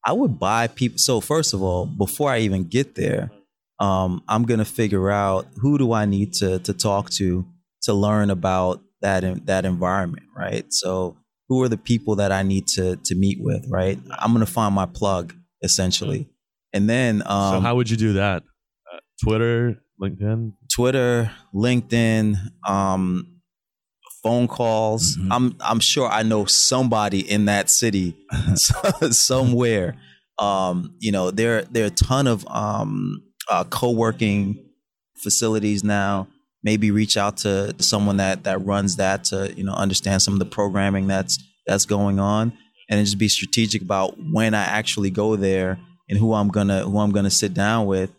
I 0.06 0.14
would 0.14 0.40
buy 0.40 0.68
people. 0.68 0.98
So 0.98 1.22
first 1.22 1.54
of 1.54 1.64
all, 1.64 1.86
before 1.86 2.30
I 2.30 2.40
even 2.40 2.66
get 2.66 2.96
there, 2.96 3.32
um, 3.80 4.22
I'm 4.28 4.44
gonna 4.44 4.66
figure 4.66 5.10
out 5.10 5.48
who 5.58 5.78
do 5.78 5.92
I 5.94 6.06
need 6.06 6.34
to 6.36 6.60
to 6.60 6.74
talk 6.74 7.10
to 7.12 7.46
to 7.84 7.94
learn 7.94 8.30
about 8.30 8.82
that 9.02 9.24
in, 9.24 9.44
that 9.46 9.66
environment, 9.66 10.26
right? 10.36 10.66
So 10.72 11.18
who 11.50 11.62
are 11.64 11.70
the 11.70 11.78
people 11.78 12.16
that 12.18 12.32
I 12.32 12.44
need 12.44 12.68
to 12.70 12.96
to 12.98 13.16
meet 13.16 13.40
with, 13.42 13.66
right? 13.70 14.00
I'm 14.20 14.34
gonna 14.34 14.46
find 14.46 14.74
my 14.76 14.86
plug 14.86 15.34
essentially, 15.62 16.28
and 16.74 16.90
then 16.90 17.22
um, 17.26 17.56
so 17.56 17.60
how 17.60 17.76
would 17.76 17.90
you 17.90 17.98
do 17.98 18.14
that? 18.14 18.44
Uh, 18.92 18.98
Twitter, 19.24 19.82
LinkedIn. 20.02 20.54
Twitter, 20.74 21.32
LinkedIn, 21.54 22.36
um, 22.68 23.28
phone 24.24 24.48
calls. 24.48 25.18
Mhm. 25.18 25.28
I'm 25.32 25.56
I'm 25.60 25.80
sure 25.80 26.10
I 26.10 26.24
know 26.24 26.46
somebody 26.46 27.20
in 27.20 27.46
that 27.46 27.70
city 27.70 28.16
somewhere. 29.12 29.96
Um, 30.40 30.96
you 31.00 31.12
know, 31.12 31.32
there 31.32 31.64
there 31.64 31.84
are 31.84 31.88
a 31.88 31.92
ton 31.92 32.28
of 32.28 32.46
um, 32.48 33.22
uh, 33.50 33.64
co-working 33.66 34.58
facilities 35.18 35.84
now. 35.84 36.28
Maybe 36.64 36.92
reach 36.92 37.18
out 37.18 37.38
to 37.38 37.76
someone 37.80 38.18
that 38.18 38.46
that 38.46 38.66
runs 38.66 38.96
that 38.96 39.26
to 39.26 39.54
you 39.56 39.64
know 39.64 39.74
understand 39.74 40.22
some 40.22 40.34
of 40.34 40.40
the 40.40 40.46
programming 40.46 41.08
that's 41.08 41.38
that's 41.68 41.86
going 41.86 42.20
on, 42.20 42.54
and 42.90 43.06
just 43.06 43.18
be 43.18 43.28
strategic 43.28 43.82
about 43.82 44.16
when 44.32 44.54
I 44.54 44.64
actually 44.64 45.12
go 45.12 45.36
there 45.36 45.78
and 46.14 46.20
who 46.20 46.34
I'm 46.34 46.50
gonna 46.50 46.84
who 46.84 47.00
I'm 47.00 47.12
gonna 47.12 47.32
sit 47.32 47.54
down 47.56 47.88
with, 47.88 48.12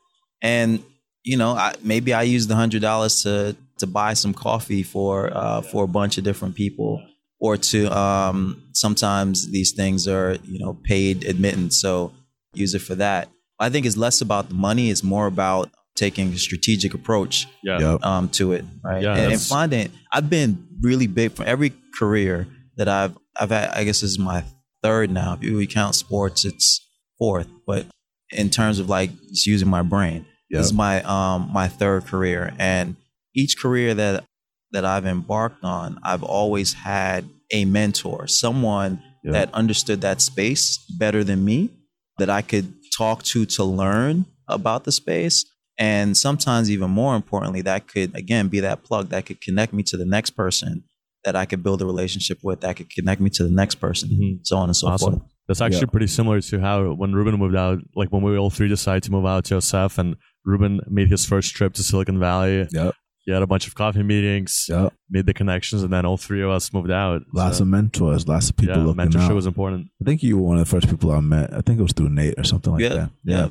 and 0.43 0.83
you 1.23 1.37
know, 1.37 1.53
I, 1.53 1.75
maybe 1.83 2.13
I 2.13 2.23
use 2.23 2.49
the 2.49 2.57
hundred 2.57 2.83
dollars 2.83 3.23
to 3.23 3.57
to 3.79 3.87
buy 3.87 4.15
some 4.15 4.35
coffee 4.35 4.83
for 4.83 5.31
uh, 5.33 5.61
for 5.63 5.85
a 5.85 5.89
bunch 5.89 6.19
of 6.19 6.25
different 6.25 6.57
people, 6.57 7.01
or 7.39 7.57
to 7.57 7.97
um, 7.97 8.63
sometimes 8.73 9.51
these 9.51 9.73
things 9.73 10.09
are 10.09 10.37
you 10.45 10.59
know 10.59 10.75
paid 10.83 11.25
admittance, 11.25 11.81
so 11.81 12.13
use 12.53 12.75
it 12.75 12.81
for 12.81 12.97
that. 12.97 13.29
I 13.61 13.71
think 13.71 13.87
it's 13.87 13.97
less 13.97 14.21
about 14.21 14.49
the 14.49 14.55
money; 14.55 14.91
it's 14.91 15.05
more 15.05 15.27
about 15.27 15.71
taking 15.95 16.33
a 16.33 16.39
strategic 16.39 16.93
approach 16.93 17.47
Yeah. 17.63 17.99
Um, 18.03 18.29
to 18.31 18.53
it, 18.53 18.65
right? 18.83 19.01
Yeah, 19.01 19.15
and, 19.15 19.33
and 19.33 19.41
finding 19.41 19.93
I've 20.13 20.29
been 20.29 20.67
really 20.81 21.07
big 21.07 21.31
for 21.33 21.45
every 21.45 21.73
career 21.97 22.49
that 22.77 22.89
I've 22.89 23.17
I've 23.37 23.51
had. 23.51 23.71
I 23.71 23.85
guess 23.85 24.01
this 24.01 24.11
is 24.11 24.19
my 24.19 24.43
third 24.83 25.11
now. 25.11 25.35
If 25.35 25.45
you 25.45 25.67
count 25.69 25.95
sports, 25.95 26.45
it's 26.45 26.81
fourth. 27.19 27.49
But 27.67 27.87
in 28.31 28.51
terms 28.51 28.79
of 28.79 28.89
like 28.89 29.11
just 29.29 29.47
using 29.47 29.69
my 29.69 29.83
brain, 29.83 30.27
Yep. 30.51 30.61
this 30.61 30.67
is 30.67 30.73
my 30.73 31.03
um 31.03 31.51
my 31.53 31.69
third 31.69 32.05
career, 32.07 32.53
and 32.59 32.97
each 33.35 33.59
career 33.59 33.95
that 33.95 34.25
that 34.73 34.85
I've 34.85 35.07
embarked 35.07 35.62
on, 35.65 35.99
I've 36.03 36.23
always 36.23 36.73
had 36.75 37.29
a 37.51 37.65
mentor, 37.65 38.27
someone 38.27 39.03
Yep. 39.25 39.33
that 39.33 39.55
understood 39.55 40.01
that 40.03 40.21
space 40.21 40.79
better 40.99 41.25
than 41.25 41.45
me, 41.45 41.71
that 42.19 42.29
I 42.29 42.43
could 42.43 42.75
talk 42.97 43.23
to 43.25 43.47
to 43.47 43.65
learn 43.65 44.27
about 44.49 44.85
the 44.85 44.93
space. 44.93 45.45
And 45.79 46.17
sometimes, 46.17 46.71
even 46.71 46.91
more 46.91 47.17
importantly, 47.17 47.62
that 47.62 47.89
could 47.89 48.15
again 48.15 48.49
be 48.49 48.61
that 48.61 48.85
plug 48.85 49.09
that 49.09 49.27
could 49.27 49.41
connect 49.41 49.73
me 49.73 49.83
to 49.85 49.97
the 49.97 50.05
next 50.05 50.31
person 50.31 50.85
that 51.25 51.35
I 51.35 51.47
could 51.47 51.62
build 51.62 51.81
a 51.83 51.87
relationship 51.87 52.39
with, 52.43 52.61
that 52.61 52.77
could 52.77 52.91
connect 52.91 53.21
me 53.21 53.31
to 53.31 53.43
the 53.45 53.51
next 53.51 53.77
person, 53.77 54.11
Mhm. 54.11 54.41
so 54.47 54.57
on 54.59 54.69
and 54.69 54.77
so 54.77 54.89
Awesome. 54.89 55.21
forth. 55.21 55.23
That's 55.49 55.61
actually 55.61 55.81
Yeah. 55.81 55.87
pretty 55.93 56.07
similar 56.07 56.41
to 56.41 56.61
how 56.61 56.93
when 56.95 57.13
Ruben 57.13 57.39
moved 57.39 57.57
out, 57.57 57.81
like 57.95 58.11
when 58.11 58.23
we 58.23 58.37
all 58.37 58.51
three 58.51 58.69
decided 58.69 59.03
to 59.05 59.11
move 59.13 59.27
out 59.27 59.45
to 59.47 59.57
SF 59.57 59.99
and 59.99 60.17
Ruben 60.45 60.81
made 60.89 61.09
his 61.11 61.27
first 61.27 61.55
trip 61.55 61.75
to 61.75 61.83
Silicon 61.83 62.19
Valley. 62.19 62.67
Yeah. 62.73 62.93
He 63.27 63.33
had 63.33 63.41
a 63.43 63.47
bunch 63.47 63.67
of 63.67 63.75
coffee 63.75 64.03
meetings, 64.03 64.67
Yep. 64.69 64.93
made 65.09 65.25
the 65.25 65.33
connections, 65.33 65.83
and 65.83 65.91
then 65.93 66.05
all 66.05 66.19
three 66.19 66.43
of 66.43 66.51
us 66.51 66.73
moved 66.75 66.91
out. 66.91 67.23
Lots 67.33 67.57
So, 67.59 67.63
of 67.65 67.69
mentors, 67.69 68.29
lots 68.29 68.51
of 68.51 68.57
people 68.57 68.77
yeah, 68.77 68.83
looking 68.85 69.05
mentorship 69.07 69.31
out. 69.31 69.35
was 69.35 69.47
important. 69.47 69.89
I 70.01 70.05
think 70.05 70.23
you 70.23 70.37
were 70.37 70.43
one 70.43 70.59
of 70.59 70.65
the 70.67 70.71
first 70.71 70.89
people 70.91 71.11
I 71.11 71.21
met. 71.21 71.53
I 71.55 71.63
think 71.63 71.79
it 71.79 71.83
was 71.83 71.93
through 71.93 72.11
Nate 72.11 72.39
or 72.39 72.45
something 72.45 72.75
like 72.75 72.83
Yeah, 72.83 72.89
that. 72.95 73.11
yeah. 73.25 73.49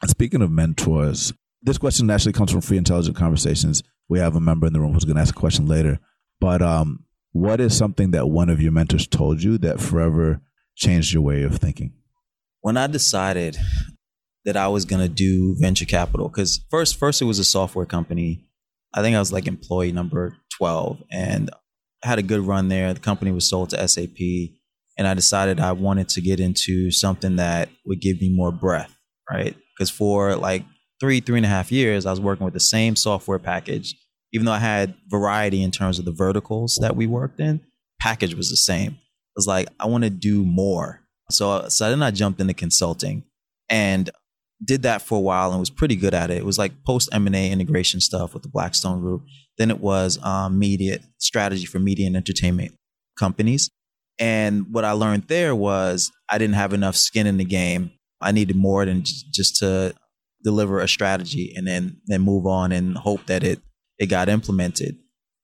And 0.00 0.10
speaking 0.10 0.40
of 0.40 0.50
mentors, 0.50 1.34
this 1.62 1.76
question 1.76 2.08
actually 2.10 2.32
comes 2.32 2.50
from 2.50 2.62
Free 2.62 2.78
Intelligent 2.78 3.14
Conversations. 3.16 3.82
We 4.08 4.18
have 4.20 4.34
a 4.36 4.40
member 4.40 4.66
in 4.66 4.72
the 4.72 4.80
room 4.80 4.94
who's 4.94 5.04
going 5.04 5.16
to 5.16 5.22
ask 5.22 5.36
a 5.36 5.38
question 5.38 5.66
later. 5.66 5.98
But 6.40 6.62
um, 6.62 7.04
what 7.32 7.60
is 7.60 7.76
something 7.76 8.12
that 8.12 8.28
one 8.30 8.48
of 8.48 8.62
your 8.62 8.72
mentors 8.72 9.06
told 9.06 9.42
you 9.42 9.58
that 9.58 9.80
forever 9.80 10.40
changed 10.80 11.12
your 11.12 11.22
way 11.22 11.42
of 11.42 11.56
thinking? 11.56 11.92
when 12.60 12.76
I 12.76 12.86
decided 12.86 13.56
that 14.44 14.56
I 14.56 14.68
was 14.68 14.84
gonna 14.84 15.08
do 15.08 15.56
venture 15.58 15.84
capital, 15.84 16.28
because 16.28 16.60
first 16.70 16.98
first 16.98 17.20
it 17.20 17.26
was 17.26 17.38
a 17.38 17.44
software 17.44 17.86
company. 17.86 18.44
I 18.92 19.02
think 19.02 19.14
I 19.14 19.20
was 19.20 19.32
like 19.32 19.46
employee 19.46 19.92
number 19.92 20.36
twelve, 20.56 21.02
and 21.10 21.50
I 22.04 22.08
had 22.08 22.18
a 22.18 22.22
good 22.22 22.40
run 22.40 22.68
there. 22.68 22.92
The 22.92 23.00
company 23.00 23.30
was 23.30 23.48
sold 23.48 23.70
to 23.70 23.88
SAP, 23.88 24.18
and 24.98 25.06
I 25.06 25.14
decided 25.14 25.60
I 25.60 25.72
wanted 25.72 26.08
to 26.10 26.20
get 26.20 26.40
into 26.40 26.90
something 26.90 27.36
that 27.36 27.68
would 27.86 28.00
give 28.00 28.20
me 28.20 28.34
more 28.34 28.52
breath, 28.52 28.94
right? 29.30 29.56
Because 29.76 29.90
for 29.90 30.36
like 30.36 30.64
three 31.00 31.20
three 31.20 31.38
and 31.38 31.46
a 31.46 31.50
half 31.50 31.70
years, 31.70 32.06
I 32.06 32.10
was 32.10 32.20
working 32.20 32.44
with 32.44 32.54
the 32.54 32.60
same 32.60 32.96
software 32.96 33.38
package, 33.38 33.94
even 34.32 34.46
though 34.46 34.52
I 34.52 34.58
had 34.58 34.94
variety 35.08 35.62
in 35.62 35.70
terms 35.70 35.98
of 35.98 36.04
the 36.04 36.12
verticals 36.12 36.78
that 36.80 36.96
we 36.96 37.06
worked 37.06 37.40
in. 37.40 37.60
Package 38.00 38.34
was 38.34 38.48
the 38.48 38.56
same. 38.56 38.98
Was 39.36 39.46
like, 39.46 39.68
I 39.78 39.86
want 39.86 40.04
to 40.04 40.10
do 40.10 40.44
more. 40.44 41.00
So, 41.30 41.68
so 41.68 41.90
then 41.90 42.02
I 42.02 42.10
jumped 42.10 42.40
into 42.40 42.54
consulting 42.54 43.24
and 43.68 44.10
did 44.62 44.82
that 44.82 45.02
for 45.02 45.18
a 45.18 45.22
while 45.22 45.50
and 45.50 45.60
was 45.60 45.70
pretty 45.70 45.96
good 45.96 46.12
at 46.14 46.30
it. 46.30 46.38
It 46.38 46.44
was 46.44 46.58
like 46.58 46.84
post 46.84 47.08
M&A 47.12 47.50
integration 47.50 48.00
stuff 48.00 48.34
with 48.34 48.42
the 48.42 48.48
Blackstone 48.48 49.00
Group. 49.00 49.22
Then 49.56 49.70
it 49.70 49.80
was 49.80 50.22
um, 50.22 50.58
media 50.58 50.98
strategy 51.18 51.66
for 51.66 51.78
media 51.78 52.06
and 52.06 52.16
entertainment 52.16 52.74
companies. 53.18 53.70
And 54.18 54.66
what 54.72 54.84
I 54.84 54.92
learned 54.92 55.24
there 55.28 55.54
was 55.54 56.12
I 56.28 56.38
didn't 56.38 56.56
have 56.56 56.74
enough 56.74 56.96
skin 56.96 57.26
in 57.26 57.38
the 57.38 57.44
game. 57.44 57.92
I 58.20 58.32
needed 58.32 58.56
more 58.56 58.84
than 58.84 59.02
just 59.02 59.56
to 59.56 59.94
deliver 60.42 60.80
a 60.80 60.88
strategy 60.88 61.52
and 61.56 61.66
then 61.66 62.00
then 62.06 62.20
move 62.20 62.46
on 62.46 62.72
and 62.72 62.96
hope 62.96 63.26
that 63.26 63.42
it 63.42 63.60
it 63.98 64.06
got 64.06 64.28
implemented. 64.28 64.98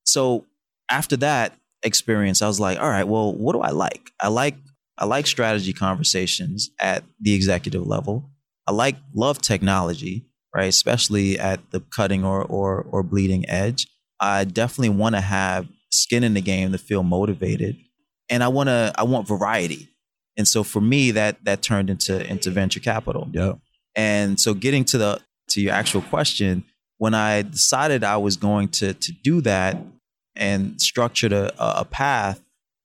So 0.05 0.45
after 0.91 1.17
that 1.19 1.55
experience, 1.87 2.43
I 2.43 2.47
was 2.47 2.61
like, 2.61 2.79
all 2.79 2.89
right, 2.89 3.07
well, 3.07 3.33
what 3.33 3.55
do 3.55 3.61
I 3.61 3.71
like? 3.71 4.11
I 4.21 4.29
like 4.29 4.57
I 4.99 5.05
like 5.05 5.27
strategy 5.27 5.73
conversations 5.73 6.71
at 6.81 7.05
the 7.21 7.35
executive 7.35 7.87
level. 7.87 8.31
I 8.67 8.73
like 8.73 8.97
love 9.15 9.41
technology, 9.41 10.27
right? 10.55 10.69
Especially 10.69 11.39
at 11.39 11.71
the 11.71 11.81
cutting 11.81 12.25
or 12.25 12.43
or, 12.43 12.87
or 12.91 13.03
bleeding 13.03 13.49
edge. 13.49 13.87
I 14.21 14.45
definitely 14.45 14.97
want 14.97 15.15
to 15.15 15.21
have 15.21 15.69
skin 15.91 16.25
in 16.25 16.35
the 16.35 16.41
game 16.41 16.73
to 16.73 16.79
feel 16.79 17.03
motivated, 17.03 17.77
and 18.29 18.43
I 18.43 18.49
want 18.49 18.69
to 18.69 18.93
I 18.97 19.05
want 19.05 19.29
variety. 19.29 19.89
And 20.37 20.47
so 20.47 20.63
for 20.63 20.81
me, 20.81 21.13
that 21.13 21.45
that 21.45 21.63
turned 21.63 21.91
into 21.91 22.27
into 22.27 22.51
venture 22.51 22.81
capital. 22.81 23.29
Yeah. 23.33 23.55
And 23.95 24.39
so 24.39 24.55
getting 24.55 24.85
to 24.87 24.99
the 24.99 25.21
to 25.51 25.61
your 25.61 25.73
actual 25.73 26.03
question, 26.03 26.65
when 26.99 27.15
I 27.15 27.43
decided 27.43 28.05
I 28.05 28.17
was 28.17 28.37
going 28.37 28.69
to 28.69 28.95
to 28.95 29.13
do 29.13 29.41
that 29.43 29.79
and 30.37 30.81
structured 30.81 31.33
a, 31.33 31.53
a 31.81 31.85
path, 31.85 32.41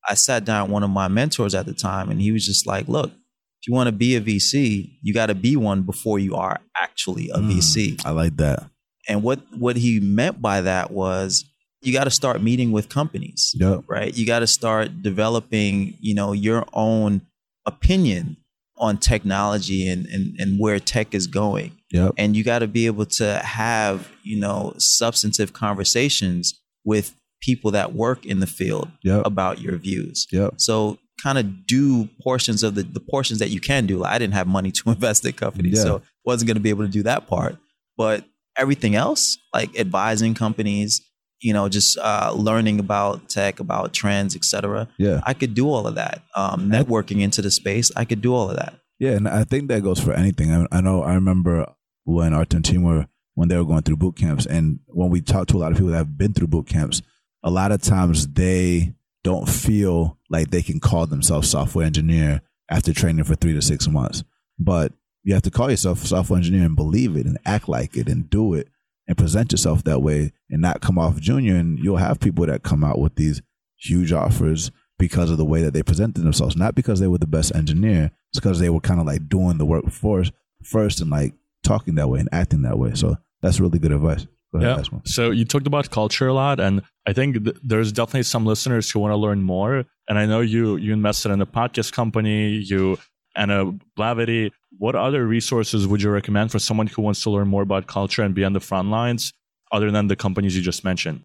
I 0.07 0.15
sat 0.15 0.45
down 0.45 0.63
with 0.63 0.73
one 0.73 0.83
of 0.83 0.89
my 0.89 1.07
mentors 1.07 1.53
at 1.53 1.65
the 1.65 1.73
time, 1.73 2.09
and 2.09 2.21
he 2.21 2.31
was 2.31 2.45
just 2.45 2.65
like, 2.65 2.87
"Look, 2.87 3.11
if 3.11 3.67
you 3.67 3.73
want 3.73 3.87
to 3.87 3.91
be 3.91 4.15
a 4.15 4.21
VC, 4.21 4.97
you 5.01 5.13
got 5.13 5.27
to 5.27 5.35
be 5.35 5.55
one 5.55 5.83
before 5.83 6.19
you 6.19 6.35
are 6.35 6.59
actually 6.75 7.29
a 7.29 7.37
mm, 7.37 7.51
VC." 7.51 8.05
I 8.05 8.11
like 8.11 8.37
that. 8.37 8.63
And 9.07 9.23
what 9.23 9.39
what 9.57 9.75
he 9.75 9.99
meant 9.99 10.41
by 10.41 10.61
that 10.61 10.91
was 10.91 11.45
you 11.81 11.91
got 11.91 12.03
to 12.03 12.11
start 12.11 12.41
meeting 12.41 12.71
with 12.71 12.89
companies, 12.89 13.55
yep. 13.57 13.83
right? 13.87 14.15
You 14.15 14.25
got 14.25 14.39
to 14.39 14.47
start 14.47 15.01
developing, 15.01 15.95
you 15.99 16.13
know, 16.13 16.31
your 16.31 16.65
own 16.73 17.21
opinion 17.65 18.37
on 18.77 18.97
technology 18.97 19.87
and, 19.87 20.05
and, 20.07 20.35
and 20.39 20.59
where 20.59 20.79
tech 20.79 21.13
is 21.13 21.27
going. 21.27 21.71
Yep. 21.91 22.13
And 22.17 22.35
you 22.35 22.43
got 22.43 22.59
to 22.59 22.67
be 22.67 22.85
able 22.85 23.05
to 23.05 23.39
have, 23.39 24.09
you 24.23 24.39
know, 24.39 24.73
substantive 24.77 25.53
conversations 25.53 26.59
with 26.83 27.15
people 27.41 27.71
that 27.71 27.93
work 27.93 28.25
in 28.25 28.39
the 28.39 28.47
field 28.47 28.89
yep. 29.03 29.25
about 29.25 29.59
your 29.59 29.77
views. 29.77 30.27
Yep. 30.31 30.55
So 30.57 30.99
kind 31.21 31.37
of 31.37 31.65
do 31.67 32.07
portions 32.21 32.63
of 32.63 32.75
the, 32.75 32.83
the 32.83 32.99
portions 32.99 33.39
that 33.39 33.49
you 33.49 33.59
can 33.59 33.85
do. 33.85 33.97
Like 33.97 34.13
I 34.13 34.19
didn't 34.19 34.33
have 34.33 34.47
money 34.47 34.71
to 34.71 34.83
invest 34.89 35.25
in 35.25 35.33
companies, 35.33 35.77
yeah. 35.77 35.83
so 35.83 36.01
wasn't 36.25 36.47
going 36.47 36.55
to 36.55 36.61
be 36.61 36.69
able 36.69 36.85
to 36.85 36.91
do 36.91 37.03
that 37.03 37.27
part. 37.27 37.57
But 37.97 38.25
everything 38.57 38.95
else, 38.95 39.37
like 39.53 39.77
advising 39.77 40.33
companies, 40.33 41.01
you 41.39 41.53
know, 41.53 41.69
just 41.69 41.97
uh, 41.97 42.33
learning 42.35 42.79
about 42.79 43.29
tech, 43.29 43.59
about 43.59 43.93
trends, 43.93 44.35
etc. 44.35 44.87
Yeah, 44.97 45.21
I 45.25 45.33
could 45.33 45.53
do 45.53 45.69
all 45.69 45.87
of 45.87 45.95
that. 45.95 46.23
Um, 46.35 46.69
networking 46.69 47.21
into 47.21 47.41
the 47.41 47.51
space, 47.51 47.91
I 47.95 48.05
could 48.05 48.21
do 48.21 48.33
all 48.33 48.49
of 48.49 48.57
that. 48.57 48.75
Yeah, 48.99 49.11
and 49.11 49.27
I 49.27 49.43
think 49.43 49.67
that 49.69 49.81
goes 49.81 49.99
for 49.99 50.13
anything. 50.13 50.51
I, 50.53 50.67
I 50.71 50.81
know. 50.81 51.01
I 51.01 51.15
remember 51.15 51.65
when 52.03 52.33
our 52.33 52.45
team 52.45 52.83
were 52.83 53.07
when 53.33 53.47
they 53.47 53.57
were 53.57 53.65
going 53.65 53.81
through 53.81 53.97
boot 53.97 54.15
camps, 54.15 54.45
and 54.45 54.79
when 54.87 55.09
we 55.09 55.21
talked 55.21 55.49
to 55.49 55.57
a 55.57 55.59
lot 55.59 55.71
of 55.71 55.77
people 55.77 55.91
that 55.91 55.97
have 55.97 56.17
been 56.17 56.33
through 56.33 56.47
boot 56.47 56.67
camps, 56.67 57.01
a 57.43 57.49
lot 57.49 57.71
of 57.71 57.81
times 57.81 58.27
they 58.27 58.93
don't 59.23 59.47
feel 59.47 60.17
like 60.29 60.49
they 60.49 60.61
can 60.61 60.79
call 60.79 61.05
themselves 61.05 61.49
software 61.49 61.85
engineer 61.85 62.41
after 62.69 62.93
training 62.93 63.23
for 63.23 63.35
three 63.35 63.53
to 63.53 63.61
six 63.61 63.87
months. 63.87 64.23
But 64.57 64.93
you 65.23 65.33
have 65.33 65.43
to 65.43 65.51
call 65.51 65.69
yourself 65.69 66.03
a 66.03 66.07
software 66.07 66.37
engineer 66.37 66.65
and 66.65 66.75
believe 66.75 67.15
it 67.15 67.25
and 67.25 67.37
act 67.45 67.69
like 67.69 67.95
it 67.95 68.07
and 68.07 68.29
do 68.29 68.53
it 68.53 68.67
and 69.07 69.17
present 69.17 69.51
yourself 69.51 69.83
that 69.83 70.01
way 70.01 70.31
and 70.49 70.61
not 70.61 70.81
come 70.81 70.97
off 70.97 71.19
junior. 71.19 71.55
And 71.55 71.79
you'll 71.79 71.97
have 71.97 72.19
people 72.19 72.45
that 72.45 72.63
come 72.63 72.83
out 72.83 72.99
with 72.99 73.15
these 73.15 73.41
huge 73.77 74.11
offers 74.11 74.71
because 74.97 75.31
of 75.31 75.37
the 75.37 75.45
way 75.45 75.63
that 75.63 75.73
they 75.73 75.83
presented 75.83 76.21
themselves, 76.21 76.55
not 76.55 76.75
because 76.75 76.99
they 76.99 77.07
were 77.07 77.17
the 77.17 77.27
best 77.27 77.53
engineer, 77.55 78.11
it's 78.29 78.39
because 78.39 78.59
they 78.59 78.69
were 78.69 78.79
kind 78.79 78.99
of 78.99 79.07
like 79.07 79.27
doing 79.27 79.57
the 79.57 79.65
work 79.65 79.89
first, 79.89 80.31
first 80.63 81.01
and 81.01 81.09
like 81.09 81.33
talking 81.63 81.95
that 81.95 82.07
way 82.07 82.19
and 82.19 82.29
acting 82.31 82.61
that 82.61 82.77
way. 82.77 82.93
So 82.93 83.17
that's 83.41 83.59
really 83.59 83.79
good 83.79 83.91
advice. 83.91 84.27
Yeah. 84.59 84.83
So 85.05 85.31
you 85.31 85.45
talked 85.45 85.67
about 85.67 85.89
culture 85.91 86.27
a 86.27 86.33
lot, 86.33 86.59
and 86.59 86.81
I 87.07 87.13
think 87.13 87.43
th- 87.43 87.55
there's 87.63 87.91
definitely 87.91 88.23
some 88.23 88.45
listeners 88.45 88.89
who 88.89 88.99
want 88.99 89.11
to 89.13 89.17
learn 89.17 89.43
more. 89.43 89.85
And 90.09 90.19
I 90.19 90.25
know 90.25 90.41
you 90.41 90.75
you 90.75 90.93
invested 90.93 91.31
in 91.31 91.41
a 91.41 91.45
podcast 91.45 91.93
company, 91.93 92.49
you 92.49 92.97
and 93.35 93.51
a 93.51 93.73
Blavity. 93.97 94.51
What 94.77 94.95
other 94.95 95.25
resources 95.25 95.87
would 95.87 96.01
you 96.01 96.09
recommend 96.09 96.51
for 96.51 96.59
someone 96.59 96.87
who 96.87 97.01
wants 97.01 97.23
to 97.23 97.29
learn 97.29 97.47
more 97.47 97.61
about 97.61 97.87
culture 97.87 98.23
and 98.23 98.33
be 98.35 98.43
on 98.43 98.53
the 98.53 98.59
front 98.59 98.89
lines, 98.89 99.31
other 99.71 99.91
than 99.91 100.07
the 100.07 100.15
companies 100.15 100.55
you 100.55 100.61
just 100.61 100.83
mentioned? 100.83 101.21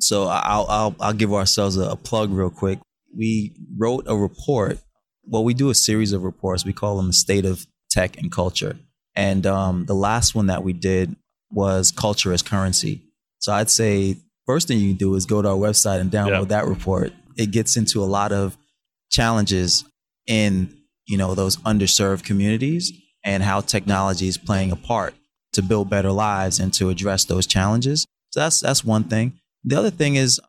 So 0.00 0.24
I'll 0.24 0.66
I'll, 0.68 0.96
I'll 1.00 1.12
give 1.12 1.34
ourselves 1.34 1.76
a, 1.76 1.90
a 1.90 1.96
plug 1.96 2.30
real 2.30 2.50
quick. 2.50 2.78
We 3.14 3.52
wrote 3.76 4.04
a 4.06 4.16
report. 4.16 4.78
Well, 5.24 5.44
we 5.44 5.52
do 5.52 5.68
a 5.68 5.74
series 5.74 6.12
of 6.12 6.22
reports. 6.22 6.64
We 6.64 6.72
call 6.72 6.96
them 6.96 7.08
the 7.08 7.12
state 7.12 7.44
of 7.44 7.66
tech 7.90 8.16
and 8.18 8.32
culture. 8.32 8.78
And 9.14 9.46
um, 9.46 9.84
the 9.84 9.94
last 9.94 10.34
one 10.34 10.46
that 10.46 10.62
we 10.62 10.72
did 10.72 11.16
was 11.50 11.90
culture 11.90 12.32
as 12.32 12.42
currency. 12.42 13.02
So 13.38 13.52
I'd 13.52 13.70
say 13.70 14.16
first 14.46 14.68
thing 14.68 14.78
you 14.78 14.90
can 14.90 14.96
do 14.96 15.14
is 15.14 15.26
go 15.26 15.42
to 15.42 15.48
our 15.48 15.56
website 15.56 16.00
and 16.00 16.10
download 16.10 16.48
that 16.48 16.66
report. 16.66 17.12
It 17.36 17.50
gets 17.50 17.76
into 17.76 18.02
a 18.02 18.06
lot 18.06 18.32
of 18.32 18.56
challenges 19.10 19.84
in 20.26 20.76
you 21.06 21.18
know 21.18 21.34
those 21.34 21.56
underserved 21.58 22.24
communities 22.24 22.92
and 23.24 23.42
how 23.42 23.60
technology 23.60 24.28
is 24.28 24.38
playing 24.38 24.70
a 24.70 24.76
part 24.76 25.14
to 25.52 25.62
build 25.62 25.90
better 25.90 26.12
lives 26.12 26.60
and 26.60 26.72
to 26.74 26.88
address 26.88 27.24
those 27.24 27.46
challenges. 27.46 28.06
So 28.30 28.40
that's 28.40 28.60
that's 28.60 28.84
one 28.84 29.04
thing. 29.04 29.38
The 29.64 29.76
other 29.76 29.90
thing 29.90 30.16
is 30.16 30.40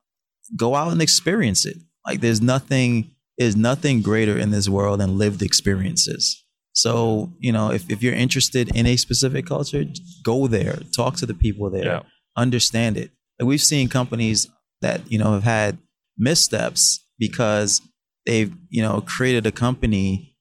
go 0.56 0.76
out 0.76 0.92
and 0.92 1.02
experience 1.02 1.66
it. 1.66 1.78
Like 2.06 2.22
there's 2.22 2.42
nothing 2.42 3.12
there's 3.38 3.56
nothing 3.56 4.02
greater 4.02 4.38
in 4.38 4.52
this 4.52 4.70
world 4.70 5.00
than 5.00 5.18
lived 5.18 5.42
experiences. 5.42 6.41
So, 6.74 7.34
you 7.40 7.52
know, 7.52 7.72
if, 7.72 7.90
if 7.90 8.02
you're 8.02 8.14
interested 8.14 8.74
in 8.76 8.86
a 8.86 8.96
specific 8.96 9.46
culture, 9.46 9.86
go 10.24 10.48
there, 10.48 10.80
talk 10.96 11.18
to 11.18 11.26
the 11.26 11.34
people 11.34 11.70
there, 11.70 11.86
yeah. 11.86 12.02
understand 12.38 12.98
it. 12.98 13.12
And 13.40 13.48
we've 13.48 13.62
seen 13.62 13.90
companies 13.90 14.48
that, 14.82 15.12
you 15.12 15.18
know, 15.18 15.34
have 15.34 15.44
had 15.44 15.78
missteps 16.18 17.06
because 17.20 17.82
they've, 18.26 18.54
you 18.70 18.82
know, 18.82 19.02
created 19.02 19.46
a 19.46 19.52
company 19.52 20.38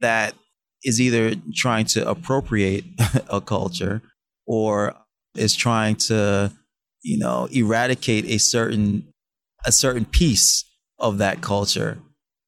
that 0.00 0.34
is 0.82 1.00
either 1.00 1.34
trying 1.54 1.84
to 1.86 2.08
appropriate 2.08 2.84
a 3.28 3.40
culture 3.40 4.02
or 4.46 4.94
is 5.34 5.54
trying 5.54 5.96
to, 5.96 6.52
you 7.02 7.18
know, 7.18 7.48
eradicate 7.52 8.24
a 8.26 8.38
certain 8.38 9.12
a 9.64 9.72
certain 9.72 10.04
piece 10.04 10.64
of 10.98 11.18
that 11.18 11.40
culture 11.40 11.98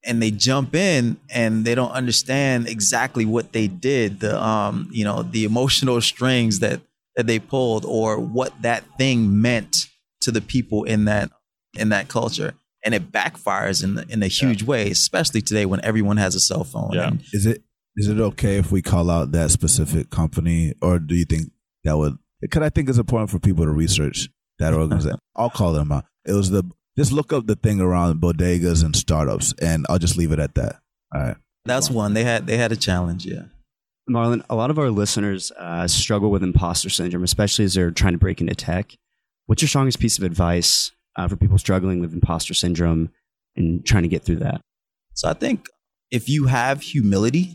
and 0.08 0.22
they 0.22 0.30
jump 0.30 0.74
in 0.74 1.16
and 1.30 1.64
they 1.64 1.74
don't 1.74 1.92
understand 1.92 2.66
exactly 2.68 3.24
what 3.24 3.52
they 3.52 3.68
did 3.68 4.20
the 4.20 4.42
um 4.42 4.88
you 4.90 5.04
know 5.04 5.22
the 5.22 5.44
emotional 5.44 6.00
strings 6.00 6.58
that 6.60 6.80
that 7.16 7.26
they 7.26 7.38
pulled 7.38 7.84
or 7.84 8.18
what 8.18 8.52
that 8.62 8.84
thing 8.96 9.40
meant 9.40 9.86
to 10.20 10.30
the 10.30 10.40
people 10.40 10.84
in 10.84 11.04
that 11.04 11.30
in 11.74 11.90
that 11.90 12.08
culture 12.08 12.54
and 12.84 12.94
it 12.94 13.12
backfires 13.12 13.84
in 13.84 14.04
in 14.10 14.22
a 14.22 14.28
huge 14.28 14.62
yeah. 14.62 14.68
way 14.68 14.90
especially 14.90 15.40
today 15.40 15.66
when 15.66 15.84
everyone 15.84 16.16
has 16.16 16.34
a 16.34 16.40
cell 16.40 16.64
phone 16.64 16.90
yeah. 16.92 17.08
And, 17.08 17.22
is 17.32 17.46
it 17.46 17.62
is 17.96 18.08
it 18.08 18.18
okay 18.18 18.56
if 18.56 18.72
we 18.72 18.82
call 18.82 19.10
out 19.10 19.32
that 19.32 19.50
specific 19.50 20.10
company 20.10 20.74
or 20.80 20.98
do 20.98 21.14
you 21.14 21.24
think 21.24 21.50
that 21.84 21.96
would 21.96 22.18
because 22.40 22.62
I 22.62 22.68
think 22.70 22.88
it's 22.88 22.98
important 22.98 23.30
for 23.30 23.38
people 23.38 23.64
to 23.64 23.70
research 23.70 24.28
that 24.58 24.74
organization. 24.74 25.18
I'll 25.36 25.50
call 25.50 25.72
them 25.72 25.92
out. 25.92 26.04
It 26.26 26.32
was 26.32 26.50
the 26.50 26.64
just 26.98 27.12
look 27.12 27.32
up 27.32 27.46
the 27.46 27.54
thing 27.54 27.80
around 27.80 28.20
bodegas 28.20 28.84
and 28.84 28.94
startups, 28.94 29.54
and 29.62 29.86
I'll 29.88 30.00
just 30.00 30.16
leave 30.16 30.32
it 30.32 30.40
at 30.40 30.56
that. 30.56 30.80
All 31.14 31.20
right. 31.20 31.36
That's 31.64 31.90
one. 31.90 32.14
They 32.14 32.24
had 32.24 32.46
they 32.46 32.56
had 32.56 32.72
a 32.72 32.76
challenge, 32.76 33.24
yeah. 33.24 33.44
Marlon, 34.10 34.42
a 34.50 34.56
lot 34.56 34.70
of 34.70 34.78
our 34.78 34.90
listeners 34.90 35.52
uh, 35.58 35.86
struggle 35.86 36.30
with 36.30 36.42
imposter 36.42 36.88
syndrome, 36.88 37.22
especially 37.22 37.64
as 37.66 37.74
they're 37.74 37.90
trying 37.90 38.14
to 38.14 38.18
break 38.18 38.40
into 38.40 38.54
tech. 38.54 38.96
What's 39.46 39.62
your 39.62 39.68
strongest 39.68 40.00
piece 40.00 40.18
of 40.18 40.24
advice 40.24 40.90
uh, 41.16 41.28
for 41.28 41.36
people 41.36 41.58
struggling 41.58 42.00
with 42.00 42.12
imposter 42.12 42.54
syndrome 42.54 43.10
and 43.54 43.84
trying 43.86 44.02
to 44.02 44.08
get 44.08 44.24
through 44.24 44.36
that? 44.36 44.60
So 45.14 45.28
I 45.28 45.34
think 45.34 45.66
if 46.10 46.28
you 46.28 46.46
have 46.46 46.80
humility, 46.80 47.54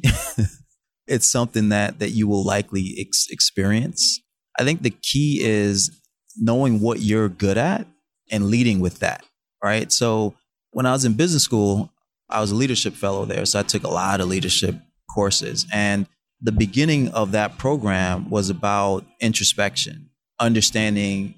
it's 1.08 1.30
something 1.30 1.70
that 1.70 2.00
that 2.00 2.12
you 2.12 2.30
will 2.30 2.46
likely 2.46 2.96
ex- 2.98 3.28
experience. 3.30 4.22
I 4.58 4.64
think 4.64 4.84
the 4.84 4.92
key 4.92 5.40
is 5.42 6.00
knowing 6.38 6.80
what 6.80 7.02
you're 7.02 7.30
good 7.30 7.58
at 7.58 7.88
and 8.32 8.46
leading 8.46 8.80
with 8.80 9.00
that 9.00 9.26
right? 9.64 9.92
So 9.92 10.36
when 10.72 10.86
I 10.86 10.92
was 10.92 11.06
in 11.06 11.14
business 11.14 11.44
school, 11.44 11.92
I 12.30 12.42
was 12.42 12.52
a 12.52 12.56
leadership 12.56 12.94
fellow 12.94 13.26
there. 13.26 13.46
So 13.46 13.60
I 13.60 13.64
took 13.64 13.84
a 13.84 13.90
lot 13.90 14.22
of 14.22 14.28
leadership 14.28 14.76
courses. 15.14 15.66
And 15.72 16.08
the 16.42 16.52
beginning 16.52 17.10
of 17.10 17.32
that 17.32 17.58
program 17.58 18.30
was 18.30 18.50
about 18.50 19.06
introspection, 19.20 20.10
understanding 20.40 21.36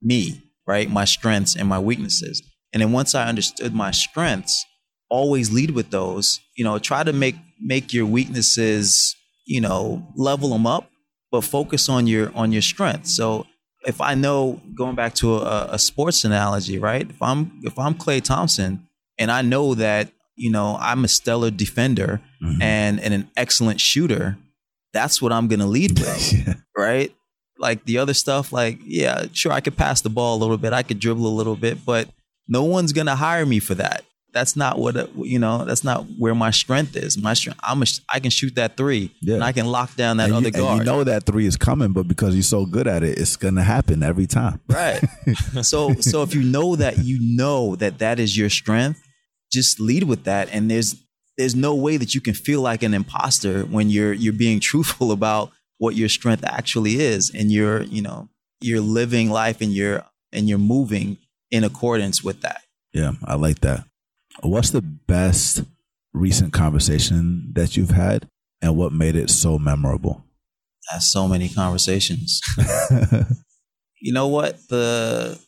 me, 0.00 0.42
right? 0.66 0.90
My 0.90 1.04
strengths 1.04 1.56
and 1.56 1.68
my 1.68 1.78
weaknesses. 1.78 2.42
And 2.72 2.82
then 2.82 2.92
once 2.92 3.14
I 3.14 3.28
understood 3.28 3.74
my 3.74 3.90
strengths, 3.90 4.64
always 5.10 5.52
lead 5.52 5.70
with 5.70 5.90
those. 5.90 6.40
You 6.56 6.64
know, 6.64 6.78
try 6.78 7.04
to 7.04 7.12
make 7.12 7.36
make 7.60 7.92
your 7.92 8.06
weaknesses, 8.06 9.14
you 9.46 9.60
know, 9.60 10.06
level 10.16 10.50
them 10.50 10.66
up, 10.66 10.90
but 11.30 11.42
focus 11.42 11.88
on 11.88 12.06
your 12.06 12.32
on 12.34 12.52
your 12.52 12.62
strengths. 12.62 13.16
So 13.16 13.46
if 13.86 14.00
I 14.00 14.14
know 14.14 14.60
going 14.74 14.94
back 14.96 15.14
to 15.16 15.36
a, 15.36 15.68
a 15.72 15.78
sports 15.78 16.24
analogy, 16.24 16.78
right? 16.78 17.08
If 17.08 17.20
I'm 17.22 17.60
if 17.62 17.78
I'm 17.78 17.94
Klay 17.94 18.22
Thompson 18.22 18.86
and 19.18 19.30
I 19.30 19.42
know 19.42 19.74
that 19.74 20.10
you 20.36 20.50
know 20.50 20.76
I'm 20.80 21.04
a 21.04 21.08
stellar 21.08 21.50
defender 21.50 22.20
Mhm. 22.42 22.62
and 22.62 23.00
and 23.00 23.14
an 23.14 23.30
excellent 23.36 23.80
shooter, 23.80 24.36
that's 24.92 25.22
what 25.22 25.32
I'm 25.32 25.48
gonna 25.48 25.66
lead 25.66 25.98
with, 25.98 26.32
yeah. 26.46 26.54
right? 26.76 27.14
Like 27.58 27.84
the 27.86 27.98
other 27.98 28.12
stuff, 28.14 28.52
like 28.52 28.78
yeah, 28.84 29.26
sure 29.32 29.52
I 29.52 29.60
could 29.60 29.76
pass 29.76 30.00
the 30.02 30.10
ball 30.10 30.36
a 30.36 30.40
little 30.40 30.58
bit, 30.58 30.72
I 30.74 30.82
could 30.82 30.98
dribble 30.98 31.26
a 31.26 31.32
little 31.38 31.56
bit, 31.56 31.84
but 31.86 32.08
no 32.48 32.64
one's 32.64 32.92
gonna 32.92 33.16
hire 33.16 33.46
me 33.46 33.58
for 33.60 33.74
that. 33.76 34.04
That's 34.36 34.54
not 34.54 34.78
what 34.78 34.94
you 35.16 35.38
know. 35.38 35.64
That's 35.64 35.82
not 35.82 36.04
where 36.18 36.34
my 36.34 36.50
strength 36.50 36.94
is. 36.94 37.16
My 37.16 37.32
strength, 37.32 37.58
I'm 37.62 37.82
a, 37.82 37.86
I 38.12 38.20
can 38.20 38.30
shoot 38.30 38.54
that 38.56 38.76
three, 38.76 39.10
Yeah. 39.22 39.36
and 39.36 39.42
I 39.44 39.52
can 39.52 39.64
lock 39.64 39.96
down 39.96 40.18
that 40.18 40.24
and, 40.24 40.34
other 40.34 40.48
you, 40.48 40.52
guard. 40.52 40.70
and 40.72 40.78
you 40.80 40.84
know 40.84 41.04
that 41.04 41.24
three 41.24 41.46
is 41.46 41.56
coming, 41.56 41.92
but 41.92 42.06
because 42.06 42.34
you're 42.34 42.42
so 42.42 42.66
good 42.66 42.86
at 42.86 43.02
it, 43.02 43.16
it's 43.18 43.36
gonna 43.36 43.62
happen 43.62 44.02
every 44.02 44.26
time. 44.26 44.60
Right. 44.68 45.00
so 45.62 45.94
so 45.94 46.22
if 46.22 46.34
you 46.34 46.42
know 46.42 46.76
that 46.76 46.98
you 46.98 47.18
know 47.34 47.76
that 47.76 47.98
that 48.00 48.20
is 48.20 48.36
your 48.36 48.50
strength, 48.50 49.00
just 49.50 49.80
lead 49.80 50.02
with 50.02 50.24
that 50.24 50.50
and 50.52 50.70
there's 50.70 50.96
there's 51.38 51.54
no 51.54 51.74
way 51.74 51.96
that 51.96 52.14
you 52.14 52.20
can 52.20 52.34
feel 52.34 52.60
like 52.60 52.82
an 52.82 52.92
imposter 52.92 53.62
when 53.62 53.88
you're 53.88 54.12
you're 54.12 54.32
being 54.34 54.60
truthful 54.70 55.12
about 55.12 55.50
what 55.78 55.94
your 55.94 56.10
strength 56.10 56.44
actually 56.44 57.00
is 57.00 57.30
and 57.34 57.50
you're, 57.50 57.82
you 57.84 58.02
know, 58.02 58.28
you're 58.60 58.80
living 58.82 59.30
life 59.30 59.62
and 59.62 59.72
you're 59.72 60.04
and 60.32 60.46
you're 60.46 60.58
moving 60.58 61.16
in 61.50 61.64
accordance 61.64 62.22
with 62.22 62.42
that. 62.42 62.60
Yeah, 62.92 63.12
I 63.24 63.34
like 63.36 63.60
that. 63.60 63.84
What's 64.48 64.70
the 64.70 64.82
best 64.82 65.62
recent 66.12 66.52
conversation 66.52 67.52
that 67.54 67.76
you've 67.76 67.90
had, 67.90 68.28
and 68.62 68.76
what 68.76 68.92
made 68.92 69.16
it 69.16 69.30
so 69.30 69.58
memorable? 69.58 70.24
That's 70.90 71.10
so 71.10 71.26
many 71.26 71.48
conversations. 71.48 72.40
you 74.00 74.12
know 74.12 74.28
what? 74.28 74.56
The 74.68 75.38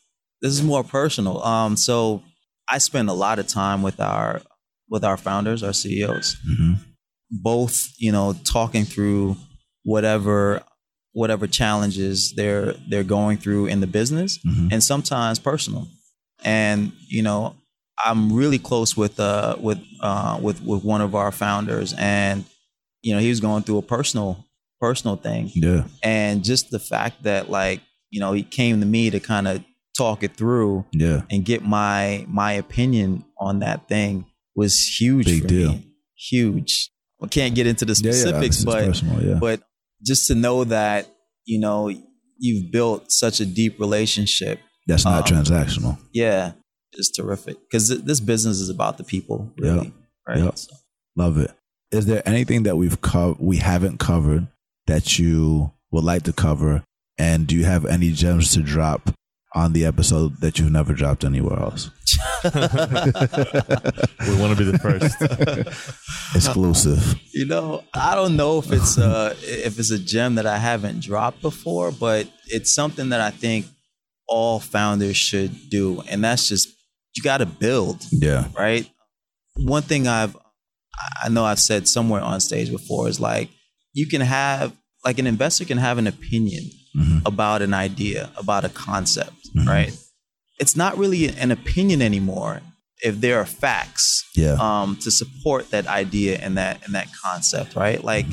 this 0.43 0.53
is 0.53 0.63
more 0.63 0.85
personal. 0.85 1.43
Um 1.43 1.77
so 1.77 2.23
i 2.71 2.79
spend 2.79 3.09
a 3.09 3.13
lot 3.15 3.39
of 3.39 3.47
time 3.47 3.83
with 3.83 3.99
our 4.01 4.43
with 4.89 5.05
our 5.05 5.17
founders 5.17 5.63
our 5.63 5.73
ceos 5.73 6.37
hmm 6.47 6.75
both 7.31 7.93
you 7.99 8.11
know 8.11 8.35
talking 8.45 8.85
through 8.85 9.37
whatever 9.83 10.63
whatever 11.13 11.47
challenges 11.47 12.33
they're 12.37 12.73
they're 12.89 13.05
going 13.05 13.37
through 13.37 13.67
in 13.67 13.81
the 13.81 13.87
business 13.87 14.39
hmm 14.43 14.69
and 14.71 14.83
sometimes 14.83 15.39
personal. 15.39 15.89
And 16.45 16.93
you 17.09 17.23
know 17.23 17.57
i'm 18.05 18.33
really 18.33 18.59
close 18.59 18.97
with 18.97 19.19
uh 19.21 19.57
with 19.61 19.79
uh 20.01 20.39
with 20.41 20.63
with 20.63 20.85
one 20.85 21.01
of 21.01 21.15
our 21.15 21.33
founders 21.33 21.95
and 21.99 22.45
you 23.03 23.15
know 23.15 23.21
he 23.21 23.29
was 23.29 23.41
going 23.41 23.63
through 23.63 23.79
a 23.79 23.83
personal 23.83 24.45
personal 24.81 25.17
thing 25.17 25.51
Yeah, 25.55 25.85
and 26.03 26.45
just 26.45 26.71
the 26.71 26.79
fact 26.79 27.25
that 27.25 27.51
like 27.51 27.81
you 28.11 28.21
know 28.21 28.33
he 28.33 28.43
came 28.43 28.81
to 28.81 28.87
me 28.87 29.11
to 29.11 29.19
kind 29.21 29.49
of 29.49 29.65
talk 29.97 30.23
it 30.23 30.37
through 30.37 30.85
yeah, 30.93 31.23
and 31.31 31.45
get 31.45 31.65
my 31.65 32.25
my 32.29 32.53
opinion 32.53 33.25
on 33.39 33.59
that 33.61 33.89
thing 33.89 34.27
was 34.55 34.79
huge 35.01 35.27
Big 35.27 35.43
for 35.43 35.49
deal. 35.49 35.71
me 35.73 35.93
huge 36.17 36.91
i 37.23 37.27
can't 37.27 37.55
get 37.55 37.67
into 37.67 37.85
the 37.85 37.93
yeah, 38.03 38.11
yeah. 38.11 38.13
specifics 38.13 38.65
but 38.65 38.85
personal. 38.85 39.23
Yeah, 39.23 39.35
but 39.41 39.63
just 40.05 40.29
to 40.29 40.35
know 40.37 40.65
that 40.65 41.09
you 41.45 41.59
know 41.59 41.91
you've 42.39 42.71
built 42.71 43.11
such 43.11 43.41
a 43.41 43.47
deep 43.47 43.81
relationship 43.81 44.61
that's 44.87 45.05
not 45.05 45.31
um, 45.33 45.39
transactional. 45.45 45.99
yeah 46.13 46.53
is 46.99 47.11
terrific 47.11 47.57
because 47.71 47.89
this 48.03 48.21
business 48.21 48.59
is 48.61 48.69
about 48.69 48.99
the 48.99 49.05
people 49.05 49.51
really 49.59 49.93
right 50.27 50.39
Yeah. 50.39 50.51
So- 50.55 50.75
Love 51.17 51.39
it. 51.39 51.51
Is 51.91 52.07
there 52.07 52.23
anything 52.29 52.65
that 52.65 52.77
we've 52.77 53.01
co- 53.01 53.37
we 53.41 53.57
haven't 53.57 53.99
covered 53.99 54.47
that 54.87 55.19
you 55.19 55.73
would 55.91 56.05
like 56.05 56.23
to 56.25 56.33
cover? 56.33 56.85
And 57.19 57.47
do 57.47 57.57
you 57.57 57.65
have 57.65 57.85
any 57.87 58.13
gems 58.13 58.53
to 58.53 58.63
drop 58.63 59.11
on 59.55 59.73
the 59.73 59.85
episode 59.87 60.41
that 60.41 60.59
you've 60.59 60.71
never 60.71 60.93
dropped 60.93 61.25
anywhere 61.25 61.59
else? 61.59 61.91
We 62.45 64.35
want 64.37 64.57
to 64.57 64.65
be 64.65 64.71
the 64.71 64.79
first. 64.81 65.17
Exclusive. 66.37 67.19
You 67.33 67.47
know, 67.47 67.85
I 67.95 68.15
don't 68.15 68.37
know 68.37 68.59
if 68.59 68.71
it's 68.73 68.99
uh 68.99 69.35
if 69.43 69.79
it's 69.79 69.91
a 69.91 69.99
gem 69.99 70.35
that 70.37 70.47
I 70.47 70.59
haven't 70.59 71.01
dropped 71.01 71.41
before, 71.43 71.91
but 71.91 72.29
it's 72.47 72.73
something 72.73 73.09
that 73.11 73.21
I 73.21 73.31
think 73.31 73.67
all 74.29 74.61
founders 74.61 75.17
should 75.17 75.71
do, 75.71 76.03
and 76.09 76.23
that's 76.23 76.49
just 76.49 76.69
you 77.17 77.23
got 77.23 77.39
to 77.39 77.47
build, 77.47 78.05
Yeah. 78.13 78.49
right? 78.57 78.89
One 79.57 79.83
thing 79.83 80.07
I've 80.07 80.37
I 81.23 81.29
know 81.29 81.45
I've 81.45 81.61
said 81.61 81.87
somewhere 81.87 82.21
on 82.21 82.41
stage 82.41 82.71
before 82.71 83.09
is 83.09 83.21
like 83.21 83.51
you 83.93 84.07
can 84.07 84.21
have 84.21 84.73
like 85.05 85.19
an 85.21 85.27
investor 85.29 85.65
can 85.65 85.79
have 85.79 85.97
an 85.99 86.07
opinion 86.09 86.65
Mhm. 86.97 87.23
about 87.25 87.63
an 87.63 87.73
idea, 87.73 88.31
about 88.37 88.65
a 88.65 88.69
concept, 88.69 89.37
Mhm. 89.57 89.67
right? 89.67 89.97
It's 90.59 90.75
not 90.75 90.99
really 90.99 91.29
an 91.29 91.53
opinion 91.53 92.03
anymore 92.03 92.63
if 93.01 93.21
there 93.21 93.39
are 93.39 93.47
facts 93.47 94.25
Yeah. 94.35 94.55
um, 94.55 94.97
to 94.97 95.11
support 95.11 95.71
that 95.71 95.87
idea 95.87 96.39
and 96.39 96.57
that 96.59 96.81
and 96.85 96.95
that 96.97 97.09
concept, 97.23 97.77
right? 97.77 98.03
Like, 98.03 98.27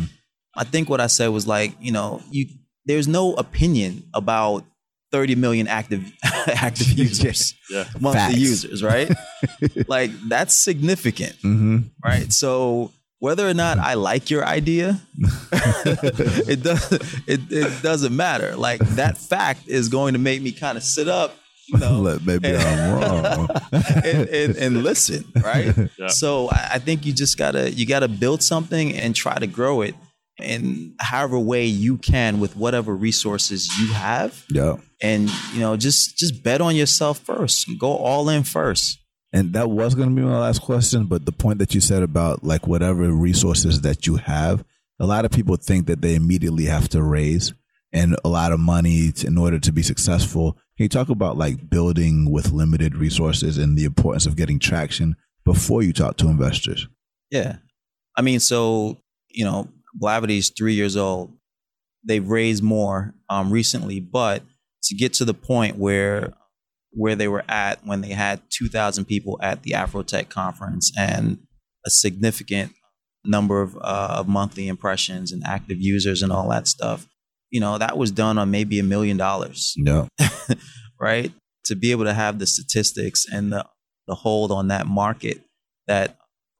I 0.56 0.64
think 0.64 0.90
what 0.90 1.00
I 1.02 1.08
said 1.08 1.28
was 1.28 1.46
like, 1.46 1.76
you 1.80 1.92
know, 1.92 2.22
you 2.32 2.48
there's 2.88 3.08
no 3.08 3.34
opinion 3.36 4.04
about 4.14 4.64
30 5.12 5.36
million 5.36 5.68
active 5.68 6.02
active 6.48 6.90
users, 7.00 7.54
Yeah. 7.70 7.86
monthly 8.00 8.20
Facts. 8.22 8.38
users, 8.38 8.84
right? 8.84 9.10
like 9.88 10.12
that's 10.28 10.54
significant, 10.56 11.36
Mm-hmm. 11.44 11.78
right? 12.04 12.32
So 12.34 12.92
whether 13.20 13.48
or 13.48 13.54
not 13.54 13.80
I 13.80 13.94
like 13.96 14.30
your 14.30 14.46
idea, 14.46 15.00
it 16.48 16.62
does 16.64 16.92
it, 17.28 17.40
it 17.50 17.82
doesn't 17.82 18.16
matter. 18.16 18.56
Like 18.56 18.80
that 18.96 19.18
fact 19.18 19.68
is 19.68 19.90
going 19.90 20.14
to 20.14 20.20
make 20.20 20.42
me 20.42 20.52
kind 20.52 20.78
of 20.78 20.84
sit 20.84 21.08
up, 21.08 21.36
you 21.68 21.78
know, 21.80 22.00
Look, 22.02 22.26
maybe 22.26 22.56
I'm 22.56 22.94
wrong. 22.94 23.48
and, 24.04 24.30
and, 24.30 24.56
and 24.58 24.84
listen, 24.84 25.24
right? 25.42 25.74
Yeah. 25.98 26.08
So 26.08 26.50
I 26.50 26.72
I 26.74 26.80
think 26.80 27.06
you 27.06 27.14
just 27.14 27.38
gotta 27.38 27.72
you 27.72 27.86
gotta 27.86 28.08
build 28.08 28.44
something 28.44 28.94
and 28.96 29.16
try 29.16 29.38
to 29.40 29.48
grow 29.48 29.82
it 29.82 29.96
in 30.42 30.96
however 31.00 31.40
way 31.40 31.66
you 31.66 31.98
can 31.98 32.40
with 32.40 32.56
whatever 32.56 32.96
resources 32.96 33.68
you 33.80 33.94
have, 33.94 34.44
yeah. 34.50 34.78
and 35.02 35.30
you 35.54 35.60
know 35.60 35.78
just 35.78 36.18
just 36.18 36.44
bet 36.44 36.62
on 36.62 36.76
yourself 36.76 37.20
first. 37.20 37.68
Go 37.80 37.96
all 37.96 38.30
in 38.30 38.44
first. 38.44 39.00
And 39.34 39.52
that 39.54 39.70
was 39.70 39.96
going 39.96 40.08
to 40.08 40.16
be 40.16 40.22
my 40.22 40.40
last 40.40 40.62
question, 40.62 41.08
but 41.08 41.26
the 41.26 41.34
point 41.34 41.60
that 41.60 41.76
you 41.76 41.82
said 41.82 42.04
about 42.04 42.46
like 42.46 42.68
whatever 42.68 43.12
resources 43.12 43.82
that 43.82 44.08
you 44.08 44.16
have, 44.16 44.64
a 44.98 45.06
lot 45.06 45.26
of 45.26 45.32
people 45.32 45.58
think 45.58 45.88
that 45.88 46.02
they 46.02 46.16
immediately 46.16 46.66
have 46.66 46.88
to 46.90 47.04
raise 47.04 47.54
and 47.92 48.16
a 48.24 48.30
lot 48.30 48.52
of 48.52 48.60
money 48.60 49.12
in 49.26 49.38
order 49.38 49.60
to 49.60 49.72
be 49.72 49.82
successful. 49.82 50.54
Can 50.78 50.84
you 50.84 50.90
talk 50.90 51.10
about 51.10 51.38
like 51.38 51.70
building 51.70 52.32
with 52.32 52.52
limited 52.52 52.96
resources 52.96 53.58
and 53.58 53.78
the 53.78 53.86
importance 53.86 54.26
of 54.26 54.36
getting 54.36 54.60
traction 54.60 55.16
before 55.44 55.82
you 55.82 55.94
talk 55.94 56.18
to 56.18 56.28
investors? 56.28 56.88
Yeah, 57.32 57.58
I 58.16 58.22
mean, 58.22 58.40
so 58.40 59.02
you 59.30 59.44
know, 59.44 59.70
Blavity's 59.96 60.52
three 60.56 60.74
years 60.74 60.96
old. 60.96 61.34
They've 62.04 62.28
raised 62.28 62.62
more 62.62 63.14
um, 63.30 63.52
recently, 63.52 64.00
but 64.00 64.44
to 64.84 64.96
get 64.96 65.14
to 65.14 65.26
the 65.26 65.34
point 65.34 65.78
where 65.78 66.34
where 66.96 67.16
they 67.16 67.28
were 67.28 67.44
at 67.50 67.86
when 67.86 68.00
they 68.00 68.12
had 68.12 68.42
2,000 68.52 69.04
people 69.06 69.38
at 69.42 69.64
the 69.64 69.72
Afrotech 69.72 70.30
conference 70.30 70.94
and 70.98 71.40
a 71.86 71.90
significant 71.90 72.72
number 73.26 73.62
of, 73.62 73.76
uh, 73.76 74.16
of 74.20 74.28
monthly 74.30 74.68
impressions 74.68 75.34
and 75.34 75.44
active 75.46 75.78
users 75.80 76.22
and 76.22 76.32
all 76.32 76.48
that 76.50 76.68
stuff. 76.68 77.06
You 77.50 77.60
know, 77.60 77.78
that 77.78 77.98
was 77.98 78.12
done 78.12 78.38
on 78.38 78.50
maybe 78.50 78.80
a 78.80 78.84
million 78.84 79.18
dollars 79.18 79.74
Yeah. 79.76 80.08
right? 81.00 81.34
To 81.66 81.76
be 81.76 81.92
able 81.92 82.06
to 82.06 82.14
have 82.14 82.40
the 82.40 82.48
statistics 82.48 83.26
and 83.30 83.52
the, 83.52 83.66
the 84.08 84.16
hold 84.16 84.52
on 84.52 84.70
that 84.70 84.88
market 84.88 85.42
that, 85.88 86.18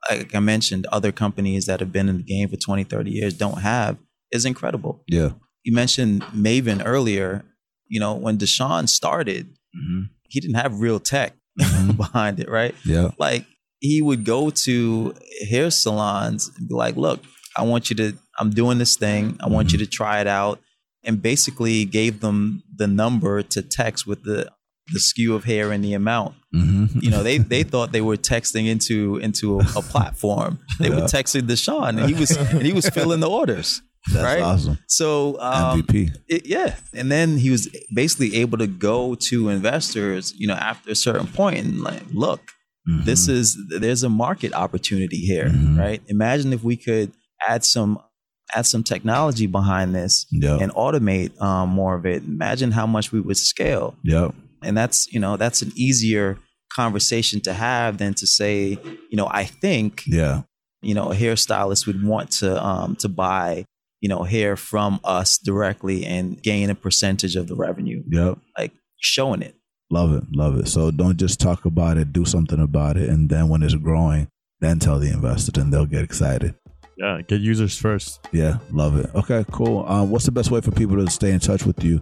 like 0.10 0.36
I 0.36 0.40
mentioned, 0.40 0.86
other 0.92 1.12
companies 1.12 1.66
that 1.66 1.80
have 1.80 1.92
been 1.92 2.10
in 2.10 2.18
the 2.18 2.24
game 2.24 2.48
for 2.50 2.58
20, 2.58 2.84
30 2.84 3.12
years 3.12 3.34
don't 3.34 3.62
have 3.62 3.98
is 4.32 4.46
incredible. 4.46 5.04
Yeah. 5.08 5.32
You 5.64 5.74
mentioned 5.74 6.22
Mayvenn 6.36 6.82
earlier. 6.86 7.44
You 7.88 8.00
know, 8.00 8.14
when 8.14 8.38
Diishan 8.38 8.90
started, 8.90 9.48
Mm-hmm. 9.76 10.04
he 10.30 10.40
didn't 10.40 10.56
have 10.56 10.80
real 10.80 11.00
tech 11.02 11.34
Mhm. 11.60 11.98
behind 12.04 12.40
it, 12.40 12.50
right? 12.50 12.74
Yeah. 12.86 13.12
Like 13.20 13.46
he 13.80 14.02
would 14.02 14.24
go 14.24 14.50
to 14.50 15.14
hair 15.50 15.70
salons 15.70 16.50
and 16.58 16.68
be 16.70 16.74
like, 16.76 16.96
look, 16.96 17.20
I 17.58 17.64
want 17.64 17.90
you 17.90 17.96
to, 17.98 18.14
I'm 18.40 18.52
doing 18.52 18.78
this 18.78 18.96
thing. 18.96 19.38
I 19.42 19.48
want 19.50 19.72
you 19.74 19.78
to 19.80 19.86
try 19.86 20.22
it 20.22 20.28
out. 20.28 20.60
And 21.04 21.22
basically 21.22 21.84
gave 21.86 22.22
them 22.22 22.64
the 22.76 22.88
number 22.88 23.44
to 23.44 23.62
text 23.62 24.08
with 24.08 24.24
the, 24.24 24.50
the 24.94 25.00
SKU 25.00 25.36
of 25.36 25.44
hair 25.46 25.72
and 25.72 25.84
the 25.84 25.94
amount. 25.94 26.36
Mm-hmm. 26.54 27.00
You 27.00 27.10
know, 27.12 27.24
they, 27.24 27.38
they 27.54 27.64
thought 27.64 27.92
they 27.92 28.02
were 28.02 28.18
texting 28.18 28.68
into, 28.68 29.18
into 29.18 29.60
a, 29.60 29.64
a 29.76 29.82
platform. 29.82 30.60
They 30.80 30.90
were 30.90 30.98
Yeah. 30.98 31.04
texting 31.06 31.42
Diishan 31.48 31.90
and 32.02 32.08
he 32.10 32.14
was, 32.14 32.32
and 32.32 32.62
he 32.62 32.74
was 32.74 32.88
filling 32.90 33.20
the 33.20 33.30
orders. 33.30 33.82
That's 34.12 34.24
right? 34.24 34.42
awesome. 34.44 34.78
So, 34.88 35.40
um, 35.42 35.82
MVP. 35.82 36.16
it, 36.28 36.46
yeah, 36.46 36.76
and 36.94 37.12
then 37.12 37.38
he 37.38 37.50
was 37.50 37.68
basically 37.96 38.36
able 38.36 38.60
to 38.60 38.68
go 38.68 39.16
to 39.16 39.50
investors, 39.50 40.32
you 40.38 40.46
know, 40.46 40.54
after 40.54 40.92
a 40.92 40.96
certain 40.96 41.26
point 41.28 41.58
and 41.66 41.82
like, 41.82 42.04
look, 42.14 42.42
Mhm. 42.88 43.04
This 43.04 43.28
is 43.28 43.58
there's 43.70 44.04
a 44.04 44.10
market 44.10 44.54
opportunity 44.54 45.18
here, 45.18 45.46
Mhm. 45.50 45.76
right? 45.76 46.04
Imagine 46.08 46.54
if 46.54 46.64
we 46.64 46.78
could 46.78 47.12
add 47.50 47.64
some 47.66 47.98
add 48.56 48.68
some 48.68 48.84
technology 48.84 49.48
behind 49.48 49.96
this 49.96 50.28
Yep. 50.32 50.62
and 50.62 50.72
automate 50.74 51.32
um, 51.42 51.70
more 51.70 51.96
of 51.96 52.06
it. 52.06 52.22
Imagine 52.24 52.70
how 52.72 52.86
much 52.86 53.12
we 53.12 53.20
would 53.20 53.38
scale, 53.38 53.96
Yep. 54.04 54.36
And 54.66 54.76
that's 54.78 55.12
you 55.14 55.20
know 55.20 55.38
that's 55.38 55.62
an 55.62 55.72
easier 55.76 56.38
conversation 56.74 57.40
to 57.42 57.54
have 57.54 57.98
than 57.98 58.14
to 58.16 58.28
say 58.28 58.78
you 59.10 59.16
know 59.18 59.28
I 59.32 59.46
think 59.46 60.04
Yeah. 60.08 60.42
you 60.82 60.94
know 60.94 61.12
a 61.12 61.16
hairstylist 61.16 61.88
would 61.88 62.04
want 62.04 62.32
to 62.40 62.62
um, 62.64 62.96
to 62.98 63.08
buy 63.10 63.66
you 64.02 64.10
know 64.10 64.24
hair 64.24 64.56
from 64.58 65.00
us 65.04 65.38
directly 65.38 66.06
and 66.06 66.42
gain 66.42 66.70
a 66.70 66.76
percentage 66.76 67.36
of 67.36 67.48
the 67.48 67.56
revenue, 67.56 68.04
Yep. 68.10 68.40
like 68.58 68.72
showing 69.00 69.42
it. 69.42 69.56
Love 69.92 70.12
it. 70.14 70.24
Love 70.36 70.58
it. 70.60 70.68
So 70.68 70.92
don't 70.92 71.18
just 71.18 71.40
talk 71.40 71.66
about 71.66 71.98
it, 71.98 72.12
do 72.12 72.26
something 72.26 72.60
about 72.60 72.98
it. 72.98 73.08
And 73.08 73.30
then 73.30 73.50
when 73.50 73.62
it's 73.64 73.76
growing, 73.76 74.28
then 74.60 74.80
tell 74.80 75.00
the 75.00 75.12
investor 75.12 75.62
and 75.62 75.72
they'll 75.72 75.86
get 75.86 76.04
excited. 76.04 76.56
Yeah, 76.98 77.22
get 77.28 77.42
users 77.42 77.78
first. 77.78 78.26
Yeah. 78.32 78.58
Love 78.72 78.98
it. 78.98 79.10
Okay, 79.16 79.46
cool. 79.52 79.86
Um, 79.88 80.10
what's 80.10 80.26
the 80.26 80.32
best 80.32 80.50
way 80.52 80.62
for 80.62 80.72
people 80.72 80.96
to 81.04 81.10
stay 81.12 81.32
in 81.32 81.40
touch 81.40 81.66
with 81.66 81.84
you? 81.84 82.02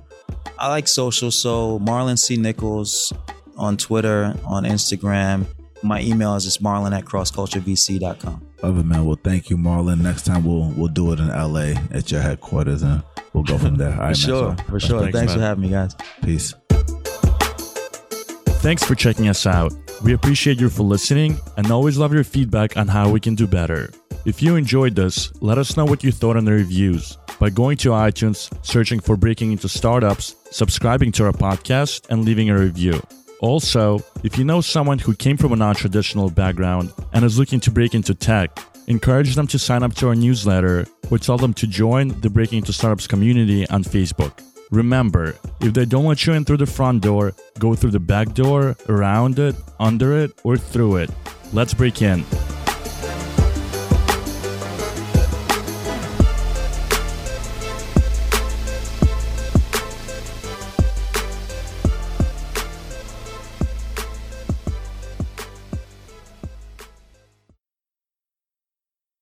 I 0.59 0.69
like 0.69 0.87
social, 0.87 1.31
so 1.31 1.79
Marlon 1.79 2.17
C. 2.17 2.37
Nichols 2.37 3.11
on 3.57 3.77
Twitter, 3.77 4.35
on 4.45 4.63
Instagram. 4.63 5.45
My 5.81 6.01
email 6.01 6.35
is 6.35 6.45
just 6.45 6.63
marlon 6.63 6.97
at 6.97 7.03
crossculturevc.com. 7.05 8.47
Love 8.61 8.77
it, 8.77 8.83
man. 8.85 9.05
Well, 9.05 9.19
thank 9.21 9.49
you, 9.49 9.57
Marlon. 9.57 9.99
Next 10.01 10.23
time 10.23 10.45
we'll 10.45 10.71
we'll 10.77 10.87
do 10.87 11.11
it 11.11 11.19
in 11.19 11.27
LA 11.27 11.73
at 11.91 12.09
your 12.11 12.21
headquarters 12.21 12.83
and 12.83 13.03
we'll 13.33 13.43
go 13.43 13.57
from 13.57 13.75
there. 13.75 13.89
All 13.93 13.97
right, 13.97 14.05
man. 14.05 14.13
For 14.15 14.19
sure, 14.21 14.55
So, 14.57 14.63
for 14.69 14.79
sure. 14.79 15.01
Thanks, 15.01 15.17
Thanks, 15.17 15.33
for 15.33 15.39
having 15.41 15.63
me, 15.63 15.69
guys. 15.69 15.95
Peace. 16.23 16.53
Thanks 18.61 18.83
for 18.83 18.95
checking 18.95 19.27
us 19.27 19.45
out. 19.45 19.73
We 20.01 20.13
appreciate 20.13 20.59
you 20.59 20.69
for 20.69 20.83
listening 20.83 21.37
and 21.57 21.71
always 21.71 21.97
love 21.97 22.13
your 22.13 22.23
feedback 22.23 22.77
on 22.77 22.87
how 22.87 23.09
we 23.09 23.19
can 23.19 23.35
do 23.35 23.47
better. 23.47 23.91
If 24.25 24.41
you 24.41 24.55
enjoyed 24.55 24.95
this, 24.95 25.31
let 25.41 25.57
us 25.57 25.75
know 25.75 25.85
what 25.85 26.03
you 26.03 26.11
thought 26.11 26.37
in 26.37 26.45
the 26.45 26.51
reviews 26.53 27.17
by 27.39 27.49
going 27.49 27.77
to 27.77 27.89
iTunes, 27.89 28.49
searching 28.65 28.99
for 28.99 29.17
Breaking 29.17 29.51
into 29.51 29.67
Startups, 29.67 30.35
subscribing 30.51 31.11
to 31.13 31.25
our 31.25 31.31
podcast, 31.33 32.09
and 32.09 32.23
leaving 32.23 32.49
a 32.49 32.57
review. 32.57 33.01
Also, 33.41 33.99
if 34.23 34.37
you 34.37 34.45
know 34.45 34.61
someone 34.61 34.99
who 34.99 35.13
came 35.13 35.35
from 35.35 35.51
a 35.51 35.57
non 35.57 35.75
traditional 35.75 36.29
background 36.29 36.93
and 37.11 37.25
is 37.25 37.37
looking 37.37 37.59
to 37.59 37.71
break 37.71 37.93
into 37.93 38.13
tech, 38.13 38.57
encourage 38.87 39.35
them 39.35 39.47
to 39.47 39.59
sign 39.59 39.83
up 39.83 39.93
to 39.95 40.07
our 40.07 40.15
newsletter 40.15 40.85
or 41.11 41.17
tell 41.17 41.37
them 41.37 41.53
to 41.55 41.67
join 41.67 42.17
the 42.21 42.29
Breaking 42.29 42.59
into 42.59 42.71
Startups 42.71 43.07
community 43.07 43.67
on 43.69 43.83
Facebook. 43.83 44.41
Remember, 44.74 45.36
if 45.61 45.76
they 45.76 45.86
don't 45.86 46.05
let 46.05 46.26
you 46.26 46.34
in 46.34 46.45
through 46.45 46.57
the 46.57 46.65
front 46.65 47.03
door, 47.03 47.36
go 47.59 47.76
through 47.76 47.91
the 47.91 47.99
back 47.99 48.34
door, 48.34 48.76
around 48.89 49.38
it, 49.38 49.55
under 49.80 50.17
it, 50.17 50.32
or 50.43 50.57
through 50.57 50.95
it. 50.95 51.11
Let's 51.53 51.76
break 51.76 52.01
in. 52.01 52.26